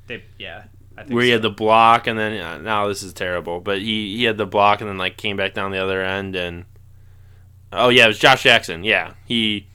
They 0.07 0.23
yeah. 0.37 0.65
I 0.95 1.03
think 1.03 1.15
where 1.15 1.23
he 1.23 1.31
so. 1.31 1.33
had 1.33 1.41
the 1.41 1.49
block 1.49 2.07
and 2.07 2.19
then 2.19 2.39
uh, 2.39 2.57
now 2.59 2.87
this 2.87 3.03
is 3.03 3.13
terrible, 3.13 3.59
but 3.59 3.79
he 3.79 4.17
he 4.17 4.23
had 4.23 4.37
the 4.37 4.45
block 4.45 4.81
and 4.81 4.89
then 4.89 4.97
like 4.97 5.17
came 5.17 5.37
back 5.37 5.53
down 5.53 5.71
the 5.71 5.83
other 5.83 6.01
end 6.03 6.35
and 6.35 6.65
oh 7.71 7.89
yeah, 7.89 8.05
it 8.05 8.07
was 8.07 8.19
Josh 8.19 8.43
Jackson. 8.43 8.83
Yeah, 8.83 9.13
he 9.25 9.67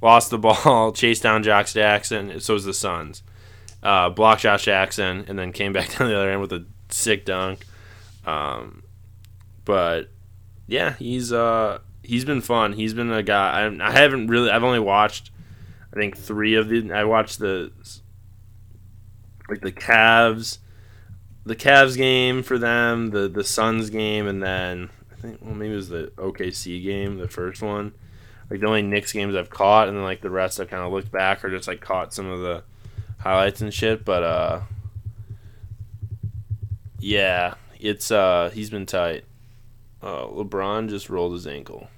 lost 0.00 0.30
the 0.30 0.38
ball, 0.64 0.92
chased 0.92 1.22
down 1.22 1.42
Josh 1.42 1.72
Jackson. 1.72 2.40
So 2.40 2.54
was 2.54 2.64
the 2.64 2.74
Suns. 2.74 3.22
Uh, 3.82 4.10
blocked 4.10 4.42
Josh 4.42 4.64
Jackson 4.64 5.24
and 5.28 5.38
then 5.38 5.52
came 5.52 5.72
back 5.72 5.88
down 5.98 6.08
the 6.08 6.16
other 6.16 6.30
end 6.30 6.40
with 6.40 6.52
a 6.52 6.64
sick 6.88 7.24
dunk. 7.24 7.64
Um, 8.26 8.82
but 9.64 10.10
yeah, 10.66 10.94
he's 10.94 11.32
uh 11.32 11.78
he's 12.02 12.24
been 12.24 12.40
fun. 12.40 12.72
He's 12.72 12.94
been 12.94 13.12
a 13.12 13.22
guy. 13.22 13.66
I, 13.66 13.88
I 13.88 13.92
haven't 13.92 14.28
really. 14.28 14.50
I've 14.50 14.64
only 14.64 14.80
watched. 14.80 15.30
I 15.92 15.96
think 15.96 16.16
three 16.16 16.54
of 16.54 16.68
the. 16.68 16.92
I 16.92 17.04
watched 17.04 17.38
the 17.38 17.70
like 19.48 19.60
the 19.60 19.72
Cavs, 19.72 20.58
the 21.44 21.56
Cavs 21.56 21.96
game 21.96 22.42
for 22.42 22.58
them, 22.58 23.10
the 23.10 23.28
the 23.28 23.44
Suns 23.44 23.90
game, 23.90 24.26
and 24.26 24.42
then 24.42 24.90
I 25.12 25.16
think 25.16 25.38
well 25.42 25.54
maybe 25.54 25.72
it 25.72 25.76
was 25.76 25.88
the 25.88 26.12
OKC 26.16 26.82
game, 26.82 27.18
the 27.18 27.28
first 27.28 27.62
one. 27.62 27.94
Like 28.50 28.60
the 28.60 28.66
only 28.66 28.82
Knicks 28.82 29.12
games 29.12 29.36
I've 29.36 29.50
caught, 29.50 29.88
and 29.88 29.96
then 29.96 30.04
like 30.04 30.22
the 30.22 30.30
rest 30.30 30.58
I've 30.58 30.70
kind 30.70 30.82
of 30.82 30.92
looked 30.92 31.12
back 31.12 31.44
or 31.44 31.50
just 31.50 31.68
like 31.68 31.80
caught 31.80 32.14
some 32.14 32.30
of 32.30 32.40
the 32.40 32.62
highlights 33.18 33.60
and 33.60 33.72
shit. 33.72 34.04
But 34.04 34.22
uh, 34.22 34.60
yeah, 36.98 37.54
it's 37.78 38.10
uh 38.10 38.50
he's 38.52 38.70
been 38.70 38.86
tight. 38.86 39.24
Uh, 40.02 40.26
LeBron 40.26 40.88
just 40.88 41.10
rolled 41.10 41.32
his 41.32 41.46
ankle. 41.46 41.88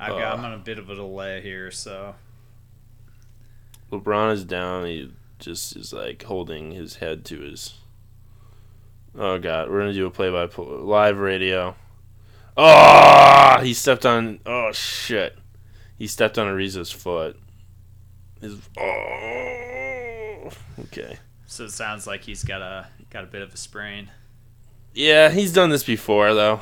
I've 0.00 0.10
got, 0.10 0.22
uh, 0.22 0.36
I'm 0.36 0.44
on 0.44 0.54
a 0.54 0.58
bit 0.58 0.78
of 0.78 0.88
a 0.90 0.94
delay 0.94 1.40
here, 1.42 1.70
so 1.70 2.14
LeBron 3.92 4.32
is 4.32 4.44
down. 4.44 4.86
He 4.86 5.12
just 5.38 5.76
is 5.76 5.92
like 5.92 6.22
holding 6.24 6.72
his 6.72 6.96
head 6.96 7.24
to 7.26 7.40
his. 7.40 7.74
Oh 9.14 9.38
god, 9.38 9.68
we're 9.68 9.80
gonna 9.80 9.92
do 9.92 10.06
a 10.06 10.10
play-by-play 10.10 10.66
live 10.66 11.18
radio. 11.18 11.76
Oh, 12.60 13.60
he 13.62 13.72
stepped 13.72 14.04
on. 14.04 14.40
Oh 14.44 14.72
shit, 14.72 15.38
he 15.96 16.08
stepped 16.08 16.38
on 16.38 16.48
Ariza's 16.48 16.90
foot. 16.90 17.38
His 18.40 18.56
oh, 18.78 20.50
okay. 20.80 21.18
So 21.46 21.64
it 21.64 21.70
sounds 21.70 22.06
like 22.06 22.22
he's 22.22 22.42
got 22.42 22.60
a 22.60 22.88
got 23.10 23.22
a 23.24 23.28
bit 23.28 23.42
of 23.42 23.54
a 23.54 23.56
sprain. 23.56 24.10
Yeah, 24.92 25.30
he's 25.30 25.52
done 25.52 25.70
this 25.70 25.84
before 25.84 26.34
though. 26.34 26.60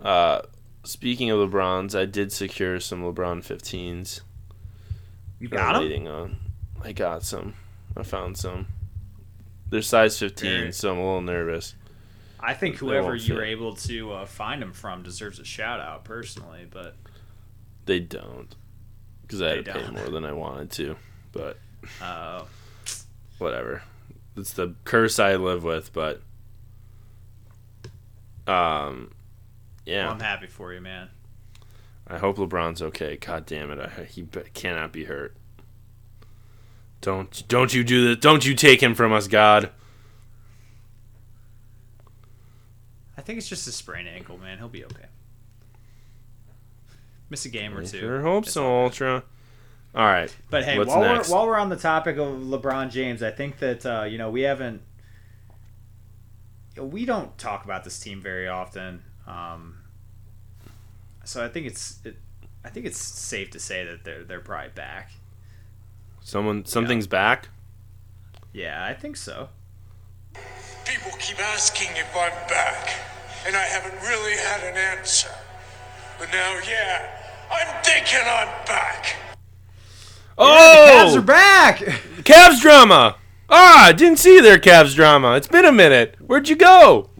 Uh, 0.00 0.40
speaking 0.82 1.30
of 1.30 1.38
LeBrons, 1.38 1.94
I 1.98 2.06
did 2.06 2.32
secure 2.32 2.80
some 2.80 3.02
LeBron 3.02 3.46
15s. 3.46 4.22
You 5.38 5.48
got 5.48 5.80
waiting 5.80 6.08
on. 6.08 6.38
I 6.82 6.92
got 6.92 7.22
some. 7.22 7.54
I 7.96 8.02
found 8.02 8.36
some. 8.36 8.66
They're 9.68 9.82
size 9.82 10.18
15, 10.18 10.50
Very- 10.50 10.72
so 10.72 10.92
I'm 10.92 10.98
a 10.98 11.02
little 11.04 11.20
nervous. 11.20 11.74
I 12.42 12.54
think 12.54 12.76
whoever 12.76 13.14
you 13.14 13.34
were 13.34 13.40
fit. 13.40 13.50
able 13.50 13.74
to 13.76 14.12
uh, 14.12 14.26
find 14.26 14.62
him 14.62 14.72
from 14.72 15.02
deserves 15.02 15.38
a 15.38 15.44
shout 15.44 15.80
out 15.80 16.04
personally. 16.04 16.66
But 16.68 16.96
They 17.86 18.00
don't, 18.00 18.54
because 19.22 19.40
I 19.40 19.56
had 19.56 19.64
to 19.66 19.72
pay 19.72 19.80
don't. 19.80 19.94
more 19.94 20.08
than 20.08 20.24
I 20.24 20.32
wanted 20.32 20.70
to. 20.72 20.96
But 21.32 21.58
uh, 22.00 22.44
whatever. 23.38 23.82
It's 24.36 24.52
the 24.54 24.74
curse 24.84 25.18
I 25.18 25.36
live 25.36 25.62
with. 25.62 25.92
But 25.92 26.22
um, 28.46 29.12
yeah. 29.86 30.04
well, 30.06 30.14
I'm 30.14 30.20
happy 30.20 30.46
for 30.46 30.72
you, 30.72 30.80
man. 30.80 31.08
I 32.08 32.18
hope 32.18 32.36
LeBron's 32.36 32.82
okay. 32.82 33.16
God 33.16 33.46
damn 33.46 33.70
it, 33.70 33.78
I, 33.78 34.04
he 34.04 34.26
cannot 34.52 34.92
be 34.92 35.04
hurt. 35.04 35.36
Don't 37.00 37.42
don't 37.48 37.72
you 37.72 37.84
do 37.84 38.08
this? 38.08 38.22
Don't 38.22 38.44
you 38.44 38.54
take 38.54 38.82
him 38.82 38.94
from 38.94 39.12
us, 39.12 39.28
God? 39.28 39.70
I 43.16 43.20
think 43.20 43.38
it's 43.38 43.48
just 43.48 43.66
a 43.68 43.72
sprained 43.72 44.08
ankle, 44.08 44.38
man. 44.38 44.58
He'll 44.58 44.68
be 44.68 44.84
okay. 44.84 45.06
Miss 47.28 47.44
a 47.44 47.48
game 47.48 47.76
or 47.76 47.80
I 47.80 47.84
two. 47.84 47.98
sure 47.98 48.20
hope 48.22 48.46
so. 48.46 48.84
Ultra. 48.84 49.24
All 49.94 50.06
right. 50.06 50.34
But 50.50 50.64
hey, 50.64 50.78
while 50.78 51.00
next? 51.00 51.28
we're 51.28 51.36
while 51.36 51.46
we're 51.46 51.58
on 51.58 51.68
the 51.68 51.76
topic 51.76 52.16
of 52.16 52.28
LeBron 52.28 52.90
James, 52.90 53.22
I 53.22 53.30
think 53.30 53.58
that 53.58 53.84
uh, 53.84 54.04
you 54.04 54.18
know 54.18 54.30
we 54.30 54.42
haven't 54.42 54.82
we 56.80 57.04
don't 57.04 57.36
talk 57.38 57.64
about 57.64 57.84
this 57.84 57.98
team 58.00 58.20
very 58.20 58.48
often. 58.48 59.02
Um, 59.26 59.78
so 61.24 61.44
I 61.44 61.48
think 61.48 61.66
it's 61.66 61.98
it, 62.04 62.16
I 62.64 62.70
think 62.70 62.86
it's 62.86 62.98
safe 62.98 63.50
to 63.50 63.60
say 63.60 63.84
that 63.84 64.04
they're 64.04 64.24
they're 64.24 64.40
probably 64.40 64.70
back. 64.74 65.12
Someone 66.20 66.64
something's 66.64 67.06
back. 67.06 67.48
Yeah, 68.52 68.84
I 68.84 68.94
think 68.94 69.16
so. 69.16 69.48
People 70.84 71.12
keep 71.18 71.38
asking 71.40 71.88
if 71.92 72.10
I'm 72.14 72.32
back, 72.48 72.90
and 73.46 73.56
I 73.56 73.62
haven't 73.62 73.94
really 74.02 74.36
had 74.36 74.62
an 74.64 74.76
answer. 74.98 75.30
But 76.18 76.28
now, 76.32 76.58
yeah, 76.68 77.08
I'm 77.50 77.82
thinking 77.84 78.18
I'm 78.24 78.48
back. 78.66 79.16
Oh, 80.38 80.86
The 80.86 80.92
Cavs 80.92 81.18
are 81.18 81.22
back. 81.22 81.76
Cavs 82.24 82.60
drama. 82.60 83.16
Ah, 83.48 83.86
I 83.86 83.92
didn't 83.92 84.18
see 84.18 84.40
their 84.40 84.58
Cavs 84.58 84.94
drama. 84.94 85.36
It's 85.36 85.48
been 85.48 85.64
a 85.64 85.72
minute. 85.72 86.16
Where'd 86.20 86.48
you 86.48 86.56
go? 86.56 87.10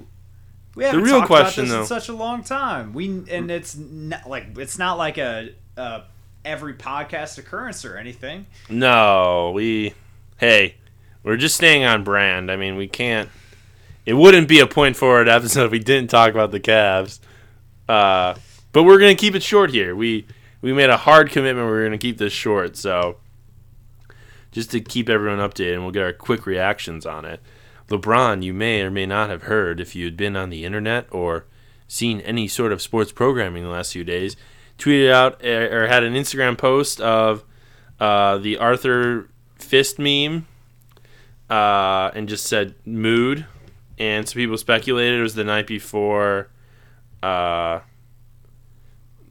We 0.74 0.84
haven't 0.84 1.02
real 1.02 1.18
talked 1.18 1.26
question, 1.26 1.64
about 1.64 1.80
this 1.80 1.88
though- 1.88 1.94
in 1.96 2.00
such 2.00 2.08
a 2.08 2.14
long 2.14 2.42
time. 2.42 2.94
We 2.94 3.06
and 3.30 3.50
it's 3.50 3.76
not 3.76 4.28
like 4.28 4.56
it's 4.58 4.78
not 4.78 4.96
like 4.96 5.18
a, 5.18 5.50
a 5.76 6.04
every 6.44 6.72
podcast 6.74 7.36
occurrence 7.38 7.84
or 7.84 7.96
anything. 7.98 8.46
No, 8.70 9.52
we. 9.54 9.92
Hey, 10.38 10.76
we're 11.22 11.36
just 11.36 11.54
staying 11.56 11.84
on 11.84 12.02
brand. 12.04 12.50
I 12.50 12.56
mean, 12.56 12.76
we 12.76 12.88
can't. 12.88 13.28
It 14.04 14.14
wouldn't 14.14 14.48
be 14.48 14.58
a 14.58 14.66
point 14.66 14.96
forward 14.96 15.28
episode 15.28 15.66
if 15.66 15.70
we 15.72 15.78
didn't 15.78 16.10
talk 16.10 16.30
about 16.30 16.50
the 16.50 16.60
Cavs. 16.60 17.20
Uh, 17.88 18.34
but 18.72 18.82
we're 18.84 18.98
gonna 18.98 19.14
keep 19.14 19.34
it 19.34 19.42
short 19.42 19.70
here. 19.70 19.94
We 19.94 20.26
we 20.60 20.72
made 20.72 20.90
a 20.90 20.96
hard 20.96 21.30
commitment. 21.30 21.68
We're 21.68 21.84
gonna 21.84 21.98
keep 21.98 22.18
this 22.18 22.32
short. 22.32 22.76
So 22.76 23.16
just 24.50 24.70
to 24.72 24.80
keep 24.80 25.08
everyone 25.08 25.38
updated, 25.38 25.74
and 25.74 25.82
we'll 25.82 25.92
get 25.92 26.02
our 26.02 26.12
quick 26.12 26.46
reactions 26.46 27.06
on 27.06 27.24
it. 27.24 27.40
LeBron, 27.88 28.42
you 28.42 28.54
may 28.54 28.82
or 28.82 28.90
may 28.90 29.06
not 29.06 29.30
have 29.30 29.44
heard 29.44 29.80
if 29.80 29.94
you 29.94 30.04
had 30.04 30.16
been 30.16 30.36
on 30.36 30.50
the 30.50 30.64
internet 30.64 31.06
or 31.10 31.46
seen 31.88 32.20
any 32.20 32.48
sort 32.48 32.72
of 32.72 32.80
sports 32.80 33.12
programming 33.12 33.64
the 33.64 33.68
last 33.68 33.92
few 33.92 34.04
days, 34.04 34.36
tweeted 34.78 35.10
out 35.10 35.44
or 35.44 35.86
had 35.88 36.02
an 36.02 36.14
Instagram 36.14 36.56
post 36.56 37.00
of 37.00 37.44
uh, 38.00 38.38
the 38.38 38.56
Arthur 38.56 39.28
Fist 39.56 39.98
meme 39.98 40.46
uh, 41.50 42.10
and 42.14 42.28
just 42.28 42.46
said 42.46 42.74
mood. 42.84 43.46
And 43.98 44.28
some 44.28 44.34
people 44.34 44.56
speculated 44.56 45.18
it 45.18 45.22
was 45.22 45.34
the 45.34 45.44
night 45.44 45.66
before, 45.66 46.48
uh, 47.22 47.80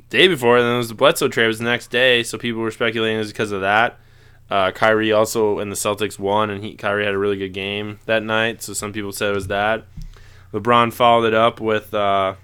day 0.10 0.28
before, 0.28 0.58
and 0.58 0.66
then 0.66 0.76
it 0.76 0.78
was 0.78 0.90
the 0.90 0.96
Bledsoe 0.96 1.28
trade. 1.28 1.46
It 1.46 1.48
was 1.48 1.60
the 1.60 1.66
next 1.66 1.88
day, 1.88 2.24
so 2.24 2.38
people 2.38 2.62
were 2.62 2.72
speculating 2.72 3.18
it 3.18 3.20
was 3.20 3.32
because 3.32 3.52
of 3.52 3.62
that. 3.62 4.00
Uh, 4.50 4.70
Kyrie 4.72 5.14
also 5.14 5.60
and 5.60 5.72
the 5.72 5.76
Celtics 5.76 6.20
won, 6.20 6.50
and 6.50 6.64
he 6.64 6.76
Kyrie 6.76 7.06
had 7.06 7.14
a 7.14 7.18
really 7.18 7.38
good 7.38 7.54
game 7.54 8.00
that 8.06 8.22
night. 8.22 8.62
So 8.62 8.74
some 8.74 8.92
people 8.92 9.12
said 9.14 9.32
it 9.32 9.36
was 9.36 9.48
that. 9.48 9.86
LeBron 10.54 10.92
followed 10.92 11.28
it 11.28 11.34
up 11.34 11.62
with 11.62 11.94
uh, 11.94 12.36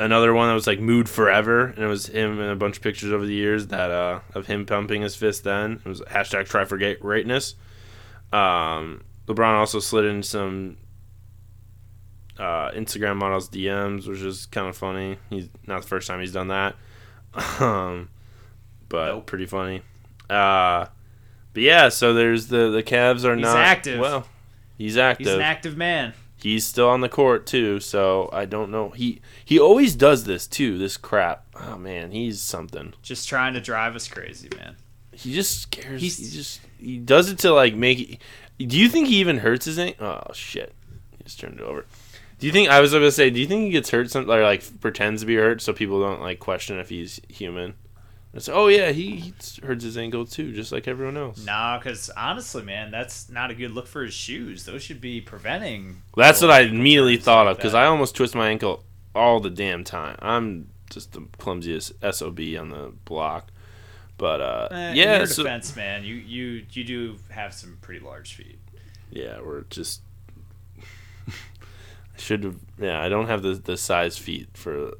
another 0.00 0.34
one 0.34 0.48
that 0.48 0.54
was 0.54 0.66
like 0.66 0.80
"Mood 0.80 1.08
Forever," 1.08 1.66
and 1.66 1.78
it 1.78 1.86
was 1.86 2.06
him 2.06 2.40
and 2.40 2.50
a 2.50 2.56
bunch 2.56 2.78
of 2.78 2.82
pictures 2.82 3.12
over 3.12 3.24
the 3.24 3.34
years 3.34 3.68
that 3.68 3.92
uh, 3.92 4.20
of 4.34 4.46
him 4.48 4.66
pumping 4.66 5.02
his 5.02 5.14
fist. 5.14 5.44
Then 5.44 5.80
it 5.84 5.88
was 5.88 6.00
hashtag 6.02 6.46
Try 6.46 6.64
for 6.64 6.76
Greatness. 6.76 7.54
Um, 8.32 9.02
LeBron 9.26 9.54
also 9.58 9.78
slid 9.80 10.04
in 10.04 10.22
some 10.22 10.76
uh, 12.38 12.70
Instagram 12.72 13.16
models 13.16 13.48
DMs, 13.48 14.06
which 14.06 14.20
is 14.20 14.46
kind 14.46 14.68
of 14.68 14.76
funny. 14.76 15.18
He's 15.30 15.48
not 15.66 15.82
the 15.82 15.88
first 15.88 16.06
time 16.08 16.20
he's 16.20 16.32
done 16.32 16.48
that, 16.48 16.76
um, 17.60 18.08
but 18.88 19.06
Nope. 19.08 19.26
pretty 19.26 19.46
funny. 19.46 19.82
Uh, 20.30 20.86
but 21.54 21.62
yeah, 21.62 21.88
so 21.88 22.14
there's 22.14 22.48
the 22.48 22.70
the 22.70 22.82
Cavs 22.82 23.24
are 23.24 23.34
He's 23.34 23.42
not 23.42 23.56
active. 23.56 23.98
Well, 23.98 24.26
he's 24.76 24.96
active. 24.96 25.26
He's 25.26 25.34
an 25.34 25.40
active 25.40 25.76
man. 25.76 26.12
He's 26.40 26.64
still 26.64 26.88
on 26.88 27.00
the 27.00 27.08
court 27.08 27.46
too, 27.46 27.80
so 27.80 28.30
I 28.32 28.44
don't 28.44 28.70
know. 28.70 28.90
He 28.90 29.20
he 29.44 29.58
always 29.58 29.96
does 29.96 30.24
this 30.24 30.46
too. 30.46 30.78
This 30.78 30.96
crap. 30.96 31.44
Oh 31.56 31.76
man, 31.76 32.12
he's 32.12 32.40
something. 32.40 32.94
Just 33.02 33.28
trying 33.28 33.54
to 33.54 33.60
drive 33.60 33.96
us 33.96 34.06
crazy, 34.06 34.48
man. 34.56 34.76
He 35.18 35.34
just 35.34 35.60
scares. 35.62 36.00
He's- 36.00 36.16
he 36.18 36.30
just 36.30 36.60
he 36.80 36.98
does 36.98 37.28
it 37.28 37.38
to 37.40 37.52
like 37.52 37.74
make. 37.74 38.20
Do 38.58 38.78
you 38.78 38.88
think 38.88 39.08
he 39.08 39.16
even 39.16 39.38
hurts 39.38 39.64
his 39.66 39.78
ankle? 39.78 40.06
Oh 40.06 40.32
shit! 40.32 40.72
He 41.16 41.24
just 41.24 41.40
turned 41.40 41.60
it 41.60 41.62
over. 41.64 41.86
Do 42.38 42.46
you 42.46 42.52
think 42.52 42.68
I 42.68 42.80
was 42.80 42.92
gonna 42.92 43.10
say? 43.10 43.30
Do 43.30 43.40
you 43.40 43.46
think 43.46 43.64
he 43.64 43.70
gets 43.70 43.90
hurt 43.90 44.10
some 44.10 44.30
or 44.30 44.42
like 44.42 44.62
pretends 44.80 45.22
to 45.22 45.26
be 45.26 45.34
hurt 45.36 45.60
so 45.60 45.72
people 45.72 46.00
don't 46.00 46.20
like 46.20 46.38
question 46.38 46.78
if 46.78 46.88
he's 46.88 47.20
human? 47.28 47.74
It's 48.34 48.48
oh 48.48 48.68
yeah, 48.68 48.90
he, 48.92 49.16
he 49.16 49.34
hurts 49.64 49.82
his 49.82 49.96
ankle 49.96 50.24
too, 50.26 50.52
just 50.52 50.70
like 50.70 50.86
everyone 50.86 51.16
else. 51.16 51.44
Nah, 51.44 51.78
because 51.78 52.10
honestly, 52.10 52.62
man, 52.62 52.90
that's 52.90 53.28
not 53.30 53.50
a 53.50 53.54
good 53.54 53.72
look 53.72 53.86
for 53.86 54.04
his 54.04 54.14
shoes. 54.14 54.64
Those 54.66 54.82
should 54.82 55.00
be 55.00 55.20
preventing. 55.20 56.02
That's 56.16 56.40
what 56.40 56.50
I 56.50 56.60
immediately 56.60 57.16
thought 57.16 57.46
like 57.46 57.52
of 57.52 57.56
because. 57.58 57.74
I 57.74 57.86
almost 57.86 58.14
twist 58.14 58.34
my 58.34 58.48
ankle 58.50 58.84
all 59.14 59.40
the 59.40 59.50
damn 59.50 59.82
time. 59.82 60.16
I'm 60.20 60.68
just 60.90 61.12
the 61.12 61.22
clumsiest 61.38 61.94
sob 62.14 62.38
on 62.38 62.68
the 62.68 62.92
block. 63.04 63.50
But 64.18 64.40
uh, 64.40 64.68
in 64.72 64.96
yeah, 64.96 65.18
your 65.18 65.26
so, 65.26 65.42
defense, 65.44 65.74
man, 65.76 66.04
you 66.04 66.14
you 66.16 66.64
you 66.72 66.84
do 66.84 67.16
have 67.30 67.54
some 67.54 67.78
pretty 67.80 68.04
large 68.04 68.34
feet. 68.34 68.58
yeah, 69.10 69.40
we're 69.40 69.62
just. 69.70 70.02
I 71.28 72.18
should 72.18 72.42
have. 72.44 72.56
Yeah, 72.80 73.00
I 73.02 73.08
don't 73.08 73.28
have 73.28 73.42
the 73.42 73.54
the 73.54 73.76
size 73.76 74.18
feet 74.18 74.48
for. 74.54 74.92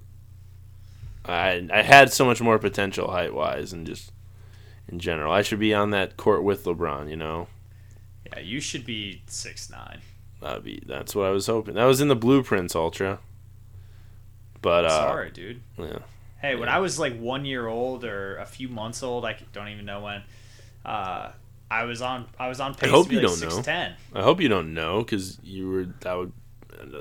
I 1.24 1.68
I 1.72 1.82
had 1.82 2.12
so 2.12 2.24
much 2.24 2.40
more 2.40 2.58
potential 2.58 3.10
height 3.10 3.34
wise 3.34 3.72
and 3.72 3.86
just 3.86 4.12
in 4.88 4.98
general. 5.00 5.32
I 5.32 5.42
should 5.42 5.58
be 5.58 5.74
on 5.74 5.90
that 5.90 6.16
court 6.16 6.42
with 6.44 6.64
LeBron. 6.64 7.10
You 7.10 7.16
know, 7.16 7.48
Yeah, 8.32 8.38
you 8.40 8.60
should 8.60 8.86
be 8.86 9.22
six 9.26 9.68
nine. 9.68 10.00
that'd 10.40 10.62
be 10.64 10.80
that's 10.86 11.14
what 11.16 11.26
I 11.26 11.30
was 11.30 11.46
hoping. 11.48 11.74
That 11.74 11.84
was 11.84 12.00
in 12.00 12.06
the 12.08 12.16
blueprints, 12.16 12.76
Ultra. 12.76 13.18
But 14.62 14.84
uh, 14.86 14.90
Sorry, 14.90 15.30
dude. 15.32 15.60
yeah. 15.76 15.98
Hey, 16.40 16.54
when 16.54 16.68
I 16.68 16.78
was 16.78 16.98
like 16.98 17.18
one 17.18 17.44
year 17.44 17.66
old 17.66 18.04
or 18.04 18.36
a 18.36 18.46
few 18.46 18.68
months 18.68 19.02
old, 19.02 19.24
I 19.24 19.36
don't 19.52 19.68
even 19.68 19.84
know 19.84 20.02
when. 20.02 20.22
Uh, 20.84 21.32
I 21.70 21.84
was 21.84 22.00
on. 22.00 22.26
I 22.38 22.48
was 22.48 22.60
on 22.60 22.74
pace 22.74 22.90
hope 22.90 23.04
to 23.04 23.10
be 23.10 23.16
you 23.16 23.28
like 23.28 23.40
don't 23.40 23.66
know. 23.66 23.92
I 24.14 24.22
hope 24.22 24.40
you 24.40 24.48
don't 24.48 24.72
know 24.72 25.00
because 25.02 25.38
you 25.42 25.68
were 25.68 25.84
that 26.00 26.14
would. 26.14 26.32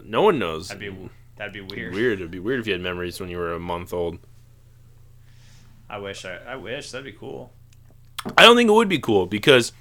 No 0.06 0.24
one 0.24 0.40
knows. 0.40 0.70
That'd 0.70 0.80
be 0.80 1.10
that'd 1.38 1.54
be 1.54 1.62
weird. 1.62 1.94
weird. 1.94 2.20
It'd 2.20 2.32
be 2.32 2.40
weird 2.40 2.60
if 2.60 2.68
you 2.68 2.74
had 2.74 2.82
memories 2.82 3.20
when 3.20 3.30
you 3.30 3.38
were 3.38 3.54
a 3.54 3.60
month 3.60 3.94
old. 3.94 4.18
I 5.90 6.00
wish. 6.00 6.26
I, 6.26 6.38
I 6.48 6.56
wish 6.56 6.92
that'd 6.92 7.06
be 7.06 7.18
cool. 7.18 7.54
I 8.38 8.44
don't 8.44 8.58
think 8.58 8.70
it 8.70 8.74
would 8.74 8.90
be 8.90 9.00
cool 9.00 9.26
because 9.26 9.72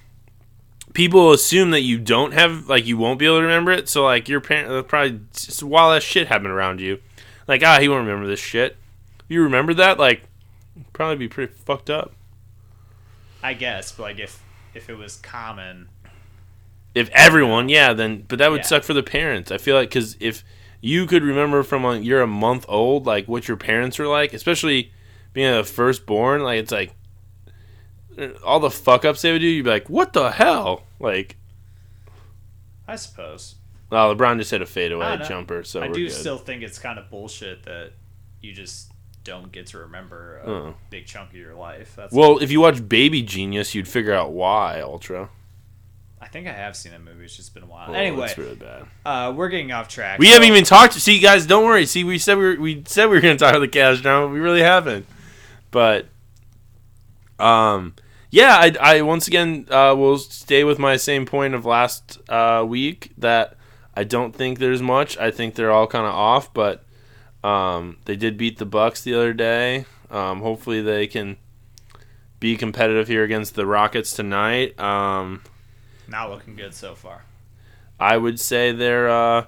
people 0.93 1.33
assume 1.33 1.73
that 1.73 1.81
you 1.81 1.99
don't 1.99 2.33
have 2.33 2.69
like 2.69 2.87
you 2.87 2.97
won't 2.97 3.19
be 3.19 3.27
able 3.27 3.39
to 3.39 3.43
remember 3.43 3.73
it. 3.73 3.89
So 3.89 4.05
like 4.05 4.29
your 4.29 4.41
parent 4.41 4.87
probably 4.87 5.21
just 5.33 5.63
while 5.63 5.91
that 5.91 6.03
shit 6.03 6.29
happened 6.29 6.53
around 6.53 6.81
you, 6.81 7.01
like 7.49 7.65
ah 7.65 7.81
he 7.81 7.89
won't 7.89 8.07
remember 8.07 8.29
this 8.29 8.41
shit. 8.41 8.77
You 9.29 9.43
remember 9.43 9.75
that 9.75 9.99
like 9.99 10.23
probably 10.93 11.17
be 11.17 11.29
pretty 11.29 11.53
fucked 11.53 11.91
up. 11.91 12.13
I 13.43 13.55
guess, 13.55 13.93
but 13.93 14.03
like 14.05 14.19
if 14.19 14.43
if 14.75 14.89
it 14.91 14.95
was 14.97 15.17
common, 15.17 15.89
If 16.95 17.09
everyone, 17.11 17.69
yeah, 17.69 17.93
then 17.93 18.25
but 18.29 18.39
that 18.39 18.51
would 18.51 18.59
Yeah. 18.61 18.67
suck 18.67 18.83
for 18.85 18.95
the 18.95 19.03
parents. 19.03 19.51
I 19.51 19.59
feel 19.59 19.75
like 19.77 19.89
because 19.91 20.17
if 20.21 20.45
you 20.81 21.07
could 21.07 21.23
remember 21.23 21.63
from 21.63 21.83
when 21.83 22.03
you're 22.05 22.23
a 22.23 22.27
month 22.27 22.65
old, 22.69 23.07
like 23.07 23.27
what 23.27 23.49
your 23.49 23.57
parents 23.57 23.99
were 23.99 24.07
like, 24.07 24.33
especially 24.33 24.93
being 25.33 25.53
a 25.53 25.65
firstborn, 25.65 26.43
like 26.43 26.61
it's 26.61 26.73
like 26.73 26.95
uh, 28.19 28.29
all 28.45 28.61
the 28.61 28.71
fuck 28.71 29.05
ups 29.05 29.23
they 29.23 29.33
would 29.33 29.41
do, 29.41 29.47
you'd 29.47 29.65
be 29.65 29.71
like, 29.71 29.89
what 29.91 30.13
the 30.13 30.31
hell? 30.31 30.85
Like, 31.01 31.37
I 32.89 32.97
suppose. 32.97 33.57
well, 33.91 34.15
LeBron 34.15 34.39
just 34.39 34.51
hit 34.51 34.63
a 34.63 34.67
fadeaway 34.67 35.19
jumper, 35.27 35.63
so 35.65 35.83
I 35.83 35.89
do 35.89 36.05
good. 36.09 36.13
still 36.13 36.39
think 36.39 36.63
it's 36.63 36.79
kind 36.79 36.99
of 36.99 37.11
bullshit 37.11 37.65
that 37.65 37.93
you 38.41 38.53
just 38.53 38.93
don't 39.27 39.51
get 39.51 39.67
to 39.69 39.79
remember 39.79 40.39
a 40.39 40.75
big 40.91 41.07
chunk 41.07 41.31
of 41.31 41.37
your 41.37 41.55
life. 41.57 41.95
That's 41.97 42.13
Well, 42.15 42.39
if 42.39 42.51
you 42.53 42.61
watch 42.61 42.89
Baby 42.89 43.23
Genius, 43.23 43.75
you'd 43.75 43.89
figure 43.89 44.15
out 44.15 44.31
why 44.33 44.81
Ultra. 44.81 45.29
I 46.21 46.29
think 46.29 46.47
I 46.47 46.53
have 46.53 46.75
seen 46.77 46.93
that 46.93 47.03
movie. 47.03 47.25
It's 47.25 47.37
just 47.37 47.53
been 47.53 47.63
a 47.63 47.67
while. 47.67 47.87
Oh, 47.91 47.93
anyway, 47.93 48.27
it's 48.27 48.39
really 48.39 48.55
bad. 48.55 48.87
uh, 49.05 49.33
we're 49.37 49.49
getting 49.49 49.71
off 49.73 49.89
track. 49.89 50.19
We 50.19 50.27
So- 50.27 50.33
haven't 50.35 50.49
even 50.49 50.65
talked. 50.65 50.95
to 50.95 51.01
See, 51.01 51.19
guys, 51.19 51.45
don't 51.47 51.65
worry. 51.65 51.85
See, 51.87 52.05
we 52.05 52.19
said 52.19 52.39
we 52.39 52.45
were, 52.45 52.61
we 52.61 52.83
said 52.87 53.07
we 53.07 53.17
were 53.17 53.21
going 53.21 53.37
to 53.37 53.45
talk 53.45 53.55
about 53.55 53.61
the 53.61 53.79
Cavs 53.79 54.01
drama. 54.01 54.27
but 54.29 54.33
We 54.33 54.41
really 54.41 54.63
haven't. 54.63 55.07
But, 55.71 56.07
um, 57.39 57.95
yeah, 58.31 58.57
I, 58.59 58.75
I 58.81 59.03
once 59.03 59.27
again 59.29 59.67
uh, 59.71 59.95
will 59.97 60.19
stay 60.19 60.65
with 60.65 60.79
my 60.79 60.97
same 60.97 61.27
point 61.27 61.55
of 61.55 61.65
last 61.67 62.19
uh, 62.29 62.65
week 62.67 63.11
that 63.19 63.57
I 63.95 64.05
don't 64.05 64.35
think 64.35 64.59
there's 64.59 64.83
much. 64.83 65.17
I 65.19 65.31
think 65.31 65.55
they're 65.55 65.71
all 65.73 65.87
kind 65.87 66.07
of 66.07 66.13
off, 66.15 66.53
but 66.55 66.83
um, 67.47 67.99
they 68.07 68.17
did 68.17 68.37
beat 68.37 68.59
the 68.59 68.67
Bucks 68.67 69.03
the 69.03 69.15
other 69.15 69.33
day. 69.33 69.85
Um, 70.11 70.41
hopefully, 70.41 70.83
they 70.83 71.07
can 71.07 71.37
be 72.41 72.57
competitive 72.57 73.09
here 73.09 73.25
against 73.25 73.55
the 73.55 73.67
Rockets 73.67 74.13
tonight. 74.13 74.79
Um, 74.81 75.43
not 76.09 76.31
looking 76.31 76.57
good 76.57 76.75
so 76.75 76.95
far. 76.95 77.25
I 77.99 78.17
would 78.17 78.39
say 78.39 78.73
they're 78.73 79.09
uh 79.09 79.47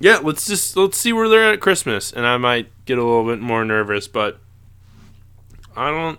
Yeah, 0.00 0.18
let's 0.22 0.46
just 0.46 0.76
let's 0.76 0.98
see 0.98 1.12
where 1.12 1.28
they're 1.28 1.52
at 1.52 1.60
Christmas 1.60 2.12
and 2.12 2.26
I 2.26 2.36
might 2.36 2.70
get 2.84 2.98
a 2.98 3.04
little 3.04 3.24
bit 3.24 3.40
more 3.40 3.64
nervous, 3.64 4.08
but 4.08 4.38
I 5.76 5.90
don't 5.90 6.18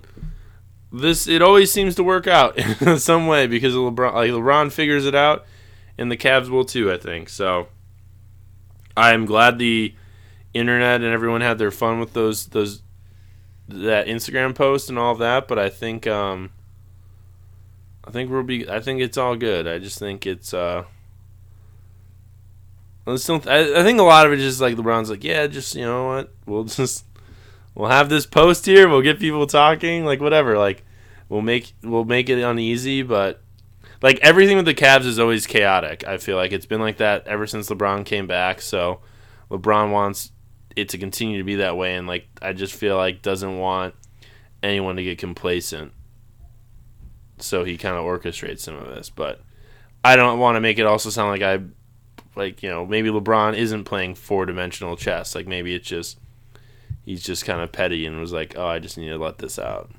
this 0.91 1.27
it 1.27 1.41
always 1.41 1.71
seems 1.71 1.95
to 1.95 2.03
work 2.03 2.25
out 2.25 2.57
in 2.81 2.99
some 2.99 3.27
way 3.27 3.47
because 3.47 3.75
of 3.75 3.81
LeBron 3.81 4.13
like 4.13 4.31
LeBron 4.31 4.71
figures 4.71 5.05
it 5.05 5.15
out 5.15 5.45
and 5.97 6.11
the 6.11 6.17
Cavs 6.17 6.49
will 6.49 6.65
too, 6.65 6.91
I 6.91 6.97
think. 6.97 7.29
So 7.29 7.67
I'm 8.95 9.25
glad 9.25 9.57
the 9.57 9.93
internet 10.53 11.01
and 11.01 11.13
everyone 11.13 11.41
had 11.41 11.57
their 11.57 11.71
fun 11.71 11.99
with 11.99 12.13
those 12.13 12.47
those 12.47 12.81
that 13.67 14.07
Instagram 14.07 14.53
post 14.53 14.89
and 14.89 14.99
all 14.99 15.15
that, 15.15 15.47
but 15.47 15.57
I 15.57 15.69
think 15.69 16.07
um 16.07 16.51
I 18.03 18.11
think 18.11 18.31
we'll 18.31 18.43
be. 18.43 18.67
I 18.69 18.79
think 18.79 18.99
it's 19.01 19.17
all 19.17 19.35
good. 19.35 19.67
I 19.67 19.79
just 19.79 19.99
think 19.99 20.25
it's. 20.25 20.53
uh 20.53 20.83
I. 23.07 23.11
I, 23.11 23.79
I 23.79 23.83
think 23.83 23.99
a 23.99 24.03
lot 24.03 24.25
of 24.25 24.33
it 24.33 24.39
is 24.39 24.45
just 24.45 24.61
like 24.61 24.75
LeBron's 24.75 25.09
like, 25.09 25.23
yeah, 25.23 25.47
just 25.47 25.75
you 25.75 25.85
know 25.85 26.07
what, 26.07 26.33
we'll 26.45 26.63
just 26.65 27.05
we'll 27.75 27.89
have 27.89 28.09
this 28.09 28.25
post 28.25 28.65
here. 28.65 28.89
We'll 28.89 29.01
get 29.01 29.19
people 29.19 29.45
talking, 29.47 30.05
like 30.05 30.19
whatever. 30.19 30.57
Like 30.57 30.83
we'll 31.29 31.41
make 31.41 31.73
we'll 31.83 32.05
make 32.05 32.29
it 32.29 32.41
uneasy, 32.41 33.03
but 33.03 33.41
like 34.01 34.19
everything 34.21 34.57
with 34.57 34.65
the 34.65 34.73
Cavs 34.73 35.05
is 35.05 35.19
always 35.19 35.47
chaotic. 35.47 36.07
I 36.07 36.17
feel 36.17 36.35
like 36.35 36.51
it's 36.51 36.65
been 36.65 36.81
like 36.81 36.97
that 36.97 37.27
ever 37.27 37.47
since 37.47 37.69
LeBron 37.69 38.05
came 38.05 38.27
back. 38.27 38.61
So 38.61 39.01
LeBron 39.49 39.91
wants 39.91 40.31
it 40.75 40.89
to 40.89 40.97
continue 40.97 41.37
to 41.37 41.43
be 41.43 41.55
that 41.55 41.77
way, 41.77 41.95
and 41.95 42.07
like 42.07 42.27
I 42.41 42.53
just 42.53 42.73
feel 42.73 42.97
like 42.97 43.21
doesn't 43.21 43.57
want 43.57 43.95
anyone 44.63 44.95
to 44.95 45.03
get 45.03 45.17
complacent 45.17 45.93
so 47.43 47.63
he 47.63 47.77
kind 47.77 47.95
of 47.95 48.05
orchestrates 48.05 48.59
some 48.59 48.75
of 48.75 48.87
this. 48.87 49.09
But 49.09 49.41
I 50.03 50.15
don't 50.15 50.39
want 50.39 50.55
to 50.55 50.61
make 50.61 50.79
it 50.79 50.85
also 50.85 51.09
sound 51.09 51.29
like 51.29 51.41
I, 51.41 51.63
like 52.35 52.63
you 52.63 52.69
know, 52.69 52.85
maybe 52.85 53.09
LeBron 53.09 53.55
isn't 53.55 53.85
playing 53.85 54.15
four 54.15 54.45
dimensional 54.45 54.95
chess. 54.95 55.35
Like 55.35 55.47
maybe 55.47 55.75
it's 55.75 55.87
just 55.87 56.19
he's 57.03 57.23
just 57.23 57.45
kind 57.45 57.61
of 57.61 57.71
petty 57.71 58.05
and 58.05 58.19
was 58.19 58.33
like, 58.33 58.55
oh, 58.57 58.67
I 58.67 58.79
just 58.79 58.97
need 58.97 59.09
to 59.09 59.17
let 59.17 59.39
this 59.39 59.59
out. 59.59 59.91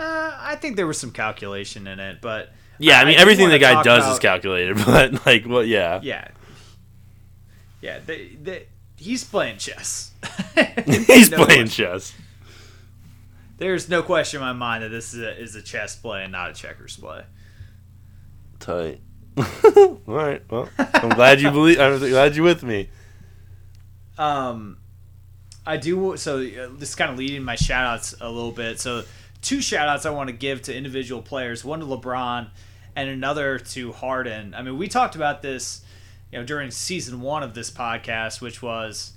Uh, 0.00 0.34
I 0.40 0.56
think 0.56 0.76
there 0.76 0.86
was 0.86 0.98
some 0.98 1.10
calculation 1.10 1.86
in 1.86 2.00
it, 2.00 2.20
but 2.22 2.50
Yeah, 2.78 3.00
I 3.00 3.04
mean 3.04 3.16
do 3.16 3.20
everything 3.20 3.50
the 3.50 3.58
guy 3.58 3.82
does 3.82 4.06
is 4.10 4.18
calculated, 4.18 4.76
but 4.86 5.26
like, 5.26 5.44
well, 5.46 5.62
yeah, 5.62 6.00
Yeah, 6.02 6.28
yeah. 7.82 7.98
They, 8.04 8.28
they, 8.42 8.66
he's 8.96 9.24
playing 9.24 9.58
chess. 9.58 10.12
he's 10.86 11.30
No 11.30 11.44
playing 11.44 11.66
question. 11.66 11.66
chess. 11.68 12.14
There's 13.58 13.90
no 13.90 14.02
question 14.02 14.40
in 14.40 14.46
my 14.46 14.54
mind 14.54 14.84
that 14.84 14.88
this 14.88 15.12
is 15.12 15.20
a, 15.20 15.38
is 15.38 15.54
a 15.54 15.60
chess 15.62 15.96
play 15.96 16.22
and 16.22 16.32
not 16.32 16.50
a 16.50 16.54
checkers 16.54 16.96
play. 16.96 17.24
Tight. 18.58 19.00
All 19.36 20.00
right. 20.06 20.42
Well, 20.50 20.70
I'm 20.78 21.10
glad 21.10 21.42
you 21.42 21.50
believe. 21.50 21.78
I'm 21.78 21.98
glad 21.98 22.34
you're 22.36 22.44
with 22.44 22.62
me. 22.62 22.88
Um, 24.16 24.78
I 25.66 25.76
do. 25.76 26.16
So 26.16 26.38
uh, 26.38 26.68
this 26.72 26.90
is 26.90 26.94
kind 26.94 27.10
of 27.12 27.18
leading 27.18 27.42
my 27.42 27.54
shout 27.54 27.86
outs 27.86 28.14
a 28.20 28.28
little 28.30 28.52
bit. 28.52 28.80
So 28.80 29.04
two 29.42 29.60
shout 29.60 29.88
outs 29.88 30.06
I 30.06 30.10
want 30.10 30.28
to 30.28 30.34
give 30.34 30.62
to 30.62 30.74
individual 30.74 31.22
players. 31.22 31.64
One 31.64 31.80
to 31.80 31.86
LeBron, 31.86 32.48
and 32.96 33.08
another 33.08 33.58
to 33.58 33.92
Harden. 33.92 34.54
I 34.54 34.62
mean, 34.62 34.76
we 34.78 34.88
talked 34.88 35.14
about 35.16 35.42
this, 35.42 35.82
you 36.32 36.38
know, 36.38 36.44
during 36.44 36.70
season 36.70 37.20
one 37.20 37.42
of 37.42 37.54
this 37.54 37.70
podcast, 37.70 38.40
which 38.40 38.62
was. 38.62 39.12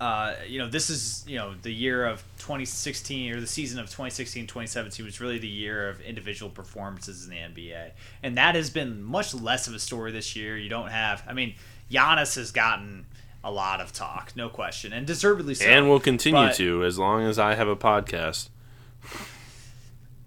Uh, 0.00 0.34
you 0.48 0.58
know, 0.58 0.66
this 0.66 0.88
is, 0.88 1.22
you 1.28 1.36
know, 1.36 1.52
the 1.60 1.70
year 1.70 2.06
of 2.06 2.22
2016 2.38 3.32
or 3.34 3.40
the 3.40 3.46
season 3.46 3.78
of 3.78 3.84
2016 3.84 4.46
2017 4.46 5.04
was 5.04 5.20
really 5.20 5.38
the 5.38 5.46
year 5.46 5.90
of 5.90 6.00
individual 6.00 6.50
performances 6.50 7.26
in 7.26 7.30
the 7.30 7.36
NBA. 7.36 7.90
And 8.22 8.38
that 8.38 8.54
has 8.54 8.70
been 8.70 9.02
much 9.02 9.34
less 9.34 9.68
of 9.68 9.74
a 9.74 9.78
story 9.78 10.10
this 10.10 10.34
year. 10.34 10.56
You 10.56 10.70
don't 10.70 10.88
have, 10.88 11.22
I 11.28 11.34
mean, 11.34 11.54
Giannis 11.90 12.36
has 12.36 12.50
gotten 12.50 13.04
a 13.44 13.50
lot 13.50 13.82
of 13.82 13.92
talk, 13.92 14.32
no 14.34 14.48
question, 14.48 14.94
and 14.94 15.06
deservedly 15.06 15.54
so. 15.54 15.66
and 15.66 15.86
will 15.86 16.00
continue 16.00 16.46
But- 16.46 16.54
to 16.54 16.82
as 16.82 16.98
long 16.98 17.24
as 17.24 17.38
I 17.38 17.54
have 17.56 17.68
a 17.68 17.76
podcast. 17.76 18.48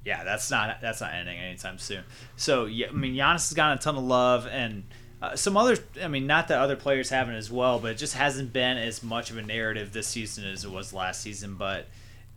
Yeah, 0.05 0.24
that's 0.24 0.51
not 0.51 0.82
that's 0.82 1.01
not 1.01 1.13
ending 1.13 1.38
anytime 1.38 1.78
soon. 1.78 2.03
So 2.36 2.65
yeah, 2.65 2.88
I 2.89 2.91
mean, 2.91 3.15
Giannis 3.15 3.47
has 3.47 3.53
gotten 3.53 3.78
a 3.78 3.82
ton 3.82 3.95
of 3.95 4.03
love, 4.03 4.47
and 4.47 4.84
uh, 5.21 5.36
some 5.36 5.55
other. 5.55 5.78
I 6.01 6.07
mean, 6.07 6.28
not 6.28 6.49
that 6.49 6.59
other 6.59 6.76
players 6.76 7.09
haven't 7.09 7.36
as 7.36 7.49
well, 7.49 7.80
but 7.80 7.91
it 7.91 7.97
just 7.97 8.15
hasn't 8.15 8.51
been 8.51 8.78
as 8.78 9.01
much 9.01 9.32
of 9.32 9.38
a 9.38 9.41
narrative 9.41 9.93
this 9.93 10.07
season 10.07 10.45
as 10.45 10.65
it 10.65 10.71
was 10.71 10.93
last 10.93 11.21
season. 11.21 11.55
But 11.55 11.88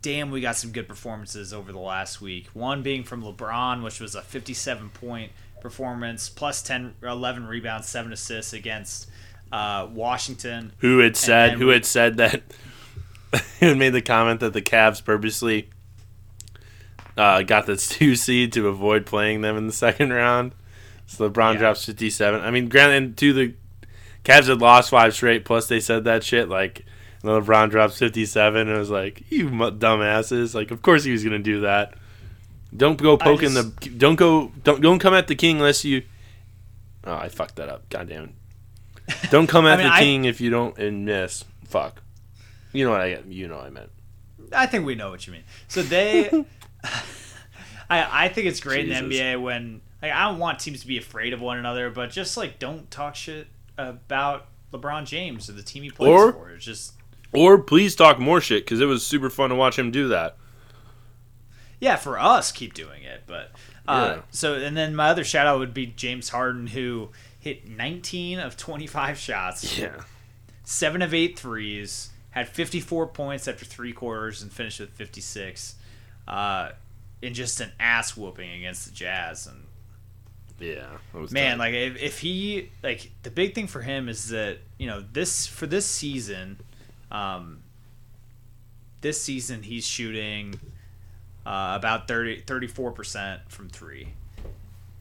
damn, 0.01 0.31
we 0.31 0.39
got 0.39 0.55
some 0.55 0.71
good 0.71 0.87
performances 0.87 1.53
over 1.53 1.71
the 1.71 1.79
last 1.79 2.21
week. 2.21 2.47
One 2.53 2.83
being 2.83 3.03
from 3.03 3.23
LeBron, 3.23 3.83
which 3.83 3.99
was 3.99 4.15
a 4.15 4.21
57 4.21 4.89
point 4.91 5.31
performance, 5.59 6.29
plus 6.29 6.61
10, 6.61 6.95
11 7.03 7.47
rebounds, 7.47 7.89
seven 7.89 8.13
assists 8.13 8.53
against 8.53 9.09
uh, 9.51 9.87
Washington. 9.91 10.71
Who 10.77 10.99
had 10.99 11.17
said? 11.17 11.57
Who 11.57 11.67
we- 11.67 11.73
had 11.73 11.85
said 11.85 12.17
that? 12.17 12.43
who 13.59 13.75
made 13.75 13.89
the 13.89 14.01
comment 14.01 14.39
that 14.39 14.53
the 14.53 14.61
Cavs 14.61 15.03
purposely 15.03 15.69
uh, 17.17 17.41
got 17.43 17.65
the 17.65 17.75
two 17.77 18.15
seed 18.15 18.53
to 18.53 18.67
avoid 18.67 19.05
playing 19.05 19.41
them 19.41 19.57
in 19.57 19.67
the 19.67 19.73
second 19.73 20.11
round. 20.13 20.53
So 21.07 21.29
LeBron 21.29 21.53
Yeah. 21.53 21.59
drops 21.59 21.85
fifty 21.85 22.09
seven. 22.09 22.41
I 22.41 22.51
mean, 22.51 22.69
granted, 22.69 22.95
and 23.03 23.17
to 23.17 23.33
the 23.33 23.53
Cavs 24.23 24.47
had 24.47 24.59
lost 24.61 24.89
five 24.89 25.13
straight. 25.13 25.45
Plus, 25.45 25.67
they 25.67 25.79
said 25.79 26.03
that 26.05 26.23
shit 26.23 26.49
like. 26.49 26.85
LeBron 27.23 27.71
drops 27.71 27.97
57 27.97 28.61
and 28.61 28.69
it 28.69 28.77
was 28.77 28.91
like, 28.91 29.23
you 29.31 29.49
dumbasses. 29.49 30.53
Like, 30.53 30.69
of 30.71 30.81
course 30.83 31.03
he 31.03 31.11
was 31.11 31.23
going 31.23 31.33
to 31.33 31.39
do 31.43 31.61
that. 31.61 31.95
Don't 32.75 33.01
go 33.01 33.17
poking 33.17 33.49
just- 33.49 33.79
the. 33.81 33.89
Don't 33.89 34.15
go. 34.15 34.51
Don't 34.63 34.81
don't 34.81 34.99
come 34.99 35.13
at 35.15 35.27
the 35.27 35.35
king 35.35 35.57
unless 35.57 35.83
you. 35.83 36.03
Oh, 37.03 37.15
I 37.15 37.27
fucked 37.29 37.55
that 37.55 37.69
up. 37.69 37.89
God 37.89 38.07
damn 38.07 38.35
it. 39.09 39.15
Don't 39.31 39.47
come 39.47 39.65
at 39.67 39.79
mean, 39.79 39.87
the 39.87 39.93
I- 39.93 39.99
king 39.99 40.25
if 40.25 40.39
you 40.39 40.51
don't 40.51 40.77
and 40.77 41.05
miss. 41.05 41.43
Fuck. 41.65 42.01
You 42.71 42.85
know 42.85 42.91
what 42.91 43.01
I 43.01 43.19
you 43.27 43.47
know 43.47 43.57
what 43.57 43.65
I 43.65 43.69
meant. 43.71 43.89
I 44.53 44.67
think 44.67 44.85
we 44.85 44.95
know 44.95 45.09
what 45.09 45.25
you 45.27 45.33
mean. 45.33 45.43
So 45.67 45.81
they, 45.81 46.29
I 47.89 48.25
I 48.25 48.29
think 48.29 48.47
it's 48.47 48.59
great 48.59 48.89
in 48.89 49.09
the 49.09 49.15
NBA 49.19 49.41
when 49.41 49.81
like 50.01 50.11
I 50.11 50.25
don't 50.29 50.39
want 50.39 50.59
teams 50.59 50.81
to 50.81 50.87
be 50.87 50.97
afraid 50.97 51.33
of 51.33 51.41
one 51.41 51.57
another, 51.57 51.89
but 51.89 52.09
just 52.11 52.37
like 52.37 52.59
don't 52.59 52.89
talk 52.91 53.15
shit 53.15 53.47
about 53.77 54.47
LeBron 54.73 55.05
James 55.05 55.49
or 55.49 55.53
the 55.53 55.63
team 55.63 55.83
he 55.83 55.89
plays 55.89 56.09
Or- 56.09 56.33
for. 56.33 56.49
It's 56.51 56.65
just 56.65 56.93
Or 57.33 57.57
please 57.57 57.95
talk 57.95 58.19
more 58.19 58.41
shit 58.41 58.65
because 58.65 58.81
it 58.81 58.85
was 58.85 59.05
super 59.05 59.29
fun 59.29 59.49
to 59.49 59.55
watch 59.55 59.77
him 59.79 59.91
do 59.91 60.07
that. 60.09 60.35
yeah, 61.79 61.95
for 61.95 62.17
us, 62.19 62.51
keep 62.51 62.73
doing 62.73 63.03
it. 63.03 63.23
But 63.27 63.51
uh, 63.87 64.15
Yeah. 64.17 64.21
so 64.31 64.55
and 64.55 64.75
then 64.75 64.95
my 64.95 65.09
other 65.09 65.23
shout 65.23 65.47
out 65.47 65.59
would 65.59 65.73
be 65.73 65.85
James 65.87 66.29
Harden 66.29 66.67
who 66.67 67.09
hit 67.39 67.67
19 67.67 68.39
of 68.39 68.57
25 68.57 69.17
shots, 69.17 69.77
Yeah. 69.77 70.01
seven 70.63 71.01
of 71.01 71.13
eight 71.13 71.39
threes, 71.39 72.09
had 72.31 72.49
54 72.49 73.07
points 73.07 73.47
after 73.47 73.63
three 73.63 73.93
quarters, 73.93 74.41
and 74.41 74.51
finished 74.51 74.79
with 74.81 74.89
56. 74.91 75.75
Uh, 76.27 76.71
in 77.21 77.33
just 77.33 77.61
an 77.61 77.71
ass 77.79 78.15
whooping 78.17 78.49
against 78.51 78.85
the 78.85 78.91
Jazz, 78.91 79.47
and 79.47 79.63
Yeah. 80.59 80.85
was 81.13 81.31
man, 81.31 81.57
tight. 81.57 81.59
like 81.59 81.73
if, 81.73 81.97
if 82.01 82.19
he 82.19 82.69
like 82.83 83.09
the 83.23 83.31
big 83.31 83.55
thing 83.55 83.67
for 83.67 83.81
him 83.81 84.07
is 84.09 84.29
that 84.29 84.59
you 84.77 84.87
know 84.87 85.03
this 85.13 85.47
for 85.47 85.65
this 85.67 85.85
season, 85.85 86.59
um, 87.11 87.61
this 89.01 89.21
season 89.21 89.63
he's 89.63 89.85
shooting 89.85 90.59
uh, 91.45 91.73
about 91.77 92.07
34 92.07 92.91
percent 92.91 93.41
from 93.49 93.69
three, 93.69 94.09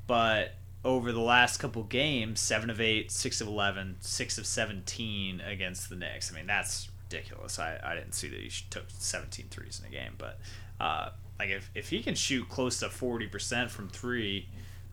but 0.06 0.54
over 0.84 1.10
the 1.10 1.20
last 1.20 1.58
couple 1.58 1.82
games, 1.82 2.38
seven 2.40 2.70
of 2.70 2.80
eight, 2.80 3.10
six 3.10 3.40
of 3.40 3.48
11, 3.48 3.96
six 4.00 4.38
of 4.38 4.46
17 4.46 5.40
against 5.40 5.88
the 5.90 5.96
Knicks. 5.96 6.32
I 6.32 6.36
mean 6.36 6.46
that's 6.46 6.88
ridiculous. 7.10 7.58
I, 7.58 7.78
I 7.82 7.94
didn't 7.94 8.12
see 8.12 8.28
that 8.28 8.38
he 8.40 8.50
took 8.70 8.84
17 8.88 9.46
threes 9.50 9.80
in 9.80 9.86
a 9.86 9.90
game, 9.90 10.12
but 10.16 10.38
uh, 10.80 11.10
like 11.38 11.50
if, 11.50 11.70
if 11.74 11.88
he 11.90 12.02
can 12.02 12.14
shoot 12.14 12.48
close 12.48 12.78
to 12.80 12.88
forty 12.88 13.26
percent 13.26 13.70
from 13.70 13.88
three, 13.88 14.48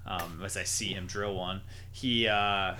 um, 0.06 0.42
as 0.44 0.58
I 0.58 0.64
see 0.64 0.94
him 0.94 1.06
drill 1.08 1.36
one, 1.36 1.62
he 1.92 2.28
uh, 2.28 2.76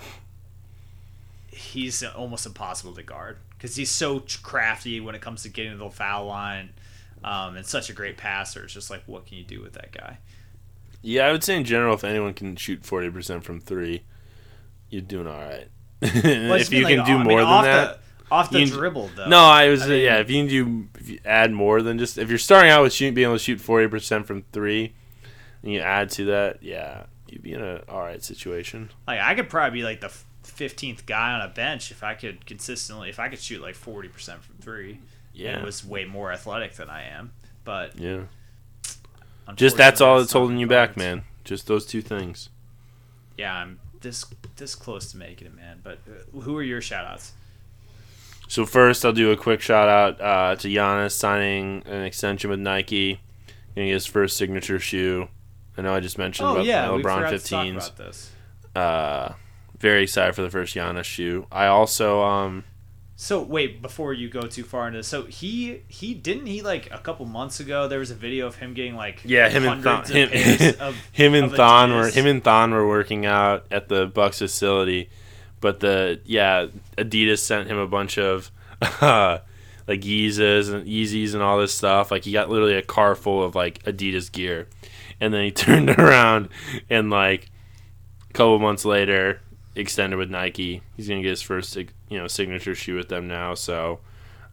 he's 1.48 2.02
almost 2.02 2.46
impossible 2.46 2.92
to 2.94 3.02
guard 3.02 3.38
because 3.56 3.76
he's 3.76 3.90
so 3.90 4.22
crafty 4.42 5.00
when 5.00 5.14
it 5.14 5.20
comes 5.20 5.42
to 5.42 5.48
getting 5.48 5.72
to 5.72 5.78
the 5.78 5.90
foul 5.90 6.26
line, 6.26 6.70
um, 7.22 7.56
and 7.56 7.64
such 7.66 7.88
a 7.90 7.92
great 7.92 8.16
passer. 8.16 8.64
It's 8.64 8.74
just 8.74 8.90
like 8.90 9.02
what 9.06 9.26
can 9.26 9.38
you 9.38 9.44
do 9.44 9.60
with 9.62 9.74
that 9.74 9.92
guy? 9.92 10.18
Yeah, 11.02 11.26
I 11.26 11.32
would 11.32 11.44
say 11.44 11.56
in 11.56 11.64
general, 11.64 11.94
if 11.94 12.04
anyone 12.04 12.34
can 12.34 12.56
shoot 12.56 12.84
forty 12.84 13.10
percent 13.10 13.44
from 13.44 13.60
three, 13.60 14.02
you're 14.90 15.02
doing 15.02 15.26
all 15.26 15.38
right. 15.40 15.68
Well, 16.02 16.54
if 16.60 16.72
you 16.72 16.84
can 16.84 17.04
do 17.04 17.12
I 17.12 17.16
mean, 17.18 17.26
more 17.26 17.40
than 17.40 17.62
that, 17.64 17.98
the, 18.28 18.34
off 18.34 18.50
the 18.50 18.58
can- 18.60 18.68
dribble 18.68 19.10
though. 19.16 19.28
no, 19.28 19.38
I 19.38 19.68
was 19.68 19.82
I 19.82 19.88
mean- 19.88 20.02
yeah. 20.02 20.18
If 20.18 20.30
you 20.30 20.42
can 20.42 20.48
do, 20.48 20.88
if 21.04 21.10
you 21.10 21.18
add 21.24 21.52
more 21.52 21.82
than 21.82 21.98
just 21.98 22.16
if 22.16 22.30
you're 22.30 22.38
starting 22.38 22.70
out 22.70 22.82
with 22.82 22.92
shooting, 22.92 23.14
being 23.14 23.26
able 23.26 23.36
to 23.36 23.42
shoot 23.42 23.60
forty 23.60 23.86
percent 23.86 24.26
from 24.26 24.42
three, 24.52 24.94
and 25.62 25.72
you 25.72 25.80
add 25.80 26.10
to 26.10 26.24
that, 26.26 26.62
yeah, 26.62 27.04
you'd 27.28 27.42
be 27.42 27.52
in 27.52 27.62
a 27.62 27.82
all 27.88 28.00
right 28.00 28.24
situation. 28.24 28.90
Like 29.06 29.20
I 29.20 29.34
could 29.34 29.50
probably 29.50 29.80
be 29.80 29.84
like 29.84 30.00
the 30.00 30.08
fifteenth 30.42 31.04
guy 31.04 31.32
on 31.32 31.42
a 31.42 31.48
bench 31.48 31.90
if 31.90 32.02
I 32.02 32.14
could 32.14 32.46
consistently 32.46 33.10
if 33.10 33.18
I 33.18 33.28
could 33.28 33.38
shoot 33.38 33.60
like 33.60 33.74
forty 33.74 34.08
percent 34.08 34.42
from 34.42 34.56
three. 34.56 35.00
Yeah, 35.34 35.56
and 35.56 35.64
was 35.64 35.84
way 35.84 36.06
more 36.06 36.32
athletic 36.32 36.74
than 36.74 36.88
I 36.88 37.02
am. 37.08 37.32
But 37.64 37.98
yeah. 37.98 38.22
Just 39.56 39.76
that's 39.76 40.00
all 40.00 40.20
that's 40.20 40.32
holding 40.32 40.56
you 40.56 40.66
back, 40.66 40.96
man. 40.96 41.24
Just 41.44 41.66
those 41.66 41.84
two 41.84 42.00
things. 42.00 42.48
Yeah, 43.36 43.54
I'm 43.54 43.78
this 44.00 44.24
this 44.56 44.74
close 44.74 45.10
to 45.12 45.18
making 45.18 45.48
it, 45.48 45.54
man. 45.54 45.80
But 45.82 45.98
uh, 46.08 46.40
who 46.40 46.56
are 46.56 46.62
your 46.62 46.80
shout 46.80 47.04
outs? 47.04 47.32
So 48.48 48.66
first, 48.66 49.04
I'll 49.04 49.12
do 49.12 49.30
a 49.32 49.36
quick 49.36 49.60
shout 49.60 49.88
out 49.88 50.20
uh, 50.20 50.56
to 50.56 50.68
Giannis 50.68 51.12
signing 51.12 51.82
an 51.86 52.02
extension 52.02 52.50
with 52.50 52.60
Nike, 52.60 53.20
getting 53.74 53.90
his 53.90 54.06
first 54.06 54.36
signature 54.36 54.78
shoe. 54.78 55.28
I 55.76 55.82
know 55.82 55.94
I 55.94 56.00
just 56.00 56.18
mentioned 56.18 56.48
Oh 56.48 56.52
about 56.52 56.64
yeah, 56.66 56.86
the 56.86 56.92
LeBron 56.94 57.02
forgot 57.02 57.30
to 57.30 57.38
talk 57.38 57.66
15s. 57.66 57.74
about 57.76 57.96
this. 57.96 58.30
Uh, 58.76 59.32
very 59.78 60.04
excited 60.04 60.34
for 60.34 60.42
the 60.42 60.50
first 60.50 60.74
Giannis 60.74 61.04
shoe. 61.04 61.46
I 61.50 61.66
also 61.66 62.22
um, 62.22 62.64
So 63.16 63.42
wait, 63.42 63.82
before 63.82 64.12
you 64.12 64.28
go 64.28 64.42
too 64.42 64.62
far 64.62 64.86
into 64.86 64.98
this, 65.00 65.08
so 65.08 65.24
he 65.24 65.82
he 65.88 66.14
didn't 66.14 66.46
he 66.46 66.62
like 66.62 66.92
a 66.92 66.98
couple 66.98 67.26
months 67.26 67.60
ago 67.60 67.88
there 67.88 67.98
was 67.98 68.10
a 68.10 68.14
video 68.14 68.46
of 68.46 68.56
him 68.56 68.74
getting 68.74 68.94
like 68.94 69.22
yeah 69.24 69.48
him 69.48 69.64
and 69.66 69.82
Thon, 69.82 70.04
him, 70.04 70.74
of 70.80 70.96
him 71.12 71.34
and 71.34 71.50
Thon 71.52 71.92
were 71.92 72.08
him 72.08 72.26
and 72.26 72.42
Thon 72.42 72.72
were 72.72 72.86
working 72.86 73.26
out 73.26 73.66
at 73.70 73.88
the 73.88 74.06
Bucks 74.06 74.38
facility, 74.38 75.10
but 75.64 75.80
the 75.80 76.20
yeah 76.26 76.66
Adidas 76.98 77.38
sent 77.38 77.70
him 77.70 77.78
a 77.78 77.86
bunch 77.86 78.18
of 78.18 78.50
uh, 78.82 79.38
like 79.88 80.02
Yeezys 80.02 80.70
and 80.70 80.86
Yeezys 80.86 81.32
and 81.32 81.42
all 81.42 81.58
this 81.58 81.72
stuff. 81.72 82.10
Like 82.10 82.24
he 82.24 82.32
got 82.32 82.50
literally 82.50 82.74
a 82.74 82.82
car 82.82 83.14
full 83.14 83.42
of 83.42 83.54
like 83.54 83.82
Adidas 83.84 84.30
gear, 84.30 84.68
and 85.22 85.32
then 85.32 85.42
he 85.42 85.50
turned 85.64 85.88
around 85.88 86.50
and 86.90 87.08
like 87.08 87.50
a 88.28 88.32
couple 88.34 88.58
months 88.58 88.84
later 88.84 89.40
extended 89.74 90.18
with 90.18 90.28
Nike. 90.28 90.82
He's 90.98 91.08
gonna 91.08 91.22
get 91.22 91.30
his 91.30 91.40
first 91.40 91.74
you 91.76 91.88
know 92.10 92.26
signature 92.26 92.74
shoe 92.74 92.96
with 92.96 93.08
them 93.08 93.26
now. 93.26 93.54
So 93.54 94.00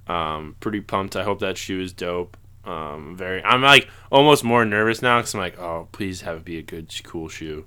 um, 0.07 0.55
pretty 0.61 0.79
pumped. 0.79 1.17
I 1.17 1.23
hope 1.23 1.39
that 1.41 1.57
shoe 1.57 1.81
is 1.81 1.91
dope. 1.91 2.37
Um, 2.63 3.17
very. 3.17 3.43
I'm 3.43 3.61
like 3.61 3.89
almost 4.13 4.45
more 4.45 4.63
nervous 4.63 5.01
now 5.01 5.19
because 5.19 5.33
I'm 5.33 5.41
like, 5.41 5.59
oh, 5.59 5.89
please 5.91 6.21
have 6.21 6.37
it 6.37 6.45
be 6.45 6.57
a 6.57 6.61
good, 6.61 6.89
cool 7.03 7.27
shoe. 7.27 7.65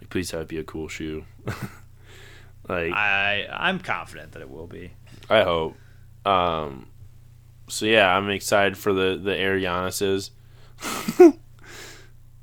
Like, 0.00 0.10
please 0.10 0.32
have 0.32 0.40
it 0.40 0.48
be 0.48 0.58
a 0.58 0.64
cool 0.64 0.88
shoe. 0.88 1.24
like, 2.70 2.92
I 2.92 3.46
I'm 3.52 3.78
confident 3.78 4.32
that 4.32 4.42
it 4.42 4.50
will 4.50 4.66
be. 4.66 4.92
I 5.28 5.42
hope. 5.42 5.76
Um, 6.24 6.88
so 7.68 7.86
yeah, 7.86 8.16
I'm 8.16 8.30
excited 8.30 8.76
for 8.76 8.92
the 8.92 9.20
the 9.22 9.36
Air 9.36 9.58
Giannis's. 9.58 10.30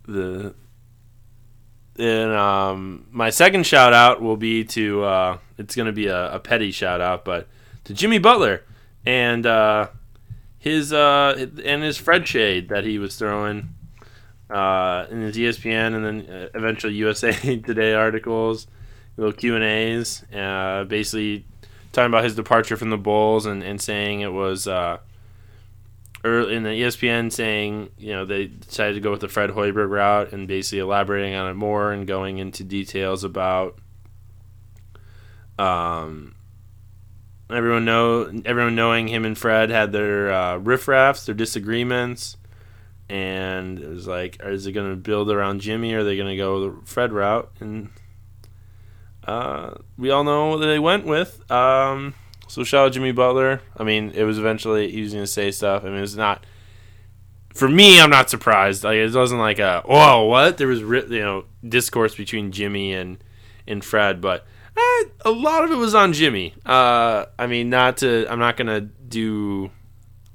the 0.06 0.54
and 1.98 2.32
um, 2.32 3.08
my 3.12 3.30
second 3.30 3.66
shout 3.66 3.94
out 3.94 4.22
will 4.22 4.38
be 4.38 4.64
to 4.66 5.04
uh, 5.04 5.38
it's 5.58 5.76
going 5.76 5.88
to 5.88 5.92
be 5.92 6.08
a, 6.08 6.36
a 6.36 6.40
petty 6.40 6.72
shout 6.72 7.02
out, 7.02 7.26
but 7.26 7.48
to 7.86 7.94
Jimmy 7.94 8.20
Butler 8.20 8.64
and 9.06 9.46
uh, 9.46 9.88
his 10.60 10.94
uh, 10.94 11.48
and 11.64 11.84
his 11.84 11.98
Fred 11.98 12.28
shade 12.28 12.70
that 12.70 12.84
he 12.84 13.00
was 13.00 13.16
throwing 13.16 13.70
uh, 14.50 15.06
in 15.10 15.22
his 15.22 15.36
ESPN 15.36 15.96
and 15.96 16.06
then 16.06 16.30
uh, 16.30 16.50
eventually 16.54 16.94
USA 16.96 17.32
Today 17.58 17.94
articles, 17.94 18.68
little 19.18 19.34
Q 19.34 19.56
and 19.56 19.64
A's, 19.64 20.24
uh, 20.34 20.84
basically 20.86 21.46
talking 21.92 22.08
about 22.08 22.24
his 22.24 22.36
departure 22.36 22.78
from 22.78 22.90
the 22.90 22.98
Bulls 22.98 23.46
and, 23.46 23.64
and 23.64 23.82
saying 23.82 24.22
it 24.22 24.32
was 24.32 24.68
uh, 24.68 24.98
early 26.24 26.56
in 26.56 26.64
the 26.64 26.70
ESPN 26.70 27.32
saying 27.32 27.90
you 27.98 28.14
know 28.14 28.26
they 28.26 28.48
decided 28.48 28.94
to 28.94 29.00
go 29.00 29.12
with 29.12 29.22
the 29.22 29.28
Fred 29.28 29.52
Hoiberg 29.52 29.90
route 29.90 30.32
and 30.32 30.48
basically 30.48 30.80
elaborating 30.80 31.34
on 31.34 31.50
it 31.50 31.56
more 31.56 31.92
and 31.92 32.06
going 32.06 32.38
into 32.38 32.64
details 32.64 33.24
about 33.24 33.80
um, 35.58 36.36
everyone 37.50 37.86
know 37.86 38.32
everyone 38.46 38.76
knowing 38.76 39.08
him 39.08 39.26
and 39.26 39.38
Fred 39.38 39.70
had 39.70 39.92
their 39.92 40.32
uh, 40.32 40.60
riffraffs, 40.60 41.26
their 41.26 41.36
disagreements, 41.36 42.38
and 43.10 43.80
it 43.80 43.88
was 43.88 44.08
like, 44.08 44.38
is 44.44 44.68
it 44.68 44.74
going 44.74 44.90
to 44.90 44.98
build 44.98 45.32
around 45.32 45.62
Jimmy 45.62 45.94
or 45.94 46.00
are 46.00 46.04
they 46.04 46.18
going 46.18 46.30
to 46.30 46.38
go 46.38 46.70
the 46.70 46.86
Fred 46.86 47.14
route? 47.14 47.50
And 47.60 47.90
uh, 49.28 49.76
we 49.98 50.10
all 50.10 50.24
know 50.24 50.48
what 50.48 50.58
they 50.58 50.80
went 50.80 51.06
with. 51.06 51.52
Um, 51.52 52.16
so 52.48 52.64
shout 52.64 52.88
out 52.88 52.92
Jimmy 52.94 53.12
Butler. 53.12 53.62
I 53.76 53.84
mean, 53.84 54.12
it 54.16 54.24
was 54.24 54.40
eventually 54.40 54.90
he 54.90 55.02
was 55.02 55.12
going 55.12 55.24
to 55.24 55.32
say 55.32 55.52
stuff. 55.52 55.84
I 55.84 55.90
mean, 55.90 56.02
it's 56.02 56.16
not 56.16 56.46
for 57.54 57.68
me. 57.68 58.00
I'm 58.00 58.10
not 58.10 58.30
surprised. 58.30 58.86
Like 58.86 58.96
it 58.96 59.14
wasn't 59.14 59.42
like 59.42 59.60
a 59.60 59.84
oh 59.86 60.26
what 60.26 60.58
there 60.58 60.68
was 60.68 60.80
you 60.80 61.20
know 61.20 61.46
discourse 61.68 62.16
between 62.16 62.52
Jimmy 62.54 62.94
and 62.94 63.22
and 63.68 63.84
Fred, 63.84 64.22
but 64.22 64.46
eh, 64.78 65.04
a 65.26 65.32
lot 65.32 65.66
of 65.66 65.72
it 65.72 65.76
was 65.78 65.94
on 65.94 66.14
Jimmy. 66.14 66.54
Uh, 66.66 67.26
I 67.38 67.48
mean, 67.48 67.70
not 67.70 67.98
to 67.98 68.26
I'm 68.32 68.40
not 68.40 68.56
gonna 68.56 68.80
do 68.82 69.72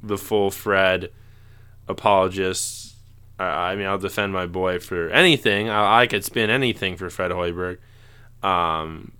the 0.03 0.19
full 0.19 0.51
Fred 0.51 1.11
apologist. 1.89 2.95
Uh, 3.41 3.45
I 3.45 3.75
mean, 3.75 3.87
I'll 3.87 3.99
defend 3.99 4.35
my 4.35 4.47
boy 4.47 4.79
for 4.81 5.09
anything. 5.09 5.71
I, 5.71 6.03
I 6.03 6.07
could 6.07 6.25
spin 6.25 6.51
anything 6.51 6.97
for 6.99 7.09
Fred 7.09 7.31
Hoiberg. 7.31 7.79
Um, 8.43 9.13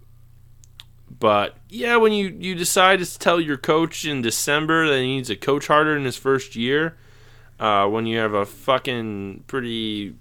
but 1.19 1.57
yeah, 1.69 1.97
when 1.97 2.13
you, 2.13 2.37
you 2.39 2.55
decide 2.55 2.99
to 2.99 3.19
tell 3.19 3.41
your 3.41 3.57
coach 3.57 4.05
in 4.05 4.23
December 4.23 4.89
that 4.89 4.99
he 4.99 5.07
needs 5.07 5.29
to 5.29 5.37
coach 5.37 5.69
harder 5.69 5.97
in 5.97 6.05
his 6.05 6.17
first 6.17 6.57
year, 6.57 6.97
uh, 7.61 7.87
when 7.87 8.07
you 8.07 8.19
have 8.19 8.35
a 8.35 8.45
fucking 8.45 9.45
pretty 9.47 10.17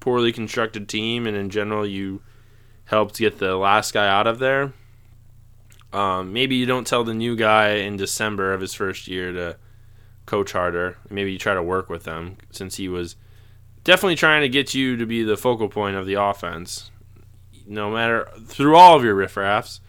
poorly 0.00 0.32
constructed 0.32 0.88
team, 0.88 1.26
and 1.26 1.36
in 1.36 1.48
general 1.48 1.86
you 1.86 2.20
helped 2.84 3.18
get 3.18 3.38
the 3.38 3.56
last 3.56 3.94
guy 3.94 4.06
out 4.06 4.26
of 4.26 4.38
there, 4.38 4.72
um, 5.92 6.32
maybe 6.32 6.56
you 6.56 6.66
don't 6.66 6.86
tell 6.86 7.04
the 7.04 7.14
new 7.14 7.34
guy 7.34 7.76
in 7.76 7.96
December 7.96 8.52
of 8.52 8.60
his 8.60 8.74
first 8.74 9.08
year 9.08 9.32
to 9.32 9.56
coach 10.26 10.52
harder. 10.52 10.98
Maybe 11.08 11.32
you 11.32 11.38
try 11.38 11.54
to 11.54 11.62
work 11.62 11.88
with 11.88 12.04
him 12.04 12.36
since 12.50 12.76
he 12.76 12.88
was 12.88 13.16
definitely 13.84 14.16
trying 14.16 14.42
to 14.42 14.50
get 14.50 14.74
you 14.74 14.96
to 14.96 15.06
be 15.06 15.22
the 15.22 15.38
focal 15.38 15.70
point 15.70 15.96
of 15.96 16.04
the 16.04 16.14
offense 16.14 16.90
no 17.68 17.90
matter 17.90 18.28
through 18.46 18.74
all 18.76 18.96
of 18.96 19.04
your 19.04 19.14
riffraffs. 19.14 19.80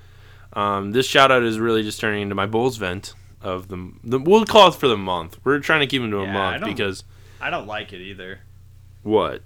Um, 0.54 0.92
this 0.92 1.06
shout 1.08 1.32
out 1.32 1.44
is 1.44 1.60
really 1.60 1.82
just 1.84 2.00
turning 2.00 2.22
into 2.24 2.36
my 2.36 2.46
Bulls 2.46 2.78
vent 2.78 3.14
of 3.42 3.68
the, 3.70 3.92
the 4.04 4.20
we'll 4.20 4.46
call 4.46 4.68
it 4.70 4.76
for 4.76 4.88
the 4.88 4.98
month. 4.98 5.38
We're 5.44 5.60
trying 5.60 5.80
to 5.82 5.88
keep 5.88 6.02
him 6.02 6.12
to 6.12 6.18
a 6.20 6.24
Yeah, 6.26 6.30
I 6.30 6.34
month 6.34 6.62
don't- 6.66 6.70
because 6.76 7.04
I 7.42 7.50
don't 7.50 7.68
like 7.68 7.94
it 7.94 8.02
either. 8.02 8.40
what? 9.04 9.42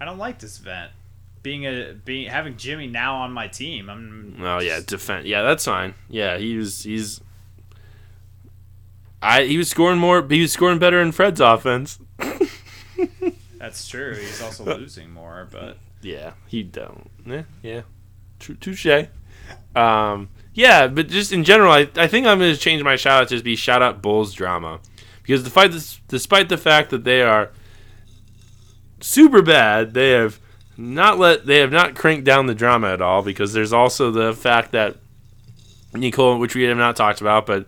I 0.00 0.04
don't 0.04 0.18
like 0.18 0.38
this 0.40 0.58
vent. 0.58 0.90
Being 1.42 1.64
a 1.66 1.94
being 2.04 2.28
having 2.28 2.56
Jimmy 2.56 2.86
now 2.88 3.16
on 3.16 3.32
my 3.32 3.46
team. 3.48 3.88
I'm 3.88 4.36
Oh 4.40 4.58
yeah, 4.60 4.76
just- 4.76 4.88
defend. 4.88 5.26
Yeah, 5.26 5.42
that's 5.42 5.64
fine. 5.64 5.94
Yeah, 6.08 6.38
he 6.38 6.56
was 6.56 6.82
he's 6.84 7.20
I 9.22 9.44
he 9.44 9.56
was 9.56 9.70
scoring 9.70 9.98
more. 9.98 10.26
He 10.28 10.40
was 10.40 10.52
scoring 10.52 10.78
better 10.78 11.00
in 11.00 11.12
Fred's 11.12 11.40
offense. 11.40 11.98
That's 13.58 13.86
true. 13.88 14.16
He's 14.16 14.42
also 14.42 14.64
losing 14.64 15.10
more, 15.12 15.46
but 15.50 15.78
Yeah, 16.02 16.32
he 16.48 16.62
don't. 16.62 17.10
Yeah, 17.24 17.42
yeah. 17.62 17.82
Touche. 18.38 19.06
Um, 19.74 20.28
yeah, 20.52 20.88
but 20.88 21.08
just 21.08 21.32
in 21.32 21.44
general, 21.44 21.72
I, 21.72 21.88
I 21.96 22.06
think 22.06 22.26
I'm 22.26 22.38
going 22.38 22.52
to 22.52 22.60
change 22.60 22.82
my 22.82 22.96
shout 22.96 23.22
out 23.22 23.28
to 23.28 23.34
just 23.34 23.44
be 23.44 23.56
shout 23.56 23.82
out 23.82 24.02
Bulls 24.02 24.34
drama 24.34 24.80
because 25.22 25.42
despite 25.42 25.72
despite 26.08 26.48
the 26.48 26.58
fact 26.58 26.90
that 26.90 27.04
they 27.04 27.22
are 27.22 27.50
super 29.00 29.42
bad, 29.42 29.94
they 29.94 30.10
have 30.10 30.40
not 30.76 31.18
let 31.18 31.46
they 31.46 31.58
have 31.58 31.72
not 31.72 31.94
cranked 31.94 32.24
down 32.24 32.46
the 32.46 32.54
drama 32.54 32.92
at 32.92 33.00
all 33.00 33.22
because 33.22 33.52
there's 33.52 33.72
also 33.72 34.10
the 34.10 34.34
fact 34.34 34.72
that 34.72 34.96
Nicole, 35.94 36.38
which 36.38 36.54
we 36.54 36.64
have 36.64 36.76
not 36.76 36.96
talked 36.96 37.20
about, 37.20 37.46
but 37.46 37.66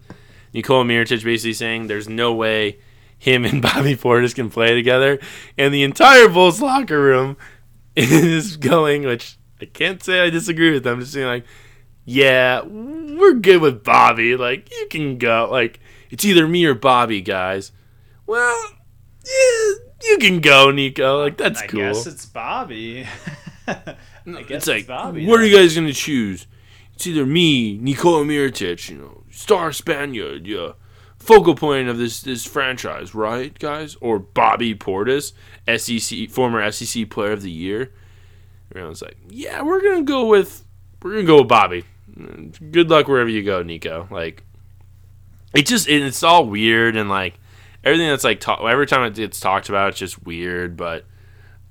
Nicole 0.52 0.84
Mirotic 0.84 1.24
basically 1.24 1.52
saying 1.52 1.86
there's 1.86 2.08
no 2.08 2.32
way 2.34 2.78
him 3.18 3.44
and 3.44 3.62
Bobby 3.62 3.96
Portis 3.96 4.34
can 4.34 4.50
play 4.50 4.74
together, 4.74 5.18
and 5.56 5.72
the 5.72 5.82
entire 5.82 6.28
Bulls 6.28 6.60
locker 6.60 7.00
room 7.00 7.36
is 7.96 8.56
going, 8.56 9.04
which 9.04 9.38
I 9.60 9.66
can't 9.66 10.02
say 10.02 10.20
I 10.20 10.30
disagree 10.30 10.72
with 10.72 10.84
them. 10.84 10.94
I'm 10.94 11.00
just 11.00 11.12
saying 11.12 11.26
like, 11.26 11.44
yeah, 12.04 12.62
we're 12.62 13.34
good 13.34 13.60
with 13.60 13.84
Bobby. 13.84 14.36
Like 14.36 14.70
you 14.72 14.86
can 14.90 15.18
go. 15.18 15.48
Like 15.50 15.80
it's 16.10 16.24
either 16.24 16.46
me 16.46 16.64
or 16.64 16.74
Bobby, 16.74 17.20
guys. 17.20 17.72
Well, 18.26 18.64
yeah, 19.24 19.74
you 20.02 20.18
can 20.18 20.40
go, 20.40 20.70
Nico. 20.70 21.22
Like 21.22 21.36
that's 21.36 21.62
I 21.62 21.66
cool. 21.66 21.80
guess 21.80 22.06
it's 22.06 22.26
Bobby. 22.26 23.06
I 23.66 23.96
guess 24.24 24.50
it's 24.50 24.66
like, 24.66 24.86
Bobby. 24.86 25.26
what 25.26 25.40
are 25.40 25.46
you 25.46 25.56
guys 25.56 25.74
gonna 25.74 25.92
choose? 25.92 26.46
It's 26.94 27.06
either 27.06 27.26
me, 27.26 27.76
Nikola 27.78 28.24
Mirotic, 28.24 28.88
you 28.88 28.98
know, 28.98 29.24
star 29.30 29.72
Spaniard, 29.72 30.46
yeah, 30.46 30.72
focal 31.24 31.54
point 31.54 31.88
of 31.88 31.98
this 31.98 32.20
this 32.20 32.44
franchise, 32.44 33.14
right, 33.14 33.58
guys? 33.58 33.96
Or 34.00 34.18
Bobby 34.18 34.74
Portis, 34.74 35.32
SEC 35.66 36.30
former 36.30 36.70
SEC 36.70 37.08
Player 37.08 37.32
of 37.32 37.42
the 37.42 37.50
Year. 37.50 37.92
Everyone's 38.70 39.02
like, 39.02 39.16
yeah, 39.28 39.62
we're 39.62 39.82
gonna 39.82 40.02
go 40.02 40.26
with 40.26 40.64
we're 41.02 41.12
gonna 41.12 41.24
go 41.24 41.38
with 41.38 41.48
Bobby. 41.48 41.84
Good 42.70 42.90
luck 42.90 43.08
wherever 43.08 43.28
you 43.28 43.42
go, 43.42 43.62
Nico. 43.62 44.06
Like, 44.10 44.44
it 45.54 45.66
just 45.66 45.88
it, 45.88 46.02
it's 46.02 46.22
all 46.22 46.46
weird 46.46 46.96
and 46.96 47.08
like 47.08 47.34
everything 47.82 48.08
that's 48.08 48.24
like 48.24 48.46
every 48.48 48.86
time 48.86 49.02
it 49.04 49.14
gets 49.14 49.40
talked 49.40 49.68
about, 49.68 49.90
it's 49.90 49.98
just 49.98 50.24
weird, 50.24 50.76
but. 50.76 51.04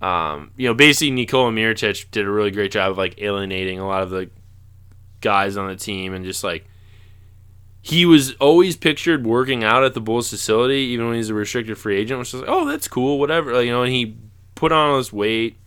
Um, 0.01 0.51
you 0.57 0.67
know, 0.67 0.73
basically 0.73 1.11
Nikola 1.11 1.49
Mirotic 1.49 2.11
did 2.11 2.25
a 2.25 2.29
really 2.29 2.51
great 2.51 2.73
job 2.73 2.91
of 2.91 2.97
like 2.97 3.21
alienating 3.21 3.79
a 3.79 3.87
lot 3.87 4.03
of 4.03 4.09
the 4.09 4.29
guys 5.21 5.55
on 5.55 5.69
the 5.69 5.77
team 5.77 6.13
and 6.13 6.25
just 6.25 6.43
like 6.43 6.65
he 7.85 8.05
was 8.05 8.31
always 8.35 8.77
pictured 8.77 9.27
working 9.27 9.61
out 9.61 9.83
at 9.83 9.93
the 9.93 9.99
Bulls 9.99 10.29
facility 10.29 10.77
even 10.77 11.07
when 11.07 11.15
he's 11.17 11.29
a 11.29 11.33
restricted 11.33 11.77
free 11.77 11.97
agent, 11.97 12.17
which 12.17 12.31
was 12.31 12.41
like, 12.41 12.49
oh, 12.49 12.65
that's 12.65 12.87
cool, 12.87 13.19
whatever. 13.19 13.53
Like, 13.53 13.65
you 13.65 13.73
know, 13.73 13.83
and 13.83 13.91
he 13.91 14.15
put 14.55 14.71
on 14.71 14.91
all 14.91 14.97
this 14.97 15.11
weight. 15.11 15.57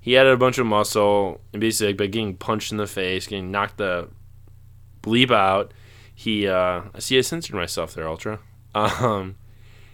He 0.00 0.16
added 0.16 0.32
a 0.32 0.38
bunch 0.38 0.56
of 0.56 0.64
muscle 0.64 1.42
and 1.52 1.60
basically 1.60 1.88
like, 1.88 1.98
by 1.98 2.06
getting 2.06 2.36
punched 2.36 2.72
in 2.72 2.78
the 2.78 2.86
face, 2.86 3.26
getting 3.26 3.50
knocked 3.50 3.76
the 3.76 4.08
bleep 5.02 5.30
out. 5.30 5.74
He, 6.14 6.48
uh, 6.48 6.84
I 6.94 6.98
see, 7.00 7.18
I 7.18 7.20
censored 7.20 7.54
myself 7.54 7.92
there, 7.92 8.08
Ultra. 8.08 8.38
Um, 8.74 9.36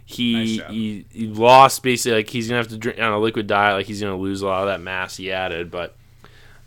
he, 0.05 0.57
Nice 0.59 0.71
he 0.71 1.05
he 1.11 1.27
lost 1.27 1.83
basically 1.83 2.19
like 2.19 2.29
he's 2.29 2.47
gonna 2.47 2.59
have 2.59 2.69
to 2.69 2.77
drink 2.77 2.99
on 2.99 3.11
a 3.11 3.19
liquid 3.19 3.47
diet, 3.47 3.75
like 3.75 3.85
he's 3.85 3.99
gonna 3.99 4.17
lose 4.17 4.41
a 4.41 4.47
lot 4.47 4.61
of 4.61 4.67
that 4.69 4.79
mass 4.79 5.17
he 5.17 5.31
added, 5.31 5.69
but 5.69 5.95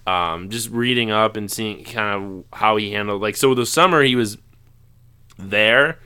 um, 0.07 0.51
just 0.51 0.69
reading 0.69 1.11
up 1.11 1.37
and 1.37 1.51
seeing 1.51 1.83
kind 1.83 2.45
of 2.51 2.59
how 2.59 2.77
he 2.77 2.93
handled 2.93 3.23
like 3.23 3.37
so 3.37 3.55
the 3.55 3.65
summer 3.67 4.03
he 4.03 4.15
was 4.15 4.37
there 5.51 5.99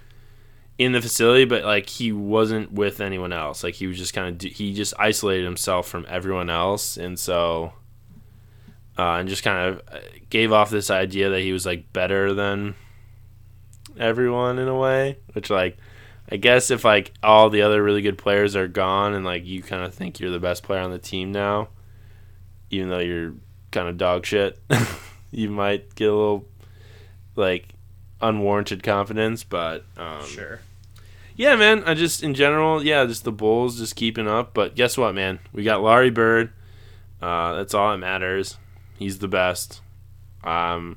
in 0.78 0.92
the 0.92 1.00
facility 1.00 1.44
but 1.44 1.64
like 1.64 1.88
he 1.88 2.12
wasn't 2.12 2.72
with 2.72 3.00
anyone 3.00 3.32
else. 3.32 3.64
Like 3.64 3.74
he 3.74 3.86
was 3.86 3.98
just 3.98 4.14
kind 4.14 4.44
of 4.44 4.50
he 4.50 4.74
just 4.74 4.94
isolated 4.98 5.44
himself 5.44 5.88
from 5.88 6.06
everyone 6.08 6.50
else 6.50 6.96
and 6.96 7.18
so 7.18 7.72
uh, 8.98 9.16
and 9.16 9.28
just 9.28 9.42
kind 9.42 9.68
of 9.68 9.82
uh, 9.92 10.00
gave 10.30 10.52
off 10.52 10.70
this 10.70 10.90
idea 10.90 11.30
that 11.30 11.40
he 11.40 11.52
was 11.52 11.66
like 11.66 11.92
better 11.92 12.32
than 12.32 12.74
everyone 13.98 14.58
in 14.58 14.68
a 14.68 14.76
way 14.76 15.16
which 15.32 15.48
like 15.48 15.78
i 16.30 16.36
guess 16.36 16.70
if 16.70 16.84
like 16.84 17.14
all 17.22 17.48
the 17.48 17.62
other 17.62 17.82
really 17.82 18.02
good 18.02 18.18
players 18.18 18.54
are 18.54 18.68
gone 18.68 19.14
and 19.14 19.24
like 19.24 19.46
you 19.46 19.62
kind 19.62 19.82
of 19.82 19.94
think 19.94 20.20
you're 20.20 20.30
the 20.30 20.38
best 20.38 20.62
player 20.62 20.80
on 20.80 20.90
the 20.90 20.98
team 20.98 21.32
now 21.32 21.68
even 22.70 22.88
though 22.88 22.98
you're 22.98 23.34
kind 23.70 23.88
of 23.88 23.98
dog 23.98 24.24
shit, 24.24 24.58
you 25.30 25.50
might 25.50 25.94
get 25.94 26.08
a 26.08 26.14
little 26.14 26.46
like 27.36 27.68
unwarranted 28.20 28.82
confidence. 28.82 29.44
But 29.44 29.84
um, 29.96 30.24
Sure. 30.26 30.60
yeah, 31.36 31.56
man. 31.56 31.84
I 31.84 31.94
just 31.94 32.22
in 32.22 32.34
general, 32.34 32.84
yeah, 32.84 33.04
just 33.06 33.24
the 33.24 33.32
Bulls 33.32 33.78
just 33.78 33.96
keeping 33.96 34.28
up. 34.28 34.54
But 34.54 34.74
guess 34.74 34.96
what, 34.98 35.14
man? 35.14 35.38
We 35.52 35.62
got 35.64 35.82
Larry 35.82 36.10
Bird. 36.10 36.52
Uh, 37.20 37.54
that's 37.54 37.74
all 37.74 37.90
that 37.92 37.98
matters. 37.98 38.56
He's 38.98 39.18
the 39.18 39.28
best. 39.28 39.80
Um, 40.44 40.96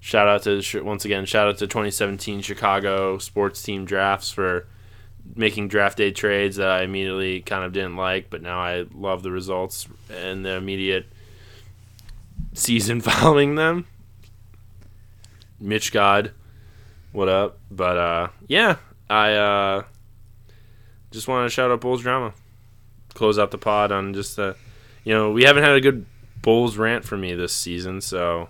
shout 0.00 0.28
out 0.28 0.42
to 0.42 0.82
once 0.82 1.04
again, 1.04 1.24
shout 1.26 1.48
out 1.48 1.58
to 1.58 1.66
2017 1.66 2.42
Chicago 2.42 3.18
sports 3.18 3.62
team 3.62 3.84
drafts 3.84 4.30
for 4.30 4.66
making 5.36 5.68
draft 5.68 5.96
day 5.96 6.10
trades 6.10 6.56
that 6.56 6.68
I 6.68 6.82
immediately 6.82 7.40
kind 7.40 7.64
of 7.64 7.72
didn't 7.72 7.96
like, 7.96 8.28
but 8.28 8.42
now 8.42 8.58
I 8.60 8.84
love 8.92 9.22
the 9.22 9.30
results 9.30 9.86
and 10.12 10.44
the 10.44 10.56
immediate 10.56 11.06
season 12.54 13.00
following 13.00 13.54
them. 13.54 13.86
Mitch 15.62 15.92
God, 15.92 16.32
what 17.12 17.28
up? 17.28 17.58
But 17.70 17.96
uh, 17.96 18.28
yeah, 18.48 18.76
I 19.08 19.32
uh, 19.34 19.82
just 21.12 21.28
want 21.28 21.48
to 21.48 21.54
shout 21.54 21.70
out 21.70 21.80
Bulls 21.80 22.02
drama. 22.02 22.34
Close 23.14 23.38
out 23.38 23.50
the 23.52 23.58
pod 23.58 23.92
on 23.92 24.12
just 24.12 24.36
the, 24.36 24.56
you 25.04 25.14
know, 25.14 25.30
we 25.30 25.44
haven't 25.44 25.62
had 25.62 25.76
a 25.76 25.80
good 25.80 26.04
Bulls 26.40 26.76
rant 26.76 27.04
for 27.04 27.16
me 27.16 27.34
this 27.34 27.52
season, 27.52 28.00
so 28.00 28.48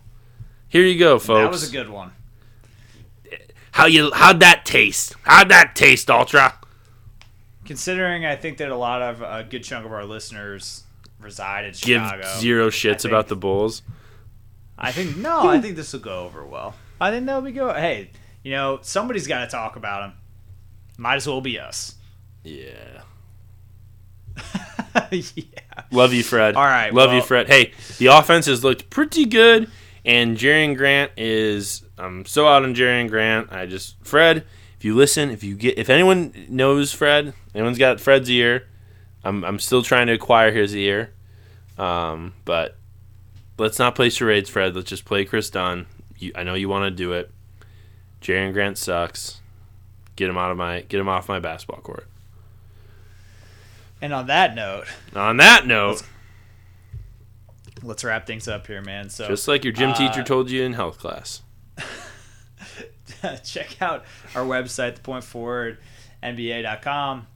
here 0.69 0.83
you 0.85 0.99
go, 0.99 1.19
folks. 1.19 1.45
That 1.45 1.51
was 1.51 1.69
a 1.69 1.73
good 1.73 1.91
one. 1.91 2.13
How 3.73 3.87
you? 3.87 4.11
How'd 4.13 4.41
that 4.41 4.65
taste? 4.65 5.15
How'd 5.25 5.51
that 5.51 5.77
taste, 5.77 6.11
Ultra? 6.11 6.55
Considering 7.67 8.25
I 8.25 8.37
think 8.37 8.59
that 8.59 8.71
a 8.71 8.77
lot 8.77 9.03
of 9.03 9.21
a 9.21 9.47
good 9.49 9.65
chunk 9.65 9.85
of 9.85 9.93
our 9.93 10.05
listeners 10.05 10.85
reside 11.21 11.67
in 11.67 11.75
Give 11.81 12.03
zero 12.39 12.71
shits 12.71 13.03
think- 13.03 13.05
about 13.13 13.29
the 13.29 13.37
Bulls. 13.37 13.83
I 14.79 14.91
think 14.93 15.17
no, 15.17 15.49
I 15.49 15.61
think 15.61 15.77
this 15.77 15.93
will 15.93 16.01
go 16.01 16.25
over 16.25 16.45
well. 16.45 16.75
I 17.03 17.11
think 17.11 17.27
that'll 17.27 17.43
be 17.43 17.51
good. 17.51 17.75
Hey, 17.75 18.11
you 18.45 18.53
know, 18.53 18.79
somebody's 18.83 19.27
got 19.27 19.41
to 19.41 19.49
talk 19.49 19.75
about 19.75 20.03
them. 20.03 20.13
Might 20.97 21.17
as 21.17 21.27
well 21.27 21.41
be 21.41 21.59
us. 21.59 21.97
Yeah. 22.45 23.03
yeah. 25.11 25.43
Love 25.91 26.13
you, 26.13 26.23
Fred. 26.23 26.55
All 26.55 26.63
right, 26.63 26.95
Love 26.95 27.13
you, 27.13 27.21
Fred. 27.21 27.49
Hey, 27.49 27.73
the 27.99 28.07
offense 28.07 28.47
has 28.47 28.63
looked 28.63 28.89
pretty 28.89 29.25
good, 29.25 29.69
and 30.05 30.37
Jerian 30.37 30.77
Grant 30.77 31.11
is. 31.17 31.83
I'm 31.99 32.25
so 32.25 32.47
out 32.47 32.63
on 32.63 32.73
Jerian 32.73 33.09
Grant. 33.09 33.53
I 33.53 33.67
just 33.67 33.97
Fred. 34.05 34.45
If 34.79 34.85
you 34.85 34.95
listen, 34.95 35.31
if 35.31 35.43
you 35.43 35.57
get, 35.57 35.79
if 35.79 35.91
anyone 35.91 36.33
knows 36.49 36.93
Fred, 36.93 37.35
anyone's 37.53 37.79
got 37.79 38.01
Fred's 38.01 38.31
ear. 38.31 38.69
I'm 39.25 39.45
I'm 39.45 39.59
still 39.59 39.83
trying 39.83 40.07
to 40.07 40.13
acquire 40.13 40.53
his 40.53 40.75
ear, 40.77 41.13
um, 41.79 42.35
but 42.45 42.79
let's 43.59 43.81
not 43.81 43.97
play 43.97 44.09
charades, 44.09 44.49
Fred. 44.49 44.77
Let's 44.77 44.89
just 44.89 45.05
play 45.05 45.25
Kris 45.25 45.51
Dunn. 45.51 45.87
You, 46.23 46.33
I 46.35 46.45
know 46.45 46.55
you 46.55 46.69
want 46.69 46.85
to 46.85 46.91
do 46.91 47.13
it. 47.13 47.31
Jerian 48.21 48.53
Grant 48.53 48.79
sucks. 48.79 49.41
Get 50.15 50.31
him 50.31 50.39
out 50.39 50.51
of 50.51 50.57
my 50.57 50.83
get 50.83 51.01
him 51.01 51.09
off 51.09 51.29
my 51.29 51.41
basketball 51.41 51.81
court. 51.81 52.07
And 54.01 54.13
on 54.13 54.29
that 54.29 54.55
note, 54.55 54.85
On 55.15 55.37
that 55.39 55.67
note, 55.67 56.03
let's 57.83 58.05
wrap 58.05 58.27
things 58.27 58.47
up 58.49 58.67
here, 58.67 58.83
man. 58.83 59.11
So 59.11 59.29
just 59.29 59.47
like 59.49 59.65
your 59.65 59.73
gym 59.73 59.91
Uh, 59.91 59.95
teacher 59.95 60.23
told 60.23 60.51
you 60.51 60.63
in 60.65 60.75
health 60.75 60.99
class. 60.99 61.43
check 63.45 63.81
out 63.81 64.05
our 64.35 64.45
website, 64.45 64.99
thepointforwardnba.com. 65.01 67.27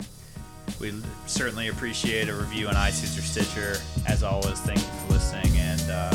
We 0.80 0.92
certainly 1.26 1.68
appreciate 1.68 2.28
a 2.28 2.34
review 2.34 2.66
on 2.68 2.74
iTunes 2.74 3.16
or 3.18 3.22
Stitcher. 3.22 3.76
As 4.06 4.22
always, 4.22 4.60
thank 4.60 4.78
you 4.78 4.84
for 5.06 5.14
listening, 5.14 5.56
and 5.56 5.80
uh, 5.90 6.14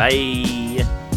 Bye. 0.00 1.09